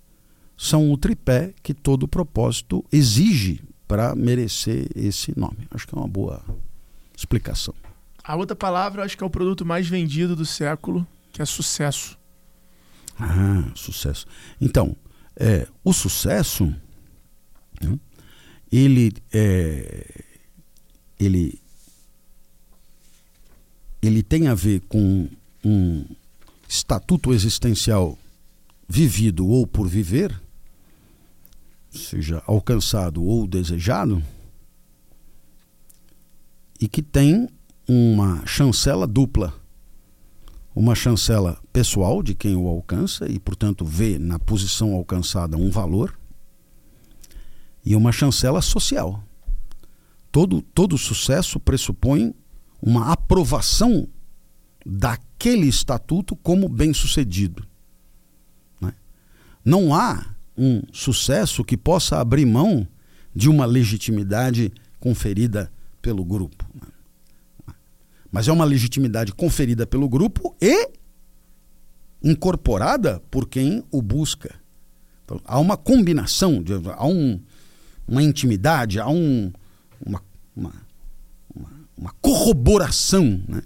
[0.56, 5.66] são o tripé que todo propósito exige para merecer esse nome.
[5.70, 6.42] Acho que é uma boa
[7.16, 7.74] explicação.
[8.22, 12.18] A outra palavra, acho que é o produto mais vendido do século, que é sucesso.
[13.18, 14.26] Ah, sucesso.
[14.60, 14.96] Então,
[15.36, 16.66] é, o sucesso,
[17.80, 17.98] né,
[18.70, 20.24] ele, é,
[21.18, 21.60] ele,
[24.02, 25.28] ele tem a ver com
[25.64, 26.04] um
[26.68, 28.18] estatuto existencial
[28.88, 30.40] vivido ou por viver,
[31.96, 34.22] seja alcançado ou desejado,
[36.80, 37.48] e que tem
[37.88, 39.54] uma chancela dupla.
[40.74, 46.18] Uma chancela pessoal de quem o alcança e, portanto, vê na posição alcançada um valor,
[47.86, 49.22] e uma chancela social.
[50.32, 52.34] Todo, todo sucesso pressupõe
[52.82, 54.08] uma aprovação
[54.84, 57.64] daquele estatuto como bem-sucedido.
[58.80, 58.92] Né?
[59.64, 62.86] Não há um sucesso que possa abrir mão
[63.34, 65.70] de uma legitimidade conferida
[66.00, 66.64] pelo grupo.
[66.74, 66.88] Né?
[68.32, 70.90] Mas é uma legitimidade conferida pelo grupo e
[72.22, 74.54] incorporada por quem o busca.
[75.24, 76.62] Então, há uma combinação,
[76.96, 77.40] há um,
[78.06, 79.52] uma intimidade, há um,
[80.04, 80.22] uma,
[80.56, 80.72] uma,
[81.96, 83.62] uma corroboração né?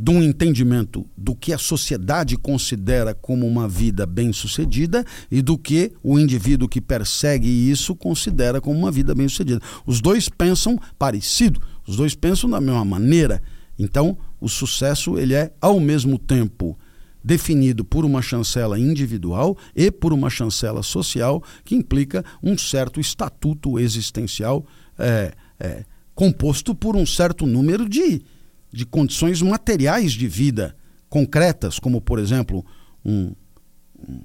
[0.00, 5.90] De um entendimento do que a sociedade considera como uma vida bem-sucedida e do que
[6.04, 9.60] o indivíduo que persegue isso considera como uma vida bem-sucedida.
[9.84, 13.42] Os dois pensam parecido, os dois pensam da mesma maneira.
[13.76, 16.78] Então, o sucesso ele é ao mesmo tempo
[17.22, 23.80] definido por uma chancela individual e por uma chancela social que implica um certo estatuto
[23.80, 24.64] existencial
[24.96, 25.84] é, é,
[26.14, 28.22] composto por um certo número de
[28.72, 30.76] de condições materiais de vida
[31.08, 32.64] concretas, como, por exemplo,
[33.04, 33.32] um,
[33.98, 34.20] um,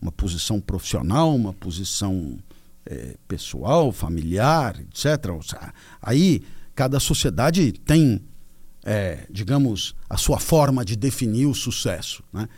[0.00, 2.38] uma posição profissional, uma posição
[2.84, 5.30] é, pessoal, familiar, etc.
[6.00, 6.42] Aí,
[6.74, 8.20] cada sociedade tem,
[8.84, 12.48] é, digamos, a sua forma de definir o sucesso, né?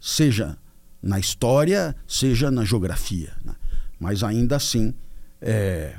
[0.00, 0.56] seja
[1.02, 3.32] na história, seja na geografia.
[3.44, 3.54] Né?
[3.98, 4.94] Mas ainda assim,
[5.40, 5.96] é,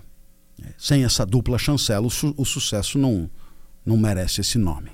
[0.78, 3.30] sem essa dupla chancela, o, su o sucesso não
[3.86, 4.92] não merece esse nome.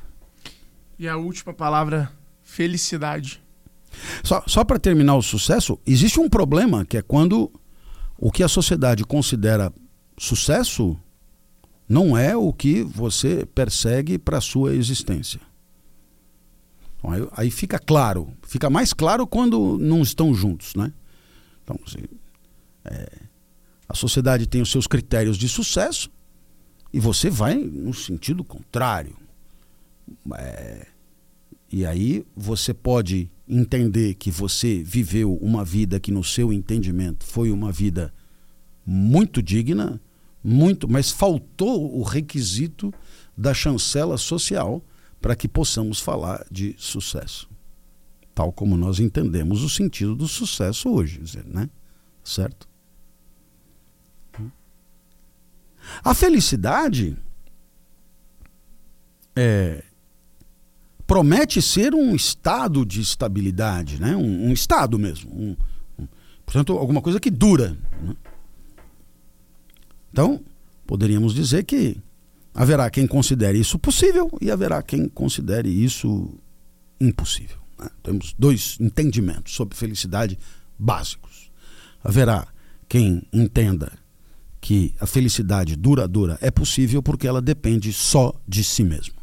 [0.99, 2.11] E a última palavra,
[2.43, 3.41] felicidade.
[4.23, 7.51] Só, só para terminar o sucesso, existe um problema que é quando
[8.17, 9.73] o que a sociedade considera
[10.17, 10.97] sucesso
[11.89, 15.41] não é o que você persegue para a sua existência.
[16.97, 20.93] Então, aí, aí, fica claro, fica mais claro quando não estão juntos, né?
[21.63, 22.03] Então, assim,
[22.85, 23.09] é,
[23.89, 26.09] a sociedade tem os seus critérios de sucesso
[26.93, 29.15] e você vai no sentido contrário.
[30.35, 30.87] É,
[31.71, 37.51] e aí você pode entender que você viveu uma vida que, no seu entendimento, foi
[37.51, 38.13] uma vida
[38.85, 40.01] muito digna,
[40.43, 42.93] muito, mas faltou o requisito
[43.37, 44.83] da chancela social
[45.21, 47.49] para que possamos falar de sucesso.
[48.33, 51.69] Tal como nós entendemos o sentido do sucesso hoje, né?
[52.23, 52.70] Certo?
[56.03, 57.17] A felicidade
[59.35, 59.83] é,
[61.05, 64.15] promete ser um estado de estabilidade, né?
[64.15, 65.31] um, um estado mesmo.
[65.33, 65.57] Um,
[65.99, 66.07] um,
[66.45, 67.77] portanto, alguma coisa que dura.
[68.01, 68.15] Né?
[70.11, 70.41] Então,
[70.85, 71.97] poderíamos dizer que
[72.53, 76.33] haverá quem considere isso possível e haverá quem considere isso
[76.99, 77.57] impossível.
[77.77, 77.89] Né?
[78.03, 80.37] Temos dois entendimentos sobre felicidade
[80.77, 81.51] básicos.
[82.03, 82.47] Haverá
[82.87, 83.91] quem entenda
[84.61, 89.15] que a felicidade duradoura é possível porque ela depende só de si mesmo.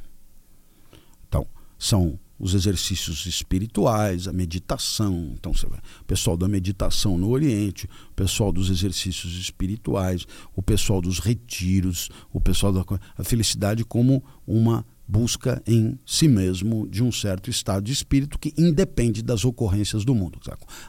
[1.29, 1.47] Então,
[1.79, 5.33] são os exercícios espirituais, a meditação.
[5.35, 11.01] Então, você o pessoal da meditação no Oriente, o pessoal dos exercícios espirituais, o pessoal
[11.01, 12.85] dos retiros, o pessoal da
[13.17, 18.53] a felicidade como uma busca em si mesmo de um certo estado de espírito que
[18.59, 20.39] independe das ocorrências do mundo.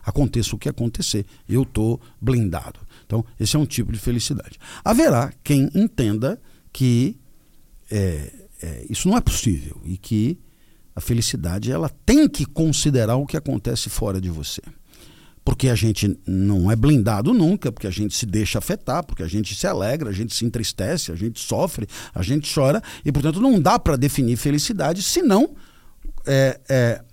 [0.03, 2.81] Aconteça o que acontecer, eu estou blindado.
[3.09, 4.59] Então, esse é um tipo de felicidade.
[4.85, 6.39] Haverá quem entenda
[6.71, 7.17] que
[7.89, 8.31] é,
[8.61, 10.37] é, isso não é possível e que
[10.95, 14.61] a felicidade ela tem que considerar o que acontece fora de você.
[15.43, 19.27] Porque a gente não é blindado nunca, porque a gente se deixa afetar, porque a
[19.27, 23.41] gente se alegra, a gente se entristece, a gente sofre, a gente chora, e portanto
[23.41, 25.55] não dá para definir felicidade senão
[26.27, 27.03] é, é,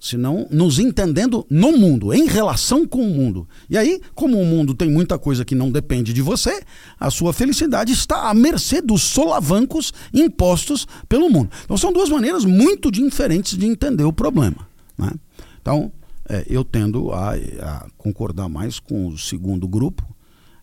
[0.00, 3.46] senão nos entendendo no mundo, em relação com o mundo.
[3.68, 6.62] E aí, como o mundo tem muita coisa que não depende de você,
[6.98, 11.50] a sua felicidade está à mercê dos solavancos impostos pelo mundo.
[11.64, 14.66] Então, são duas maneiras muito diferentes de entender o problema.
[14.96, 15.12] Né?
[15.60, 15.92] Então,
[16.26, 20.02] é, eu tendo a, a, concordar mais com o segundo grupo,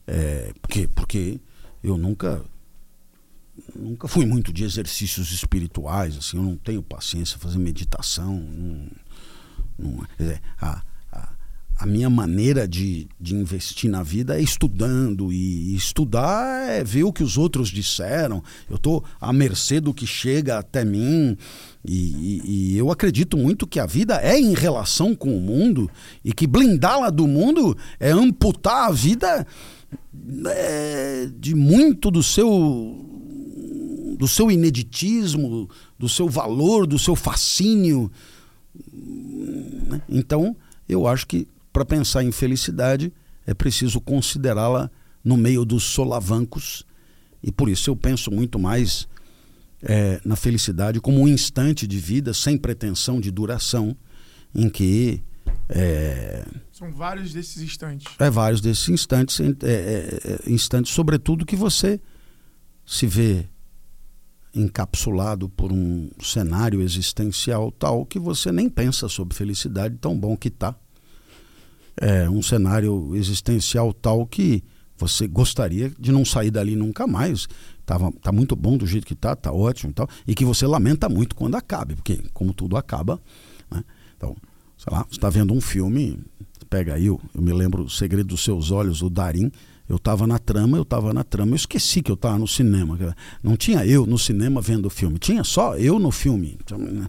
[0.07, 1.39] é, porque, porque
[1.84, 2.43] eu nunca
[3.76, 8.88] nunca fui muito de exercícios espirituais, assim, eu não tenho paciência fazer meditação, não,
[10.19, 10.81] é, a,
[11.11, 11.29] a,
[11.79, 17.13] a, minha maneira de, de investir na vida é estudando, e estudar é ver o
[17.13, 18.43] que os outros disseram.
[18.69, 21.37] Eu estou à mercê do que chega até mim.
[21.85, 25.89] E, e, e, eu acredito muito que a vida é em relação com o mundo
[26.23, 29.45] e que blindá-la do mundo é amputar a vida
[30.47, 33.03] é, de muito do seu
[34.17, 38.11] do seu ineditismo, do seu valor, do seu fascínio.
[40.09, 40.55] Então,
[40.87, 43.13] eu acho que para pensar em felicidade
[43.45, 44.89] é preciso considerá-la
[45.23, 46.85] no meio dos solavancos.
[47.41, 49.07] E por isso eu penso muito mais
[49.81, 53.95] é, na felicidade como um instante de vida sem pretensão de duração
[54.55, 55.21] em que
[55.69, 58.07] é, são vários desses instantes.
[58.19, 61.99] é vários desses instantes é, é, é instantes sobretudo que você
[62.85, 63.45] se vê
[64.53, 70.49] encapsulado por um cenário existencial tal que você nem pensa sobre felicidade, tão bom que
[70.49, 70.76] tá.
[71.99, 74.64] É um cenário existencial tal que
[74.98, 77.48] Você gostaria de não sair dali nunca mais.
[77.86, 80.10] Tava, tá muito bom do jeito que tá, tá ótimo e tal.
[80.28, 83.22] E que você lamenta muito quando acabe, porque como tudo acaba,
[83.69, 83.84] né?
[84.15, 84.36] Então,
[84.78, 86.19] sei lá, você está vendo um filme,
[86.69, 89.52] pega aí, eu, eu me lembro O Segredo dos Seus Olhos, o Darim.
[89.88, 92.97] Eu estava na trama, eu estava na trama, eu esqueci que eu estava no cinema.
[93.41, 96.57] Não tinha eu no cinema vendo o filme, tinha só eu no filme.
[96.61, 97.07] Então, né?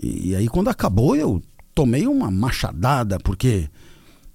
[0.00, 1.42] E, e aí quando acabou eu
[1.74, 3.68] tomei uma machadada, porque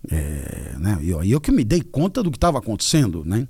[0.09, 3.47] é, né, eu, aí eu que me dei conta do que estava acontecendo, né?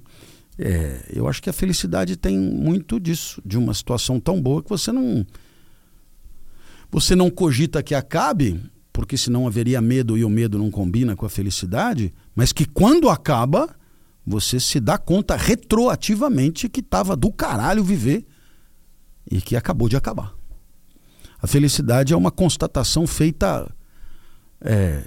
[0.59, 4.69] É, eu acho que a felicidade tem muito disso, de uma situação tão boa que
[4.69, 5.25] você não
[6.89, 8.59] você não cogita que acabe,
[8.93, 13.09] porque senão haveria medo e o medo não combina com a felicidade, mas que quando
[13.09, 13.75] acaba,
[14.27, 18.25] você se dá conta retroativamente que estava do caralho viver
[19.31, 20.33] e que acabou de acabar.
[21.41, 23.73] A felicidade é uma constatação feita
[24.59, 25.03] é,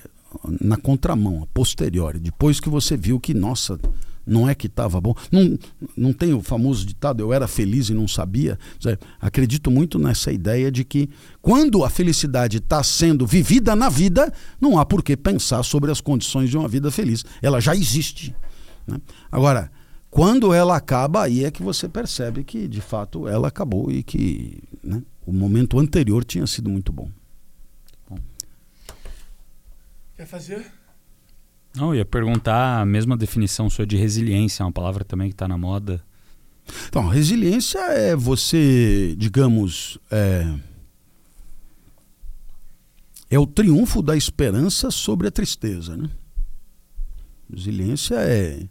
[0.61, 3.79] na contramão, a posteriori, depois que você viu que, nossa,
[4.27, 5.15] não é que estava bom.
[5.31, 5.59] Não,
[5.95, 8.59] não tem o famoso ditado, eu era feliz e não sabia.
[9.21, 11.11] Acredito muito nessa ideia de que
[11.43, 16.01] quando a felicidade está sendo vivida na vida, não há por que pensar sobre as
[16.01, 17.23] condições de uma vida feliz.
[17.43, 18.35] Ela já existe.
[18.87, 19.01] Né?
[19.31, 19.71] Agora,
[20.11, 24.63] quando ela acaba, aí é que você percebe que de fato ela acabou e que
[24.83, 27.09] né, o momento anterior tinha sido muito bom.
[30.17, 30.67] Quer fazer?
[31.75, 35.35] Não, eu ia perguntar a mesma definição sua de resiliência, é uma palavra também que
[35.35, 36.03] está na moda.
[36.89, 40.53] Então, resiliência é você, digamos, é,
[43.31, 46.11] é o triunfo da esperança sobre a tristeza, né?
[47.53, 48.63] Resiliência é,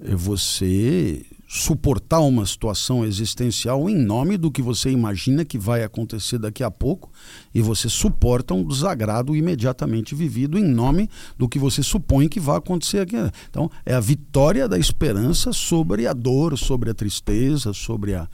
[0.00, 1.24] é você
[1.54, 6.70] suportar uma situação existencial em nome do que você imagina que vai acontecer daqui a
[6.70, 7.10] pouco
[7.54, 12.56] e você suporta um desagrado imediatamente vivido em nome do que você supõe que vai
[12.56, 13.16] acontecer aqui.
[13.50, 18.26] Então, é a vitória da esperança sobre a dor, sobre a tristeza, sobre a.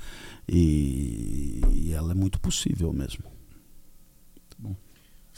[0.49, 3.38] E, e ela é muito possível mesmo.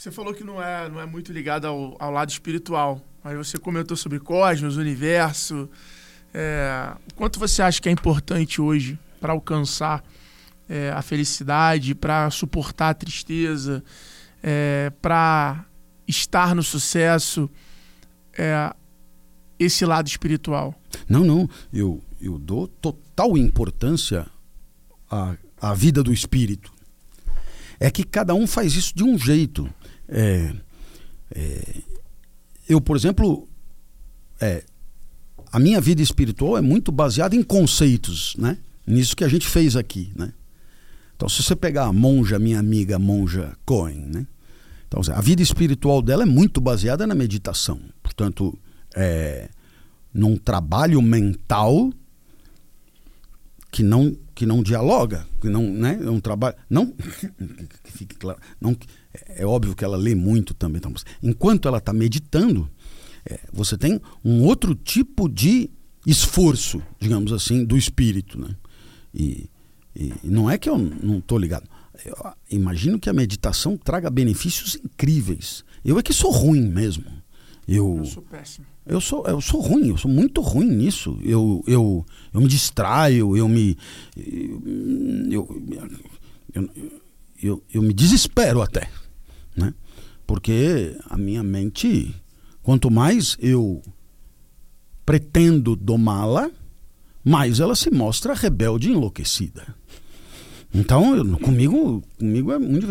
[0.01, 3.59] Você falou que não é, não é muito ligado ao, ao lado espiritual, mas você
[3.59, 5.69] comentou sobre cosmos, universo.
[6.33, 10.03] É, quanto você acha que é importante hoje para alcançar
[10.67, 13.83] é, a felicidade, para suportar a tristeza,
[14.41, 15.63] é, para
[16.07, 17.47] estar no sucesso,
[18.35, 18.73] é,
[19.59, 20.73] esse lado espiritual?
[21.07, 21.47] Não, não.
[21.71, 24.25] Eu, eu dou total importância
[25.07, 26.73] à, à vida do espírito.
[27.79, 29.71] É que cada um faz isso de um jeito.
[30.11, 30.53] É,
[31.33, 31.81] é,
[32.67, 33.47] eu, por exemplo,
[34.39, 34.63] é,
[35.51, 38.57] a minha vida espiritual é muito baseada em conceitos, né?
[38.85, 40.33] Nisso que a gente fez aqui, né?
[41.15, 44.27] Então, se você pegar a monja, minha amiga monja Cohen, né?
[44.87, 47.79] Então, a vida espiritual dela é muito baseada na meditação.
[48.03, 48.57] Portanto,
[48.95, 49.49] é,
[50.13, 51.91] num trabalho mental
[53.71, 55.99] que não que não dialoga, que não, né?
[56.01, 56.87] É um trabalho, não
[57.83, 58.75] que fique claro, não
[59.13, 60.77] é óbvio que ela lê muito também.
[60.77, 62.69] Então, enquanto ela está meditando,
[63.25, 65.69] é, você tem um outro tipo de
[66.05, 68.39] esforço, digamos assim, do espírito.
[68.39, 68.55] Né?
[69.13, 69.49] E,
[69.95, 71.67] e não é que eu não estou ligado.
[72.05, 72.15] Eu
[72.49, 75.63] imagino que a meditação traga benefícios incríveis.
[75.83, 77.05] Eu é que sou ruim mesmo.
[77.67, 78.65] Eu, eu sou péssimo.
[78.85, 81.17] Eu sou, eu sou ruim, eu sou muito ruim nisso.
[81.21, 83.77] Eu, eu, eu me distraio, eu me.
[84.17, 85.61] Eu,
[86.53, 86.69] eu,
[87.41, 88.89] eu, eu me desespero até.
[89.55, 89.73] Né?
[90.25, 92.15] Porque a minha mente
[92.63, 93.81] Quanto mais eu
[95.05, 96.49] pretendo domá-la,
[97.23, 99.75] mais ela se mostra rebelde e enlouquecida.
[100.73, 102.87] Então, eu, comigo, comigo é muito.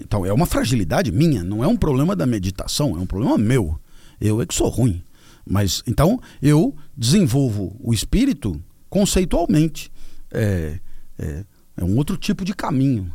[0.00, 3.78] Então, é uma fragilidade minha, não é um problema da meditação, é um problema meu.
[4.20, 5.02] Eu é que sou ruim.
[5.44, 9.90] Mas, então, eu desenvolvo o espírito conceitualmente.
[10.30, 10.78] É,
[11.18, 11.44] é,
[11.78, 13.12] é um outro tipo de caminho.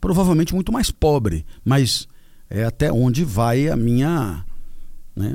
[0.00, 2.08] Provavelmente muito mais pobre, mas
[2.48, 4.44] é até onde vai a minha
[5.16, 5.34] né?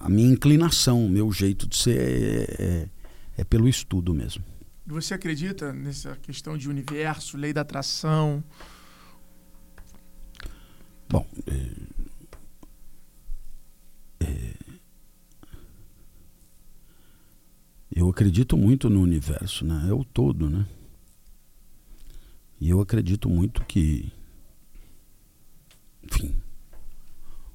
[0.00, 2.88] A minha inclinação, o meu jeito de ser é, é,
[3.38, 4.44] é pelo estudo mesmo.
[4.86, 8.44] Você acredita nessa questão de universo, lei da atração?
[11.08, 11.70] Bom, é,
[14.20, 14.54] é,
[17.90, 19.86] eu acredito muito no universo, né?
[19.88, 20.66] É o todo, né?
[22.60, 24.12] E eu acredito muito que,
[26.10, 26.34] enfim,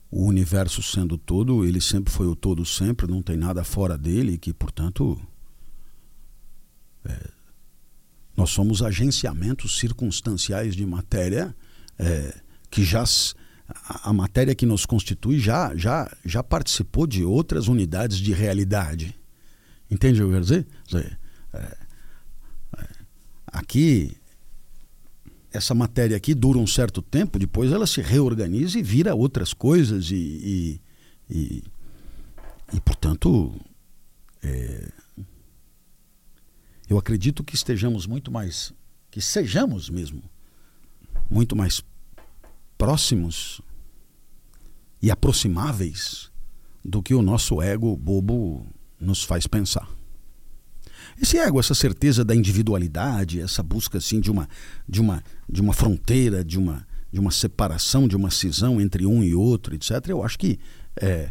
[0.10, 4.38] o universo sendo todo, ele sempre foi o todo sempre, não tem nada fora dele,
[4.38, 5.20] que, portanto,
[7.06, 7.30] é,
[8.36, 11.56] nós somos agenciamentos circunstanciais de matéria
[11.98, 13.04] é, que já
[14.04, 19.16] a, matéria que nos constitui já, já, já participou de outras unidades de realidade.
[19.90, 20.68] Entende o que eu quero dizer?
[20.86, 21.20] dizer
[21.54, 21.78] é,
[22.78, 22.88] é,
[23.48, 24.18] aqui,
[25.52, 30.10] essa matéria aqui dura um certo tempo, depois ela se reorganiza e vira outras coisas
[30.10, 30.82] e, e,
[31.30, 31.64] e,
[32.74, 33.54] e portanto,
[34.42, 34.92] é,
[36.90, 38.74] eu acredito que estejamos muito mais,
[39.10, 40.24] que sejamos mesmo,
[41.30, 41.84] muito mais
[42.78, 43.62] próximos
[45.02, 46.32] e aproximáveis
[46.84, 48.66] do que o nosso ego bobo
[49.00, 49.88] nos faz pensar.
[51.22, 54.50] Esse ego, essa certeza da individualidade, essa busca assim de uma
[54.90, 59.22] de uma de uma fronteira, de uma de uma separação, de uma cisão entre um
[59.22, 59.92] e outro, etc.
[60.08, 60.60] Eu acho que
[61.00, 61.30] é,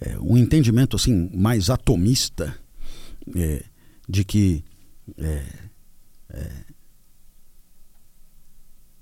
[0.00, 2.58] é um entendimento assim mais atomista
[3.36, 3.62] é,
[4.08, 4.64] de que
[5.16, 5.44] é,
[6.30, 6.50] é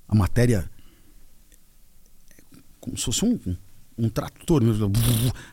[0.09, 0.71] a matéria
[2.79, 3.57] como se fosse um,
[3.99, 4.63] um trator.
[4.63, 4.73] Né?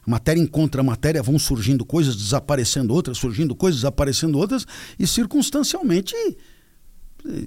[0.05, 4.65] Matéria encontra matéria, vão surgindo coisas, desaparecendo outras, surgindo coisas, desaparecendo outras,
[4.99, 6.15] e circunstancialmente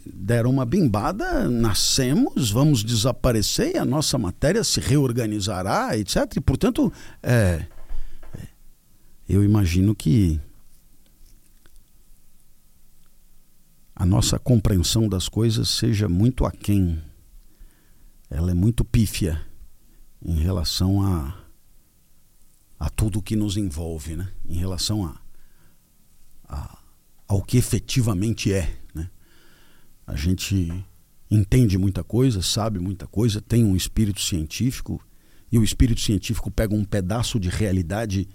[0.07, 6.37] deram uma bimbada, nascemos, vamos desaparecer e a nossa matéria se reorganizará, etc.
[6.37, 6.91] E, portanto,
[7.23, 7.67] é,
[9.29, 10.41] eu imagino que
[13.95, 17.03] a nossa compreensão das coisas seja muito aquém.
[18.31, 19.45] Ela é muito pífia
[20.25, 21.39] em relação a,
[22.79, 24.33] a tudo que nos envolve, né?
[24.45, 25.21] em relação a,
[26.49, 26.79] a,
[27.29, 28.79] ao que efetivamente é.
[28.95, 29.11] Né?
[30.07, 30.85] A gente
[31.31, 35.01] entende muita coisa, sabe muita coisa, tem um espírito científico,
[35.51, 38.29] e o espírito científico pega um pedaço de realidade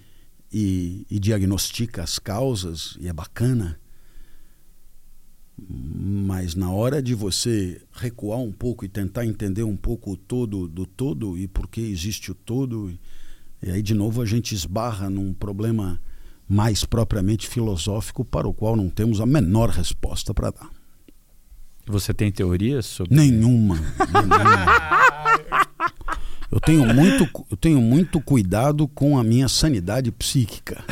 [0.52, 3.80] e, e diagnostica as causas, e é bacana.
[5.57, 10.68] Mas na hora de você recuar um pouco e tentar entender um pouco o todo
[10.68, 12.91] do todo e por que existe o todo,
[13.61, 16.02] e aí de novo a gente esbarra num problema
[16.48, 20.69] mais propriamente filosófico para o qual não temos a menor resposta para dar.
[21.86, 23.76] Você tem teorias sobre Nenhuma.
[23.76, 24.65] nenhuma.
[26.52, 30.84] Eu tenho muito, eu tenho muito cuidado com a minha sanidade psíquica.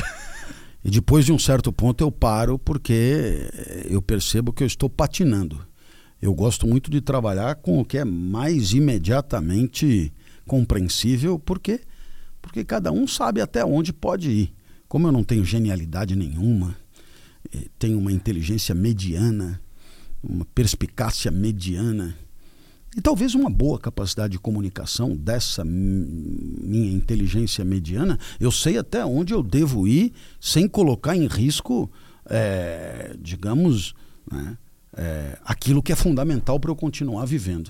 [0.84, 3.50] E depois de um certo ponto eu paro porque
[3.90, 5.66] eu percebo que eu estou patinando.
[6.22, 10.14] Eu gosto muito de trabalhar com o que é mais imediatamente
[10.46, 11.82] compreensível, porque
[12.42, 14.54] porque cada um sabe até onde pode ir.
[14.88, 16.76] Como eu não tenho genialidade nenhuma,
[17.54, 19.62] eh, tenho uma inteligência mediana,
[20.24, 22.16] uma perspicácia mediana,
[22.98, 29.34] e talvez uma boa capacidade de comunicação dessa minha inteligência mediana, eu sei até onde
[29.34, 31.90] eu devo ir sem colocar em risco,
[32.26, 33.94] é, digamos,
[34.30, 34.58] né,
[34.94, 37.70] é, aquilo que é fundamental para eu continuar vivendo.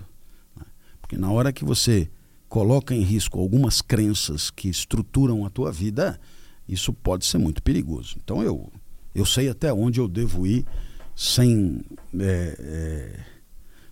[0.56, 0.66] Né?
[1.02, 2.10] Porque na hora que você
[2.48, 6.20] coloca em risco algumas crenças que estruturam a tua vida,
[6.68, 8.16] isso pode ser muito perigoso.
[8.24, 8.72] Então eu,
[9.14, 10.66] eu sei até onde eu devo ir
[11.14, 11.84] sem,
[12.18, 13.20] é,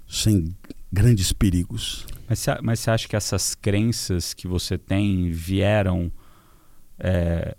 [0.08, 0.56] sem
[0.92, 2.06] grandes perigos.
[2.30, 6.12] Mas você, mas você acha que essas crenças que você tem vieram
[7.00, 7.56] é,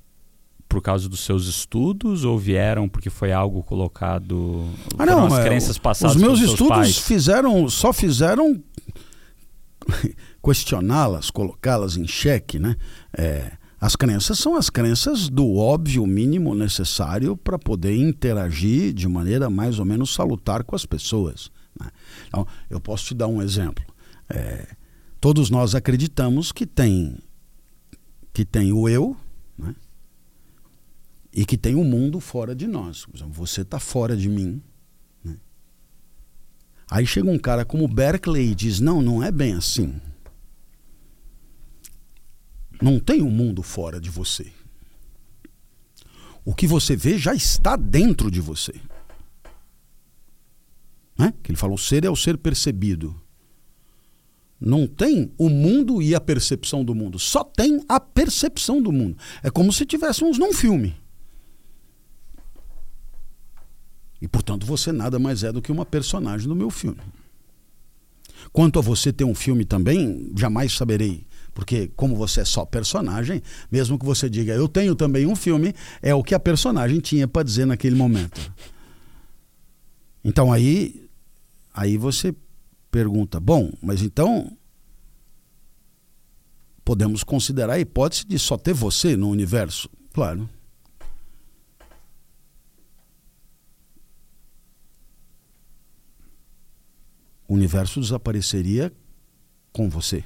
[0.69, 4.69] por causa dos seus estudos ou vieram porque foi algo colocado
[4.99, 6.99] ah, não, as é, crenças passadas Os meus estudos pais?
[6.99, 8.63] fizeram só fizeram
[10.45, 12.77] questioná-las, colocá-las em xeque, né?
[13.17, 19.49] É, as crenças são as crenças do óbvio mínimo necessário para poder interagir de maneira
[19.49, 21.51] mais ou menos salutar com as pessoas.
[22.27, 23.85] Então, eu posso te dar um exemplo.
[24.29, 24.77] É,
[25.21, 27.19] todos nós acreditamos que tem,
[28.33, 29.17] que tem o eu
[29.57, 29.75] né?
[31.33, 33.07] e que tem o mundo fora de nós.
[33.31, 34.63] Você está fora de mim.
[35.25, 35.37] Né?
[36.91, 40.01] Aí chega um cara como Berkeley e diz: não, não é bem assim.
[42.81, 44.53] Não tem um mundo fora de você.
[46.45, 48.73] O que você vê já está dentro de você.
[51.19, 51.35] Né?
[51.43, 53.21] Que ele falou: o ser é o ser percebido.
[54.61, 59.17] Não tem o mundo e a percepção do mundo, só tem a percepção do mundo.
[59.43, 60.97] É como se tivéssemos num filme.
[64.21, 66.99] E portanto você nada mais é do que uma personagem do meu filme.
[68.53, 71.27] Quanto a você ter um filme também, jamais saberei.
[71.55, 75.75] Porque, como você é só personagem, mesmo que você diga eu tenho também um filme,
[76.01, 78.53] é o que a personagem tinha para dizer naquele momento.
[80.25, 81.08] Então aí
[81.79, 82.35] Aí você
[82.91, 84.59] pergunta: bom, mas então
[86.85, 89.89] podemos considerar a hipótese de só ter você no universo?
[90.13, 90.51] Claro.
[97.47, 98.93] O universo desapareceria
[99.73, 100.25] com você.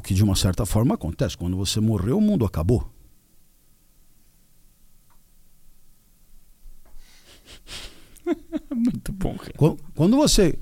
[0.00, 1.36] que de uma certa forma acontece.
[1.36, 2.95] Quando você morreu, o mundo acabou.
[8.74, 9.76] Muito bom, cara.
[9.94, 10.58] Quando você.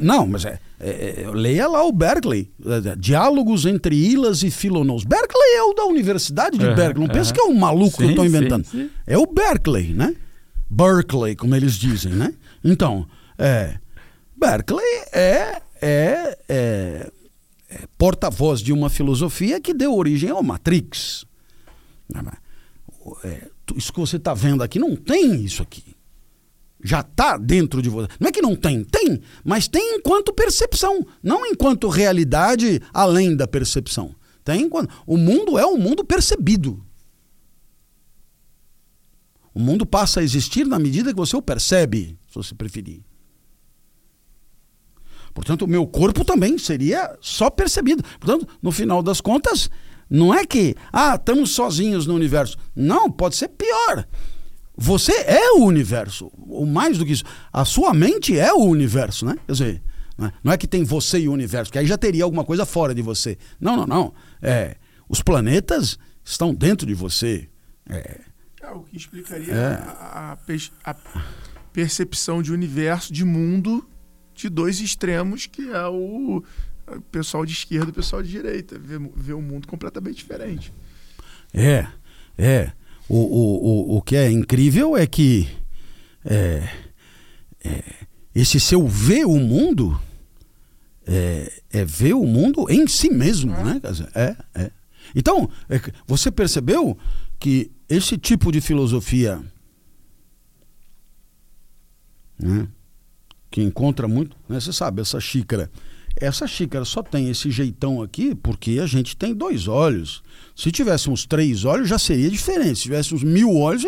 [0.00, 2.50] Não, mas é, é, é, leia lá o Berkeley.
[2.64, 5.04] É, é, Diálogos entre Ilas e Filonous.
[5.04, 7.06] Berkeley é o da Universidade de Berkeley.
[7.06, 8.64] Não pensa que é um maluco sim, que eu estou inventando.
[8.64, 8.90] Sim, sim.
[9.06, 10.14] É o Berkeley, né?
[10.68, 12.34] Berkeley, como eles dizem, né?
[12.62, 13.06] Então,
[13.38, 13.78] é,
[14.36, 17.10] Berkeley é, é, é,
[17.70, 21.24] é porta-voz de uma filosofia que deu origem ao Matrix.
[23.24, 25.95] É, isso que você está vendo aqui não tem isso aqui
[26.82, 28.08] já está dentro de você.
[28.20, 33.46] Não é que não tem, tem, mas tem enquanto percepção, não enquanto realidade além da
[33.46, 34.14] percepção.
[34.44, 34.92] Tem enquanto...
[35.06, 36.84] O mundo é um mundo percebido.
[39.52, 43.02] O mundo passa a existir na medida que você o percebe, se você preferir.
[45.32, 48.02] Portanto, o meu corpo também seria só percebido.
[48.20, 49.68] Portanto, no final das contas,
[50.08, 52.56] não é que, ah, estamos sozinhos no universo.
[52.74, 54.06] Não, pode ser pior.
[54.76, 59.24] Você é o universo, ou mais do que isso, a sua mente é o universo,
[59.24, 59.36] né?
[59.46, 59.82] Quer dizer,
[60.18, 60.32] é?
[60.42, 62.94] não é que tem você e o universo, que aí já teria alguma coisa fora
[62.94, 63.38] de você.
[63.58, 64.14] Não, não, não.
[64.42, 64.76] É,
[65.08, 67.48] os planetas estão dentro de você.
[67.88, 68.20] É,
[68.60, 69.74] é o que explicaria é.
[69.74, 70.36] a,
[70.84, 70.96] a, a,
[71.72, 73.86] percepção de universo, de mundo,
[74.34, 76.42] de dois extremos, que é o
[77.10, 78.78] pessoal de esquerda e o pessoal de direita.
[78.78, 80.72] Vê, vê um mundo completamente diferente.
[81.52, 81.86] É,
[82.38, 82.72] é.
[83.08, 85.48] O, o, o, o que é incrível é que
[86.24, 86.68] é,
[87.64, 87.84] é,
[88.34, 90.00] esse seu ver o mundo
[91.06, 93.64] é, é, ver o mundo em si mesmo, é.
[93.64, 93.80] né?
[94.14, 94.70] É, é.
[95.14, 96.98] Então, é você percebeu
[97.38, 99.40] que esse tipo de filosofia
[102.38, 102.66] né,
[103.50, 105.70] que encontra muito, né, você sabe, essa xícara
[106.18, 110.22] essa xícara só tem esse jeitão aqui porque a gente tem dois olhos.
[110.54, 112.76] Se tivéssemos três olhos, já seria diferente.
[112.76, 113.82] Se tivéssemos mil olhos,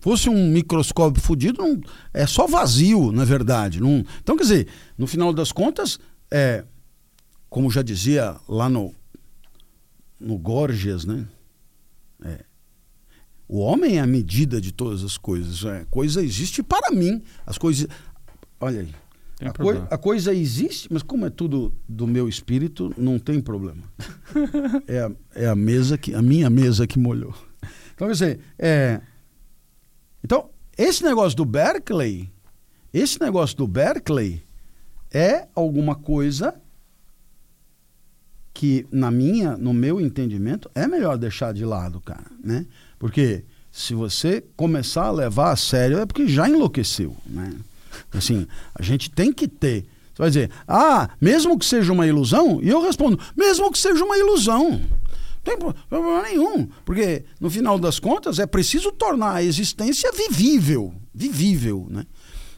[0.00, 1.80] fosse um microscópio fodido, não,
[2.14, 3.80] é só vazio, na verdade.
[3.80, 5.98] Não, então, quer dizer, no final das contas,
[6.30, 6.64] é,
[7.50, 8.94] como já dizia lá no,
[10.18, 11.26] no Gorgias, né?
[12.24, 12.44] É,
[13.48, 15.64] o homem é a medida de todas as coisas.
[15.64, 17.22] É, coisa existe para mim.
[17.44, 17.86] As coisas.
[18.58, 19.05] Olha aí.
[19.40, 23.82] A, coi a, coisa existe, mas como é tudo do meu espírito, não tem problema.
[24.88, 27.34] é, a, é a mesa que a minha mesa que molhou.
[27.94, 29.00] Então, quer dizer, é,
[30.24, 32.30] então esse negócio do Berkeley,
[32.92, 34.42] esse negócio do Berkeley
[35.10, 36.54] é alguma coisa
[38.54, 42.66] que na minha, no meu entendimento, é melhor deixar de lado, cara, né?
[42.98, 47.52] Porque se você começar a levar a sério é porque já enlouqueceu, né?
[48.12, 49.86] Assim, a gente tem que ter.
[50.14, 52.60] Você vai dizer, ah, mesmo que seja uma ilusão?
[52.62, 54.70] E eu respondo, mesmo que seja uma ilusão.
[54.70, 56.66] Não tem problema nenhum.
[56.84, 60.94] Porque, no final das contas, é preciso tornar a existência vivível.
[61.14, 61.86] Vivível.
[61.90, 62.04] Né?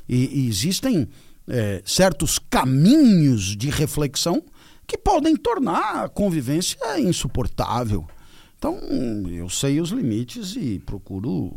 [0.08, 1.08] E, e existem
[1.48, 4.42] é, certos caminhos de reflexão
[4.86, 8.06] que podem tornar a convivência insuportável.
[8.56, 8.78] Então,
[9.30, 11.54] eu sei os limites e procuro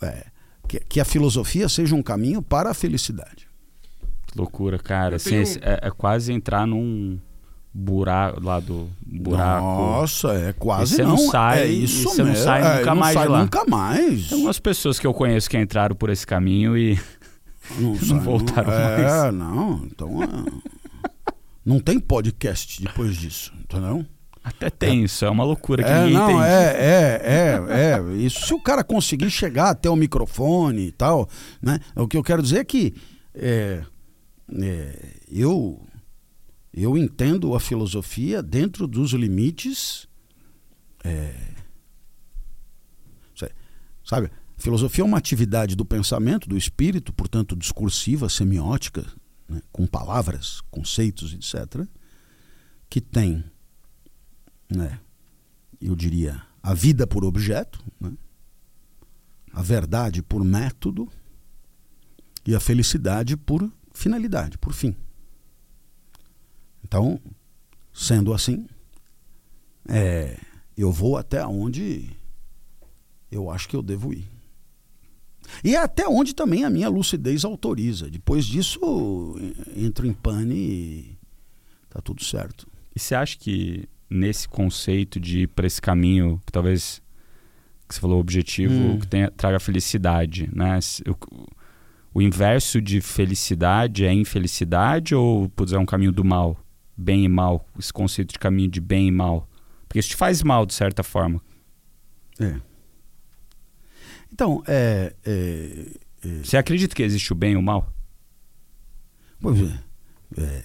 [0.00, 0.26] é,
[0.72, 3.46] que, que a filosofia seja um caminho para a felicidade.
[4.26, 5.16] Que loucura, cara.
[5.16, 5.58] Assim, tenho...
[5.62, 7.18] é, é, quase entrar num
[7.74, 9.64] buraco lá do buraco.
[9.64, 11.10] Nossa, é quase você não.
[11.10, 12.38] não sai, é isso você mesmo.
[12.38, 13.42] não sai é, nunca não mais sai lá.
[13.42, 14.28] Nunca mais.
[14.28, 16.98] Tem algumas pessoas que eu conheço que entraram por esse caminho e
[17.78, 19.12] não, não voltaram é, mais.
[19.12, 19.84] É, não.
[19.84, 21.32] Então, é...
[21.64, 24.06] não tem podcast depois disso, entendeu?
[24.42, 25.04] Até tem, é.
[25.04, 26.44] isso é uma loucura que é, ninguém não, entende.
[26.44, 28.16] É, é, é, é.
[28.16, 31.28] Isso se o cara conseguir chegar até o microfone e tal,
[31.60, 31.78] né?
[31.94, 32.94] O que eu quero dizer é que
[33.34, 33.84] é,
[34.60, 35.80] é, eu,
[36.74, 40.08] eu entendo a filosofia dentro dos limites.
[41.04, 41.32] É,
[44.04, 44.30] sabe?
[44.56, 49.04] Filosofia é uma atividade do pensamento, do espírito, portanto discursiva, semiótica,
[49.48, 49.60] né?
[49.72, 51.86] com palavras, conceitos, etc.,
[52.88, 53.42] que tem
[54.72, 55.00] né,
[55.80, 58.12] eu diria, a vida por objeto, né,
[59.52, 61.08] a verdade por método
[62.46, 64.96] e a felicidade por finalidade, por fim.
[66.82, 67.20] Então,
[67.92, 68.66] sendo assim,
[69.88, 70.38] é,
[70.76, 72.10] eu vou até onde
[73.30, 74.28] eu acho que eu devo ir.
[75.62, 78.08] E é até onde também a minha lucidez autoriza.
[78.10, 79.34] Depois disso,
[79.76, 81.18] entro em pane e
[81.88, 82.66] tá tudo certo.
[82.94, 87.02] E você acha que nesse conceito de ir para esse caminho que talvez
[87.88, 88.98] que você falou objetivo hum.
[88.98, 90.78] que tenha, traga felicidade, né?
[91.06, 91.48] O,
[92.14, 96.58] o, inverso de felicidade é infelicidade ou putz, é um caminho do mal?
[96.96, 99.48] bem e mal, esse conceito de caminho de bem e mal?
[99.88, 101.40] Porque isso te faz mal, de certa forma.
[102.38, 102.60] É.
[104.32, 105.86] Então, é, é,
[106.24, 106.28] é...
[106.42, 107.92] Você acredita que existe o bem e o mal?
[109.40, 109.78] Pois é.
[110.38, 110.64] é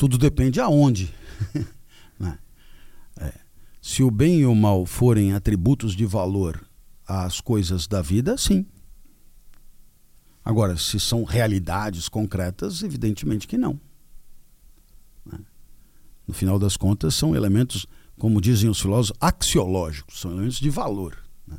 [0.00, 1.12] tudo depende aonde.
[3.80, 6.62] Se o bem e o mal forem atributos de valor
[7.06, 8.66] às coisas da vida, sim.
[10.44, 13.80] Agora, se são realidades concretas, evidentemente que não.
[15.24, 15.38] Né?
[16.26, 17.86] No final das contas, são elementos,
[18.18, 21.16] como dizem os filósofos, axiológicos, são elementos de valor.
[21.46, 21.58] Né?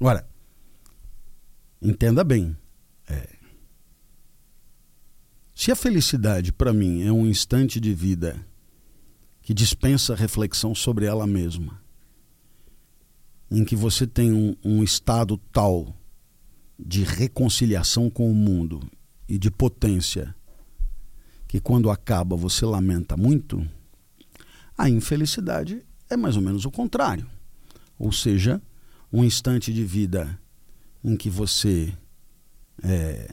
[0.00, 0.28] Agora,
[1.80, 2.56] entenda bem.
[3.08, 3.36] É,
[5.54, 8.46] se a felicidade, para mim, é um instante de vida
[9.46, 11.80] que dispensa reflexão sobre ela mesma,
[13.48, 15.96] em que você tem um, um estado tal
[16.76, 18.80] de reconciliação com o mundo
[19.28, 20.34] e de potência
[21.46, 23.64] que quando acaba você lamenta muito,
[24.76, 27.30] a infelicidade é mais ou menos o contrário.
[27.96, 28.60] Ou seja,
[29.12, 30.36] um instante de vida
[31.04, 31.96] em que você
[32.82, 33.30] é,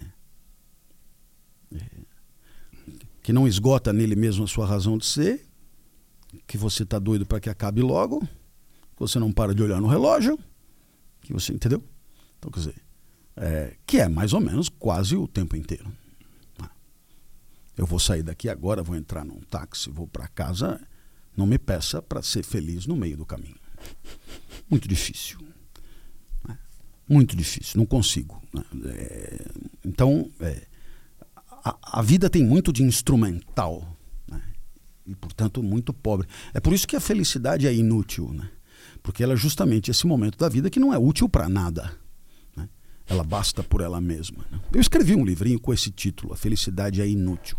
[1.73, 1.80] é,
[3.23, 5.52] que não esgota nele mesmo a sua razão de ser,
[6.47, 9.88] que você está doido para que acabe logo, que você não para de olhar no
[9.88, 10.38] relógio,
[11.22, 11.84] que você entendeu?
[12.38, 12.76] Então quer dizer,
[13.35, 15.91] é, que é mais ou menos quase o tempo inteiro.
[17.76, 20.80] Eu vou sair daqui agora, vou entrar num táxi, vou para casa.
[21.35, 23.57] Não me peça para ser feliz no meio do caminho.
[24.69, 25.39] Muito difícil.
[26.47, 26.57] Né?
[27.10, 28.41] Muito difícil, não consigo.
[28.53, 28.64] Né?
[28.85, 29.45] É,
[29.84, 30.68] então, é,
[31.64, 33.97] a, a, vida tem muito de instrumental?
[35.06, 36.28] E, portanto, muito pobre.
[36.54, 38.50] É por isso que a felicidade é inútil, né?
[39.04, 42.02] porque ela é justamente esse momento da vida que não é útil para nada.
[43.06, 44.46] Ela basta por ela mesma.
[44.72, 47.58] Eu escrevi um livrinho com esse título, A Felicidade é Inútil.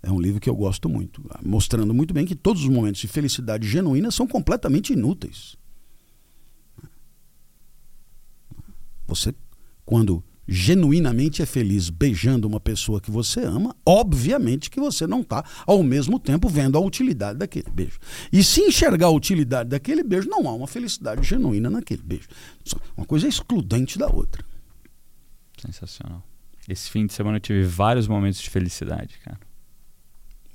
[0.00, 3.08] É um livro que eu gosto muito, mostrando muito bem que todos os momentos de
[3.08, 5.56] felicidade genuína são completamente inúteis.
[9.08, 9.34] Você,
[9.84, 15.44] quando genuinamente é feliz beijando uma pessoa que você ama, obviamente que você não está
[15.66, 17.98] ao mesmo tempo vendo a utilidade daquele beijo.
[18.32, 22.28] E se enxergar a utilidade daquele beijo, não há uma felicidade genuína naquele beijo.
[22.96, 24.42] Uma coisa é excludente da outra.
[25.60, 26.24] Sensacional.
[26.66, 29.38] Esse fim de semana eu tive vários momentos de felicidade, cara.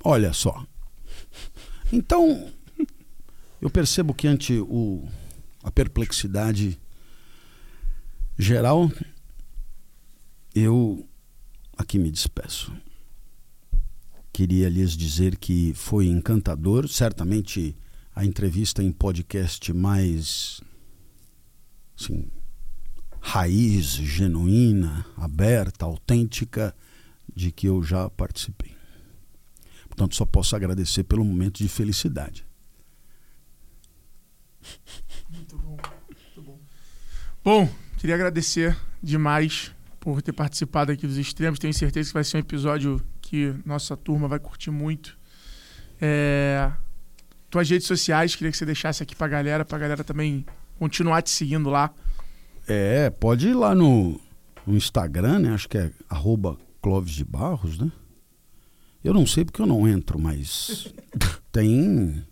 [0.02, 0.64] Olha só.
[1.92, 2.50] Então,
[3.60, 5.06] eu percebo que ante o,
[5.62, 6.78] a perplexidade
[8.38, 8.90] geral,
[10.54, 11.08] eu
[11.76, 12.72] aqui me despeço.
[14.32, 17.76] Queria lhes dizer que foi encantador, certamente
[18.14, 20.60] a entrevista em podcast mais
[21.98, 22.30] assim,
[23.20, 26.74] raiz, genuína, aberta, autêntica
[27.34, 28.74] de que eu já participei.
[29.88, 32.46] Portanto, só posso agradecer pelo momento de felicidade.
[35.30, 35.76] Muito bom,
[36.08, 36.60] muito bom.
[37.42, 37.68] Bom,
[37.98, 39.73] queria agradecer demais
[40.04, 41.58] por ter participado aqui dos extremos.
[41.58, 45.16] Tenho certeza que vai ser um episódio que nossa turma vai curtir muito.
[45.98, 46.70] É...
[47.48, 50.44] Tuas redes sociais, queria que você deixasse aqui pra galera, pra galera também
[50.78, 51.90] continuar te seguindo lá.
[52.68, 54.20] É, pode ir lá no,
[54.66, 55.54] no Instagram, né?
[55.54, 57.90] Acho que é arroba Clóvis de Barros, né?
[59.02, 60.92] Eu não sei porque eu não entro, mas
[61.52, 62.24] tem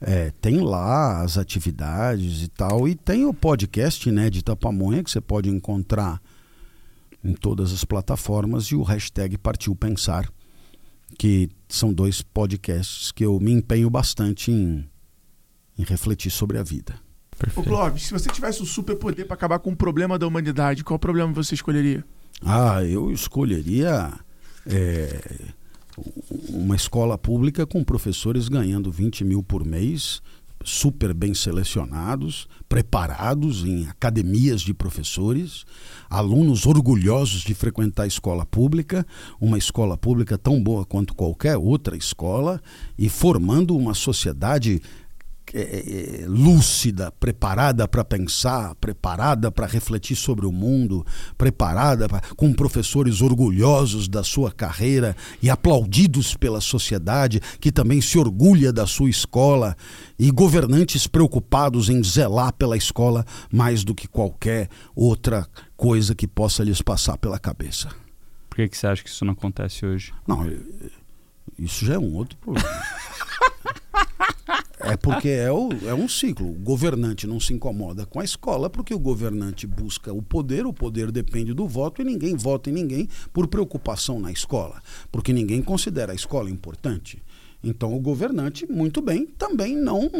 [0.00, 2.88] é, tem lá as atividades e tal.
[2.88, 6.20] E tem o podcast né, de Tapamonha que você pode encontrar
[7.24, 10.30] em todas as plataformas e o hashtag Partiu Pensar,
[11.18, 14.88] que são dois podcasts que eu me empenho bastante em,
[15.78, 16.94] em refletir sobre a vida.
[17.38, 17.66] Perfeito.
[17.66, 20.98] Ô Clóvis, se você tivesse o superpoder para acabar com um problema da humanidade, qual
[20.98, 22.04] problema você escolheria?
[22.42, 24.12] Ah, eu escolheria
[24.66, 25.20] é,
[26.48, 30.20] uma escola pública com professores ganhando 20 mil por mês
[30.64, 35.64] super bem selecionados, preparados em academias de professores,
[36.08, 39.06] alunos orgulhosos de frequentar a escola pública,
[39.40, 42.60] uma escola pública tão boa quanto qualquer outra escola,
[42.98, 44.80] e formando uma sociedade
[45.56, 51.06] é, é, é, lúcida, preparada para pensar, preparada para refletir sobre o mundo,
[51.38, 58.18] preparada pra, com professores orgulhosos da sua carreira e aplaudidos pela sociedade, que também se
[58.18, 59.76] orgulha da sua escola,
[60.18, 66.64] e governantes preocupados em zelar pela escola mais do que qualquer outra coisa que possa
[66.64, 67.90] lhes passar pela cabeça.
[68.50, 70.12] Por que, que você acha que isso não acontece hoje?
[70.26, 70.50] Não,
[71.56, 72.68] isso já é um outro problema.
[74.92, 76.48] É porque é, o, é um ciclo.
[76.50, 80.72] O governante não se incomoda com a escola porque o governante busca o poder, o
[80.72, 85.62] poder depende do voto e ninguém vota em ninguém por preocupação na escola, porque ninguém
[85.62, 87.22] considera a escola importante.
[87.62, 90.10] Então o governante, muito bem, também não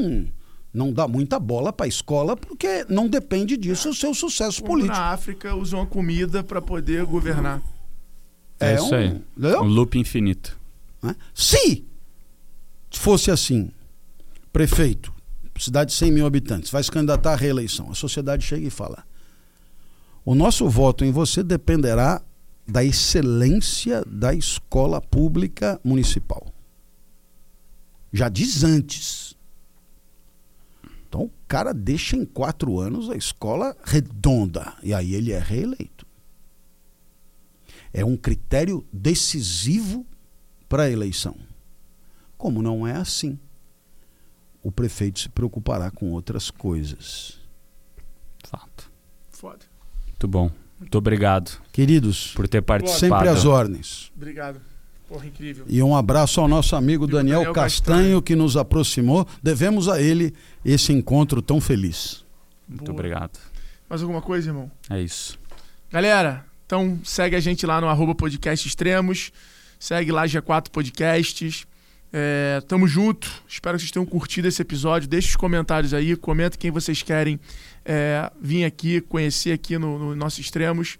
[0.72, 4.72] não dá muita bola para a escola porque não depende disso o seu sucesso Como
[4.72, 4.96] político.
[4.96, 7.62] Na África usam a comida para poder governar.
[8.58, 9.06] É, É isso um- aí.
[9.36, 9.62] entendeu?
[9.62, 10.58] Um loop infinito.
[11.02, 11.14] né?
[11.32, 11.84] Se
[12.90, 13.70] fosse assim,
[14.54, 15.12] prefeito,
[15.58, 19.04] cidade de 100 mil habitantes, vai se candidatar à reeleição, a sociedade chega e fala:
[20.24, 22.22] o nosso voto em você dependerá
[22.66, 26.46] da excelência da escola pública municipal.
[28.12, 29.34] Já diz antes.
[31.08, 36.06] Então o cara deixa em quatro anos a escola redonda e aí ele é reeleito.
[37.92, 40.06] É um critério decisivo
[40.68, 41.36] para a eleição.
[42.38, 43.38] Como não é assim,
[44.64, 47.38] o prefeito se preocupará com outras coisas.
[48.48, 48.90] Fato.
[49.30, 49.60] Foda.
[50.08, 50.50] Muito bom.
[50.80, 53.14] Muito obrigado Queridos, por ter participado.
[53.14, 54.10] sempre às ordens.
[54.16, 54.60] Obrigado.
[55.06, 55.66] Porra, incrível.
[55.68, 58.22] E um abraço ao nosso amigo Amigo Daniel, Daniel Castanho, Castanho.
[58.22, 59.28] que nos aproximou.
[59.42, 60.34] Devemos a ele
[60.64, 62.24] esse encontro tão feliz.
[62.66, 62.94] Muito Boa.
[62.94, 63.38] obrigado.
[63.88, 64.70] Mais alguma coisa, irmão?
[64.88, 65.38] É isso.
[65.90, 69.30] Galera, então segue a gente lá no arroba podcast extremos.
[69.78, 71.66] Segue lá G4 Podcasts.
[72.16, 73.28] É, tamo junto.
[73.48, 75.08] Espero que vocês tenham curtido esse episódio.
[75.08, 76.14] Deixe os comentários aí.
[76.14, 77.40] Comenta quem vocês querem
[77.84, 80.96] é, vir aqui, conhecer aqui no, no nosso Extremos.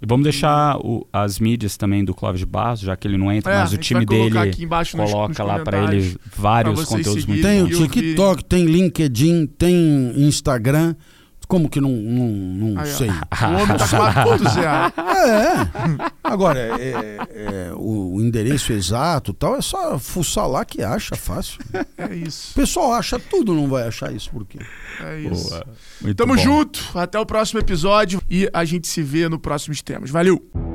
[0.00, 3.32] E vamos deixar o- as mídias também do Clóvis de Barros, já que ele não
[3.32, 6.84] entra, É, mas o time dele aqui embaixo nos- nos coloca lá para ele vários
[6.84, 7.66] conteúdos muito seguirem.
[7.66, 10.94] Tem o TikTok, tem LinkedIn, tem Instagram.
[11.52, 12.96] Como que não, não, não Aí, ó.
[12.96, 13.08] sei?
[13.42, 14.92] O homem tá 4.0.
[15.28, 16.10] É.
[16.24, 21.14] Agora, é, é, o, o endereço exato e tal, é só fuçar lá que acha
[21.14, 21.60] fácil.
[21.98, 22.54] É O isso.
[22.54, 24.60] pessoal acha tudo, não vai achar isso por quê?
[24.98, 25.50] É isso.
[25.50, 25.66] Boa.
[26.00, 26.42] Muito Tamo bom.
[26.42, 26.98] junto.
[26.98, 28.22] Até o próximo episódio.
[28.30, 30.10] E a gente se vê no próximo Extremos.
[30.10, 30.71] Valeu!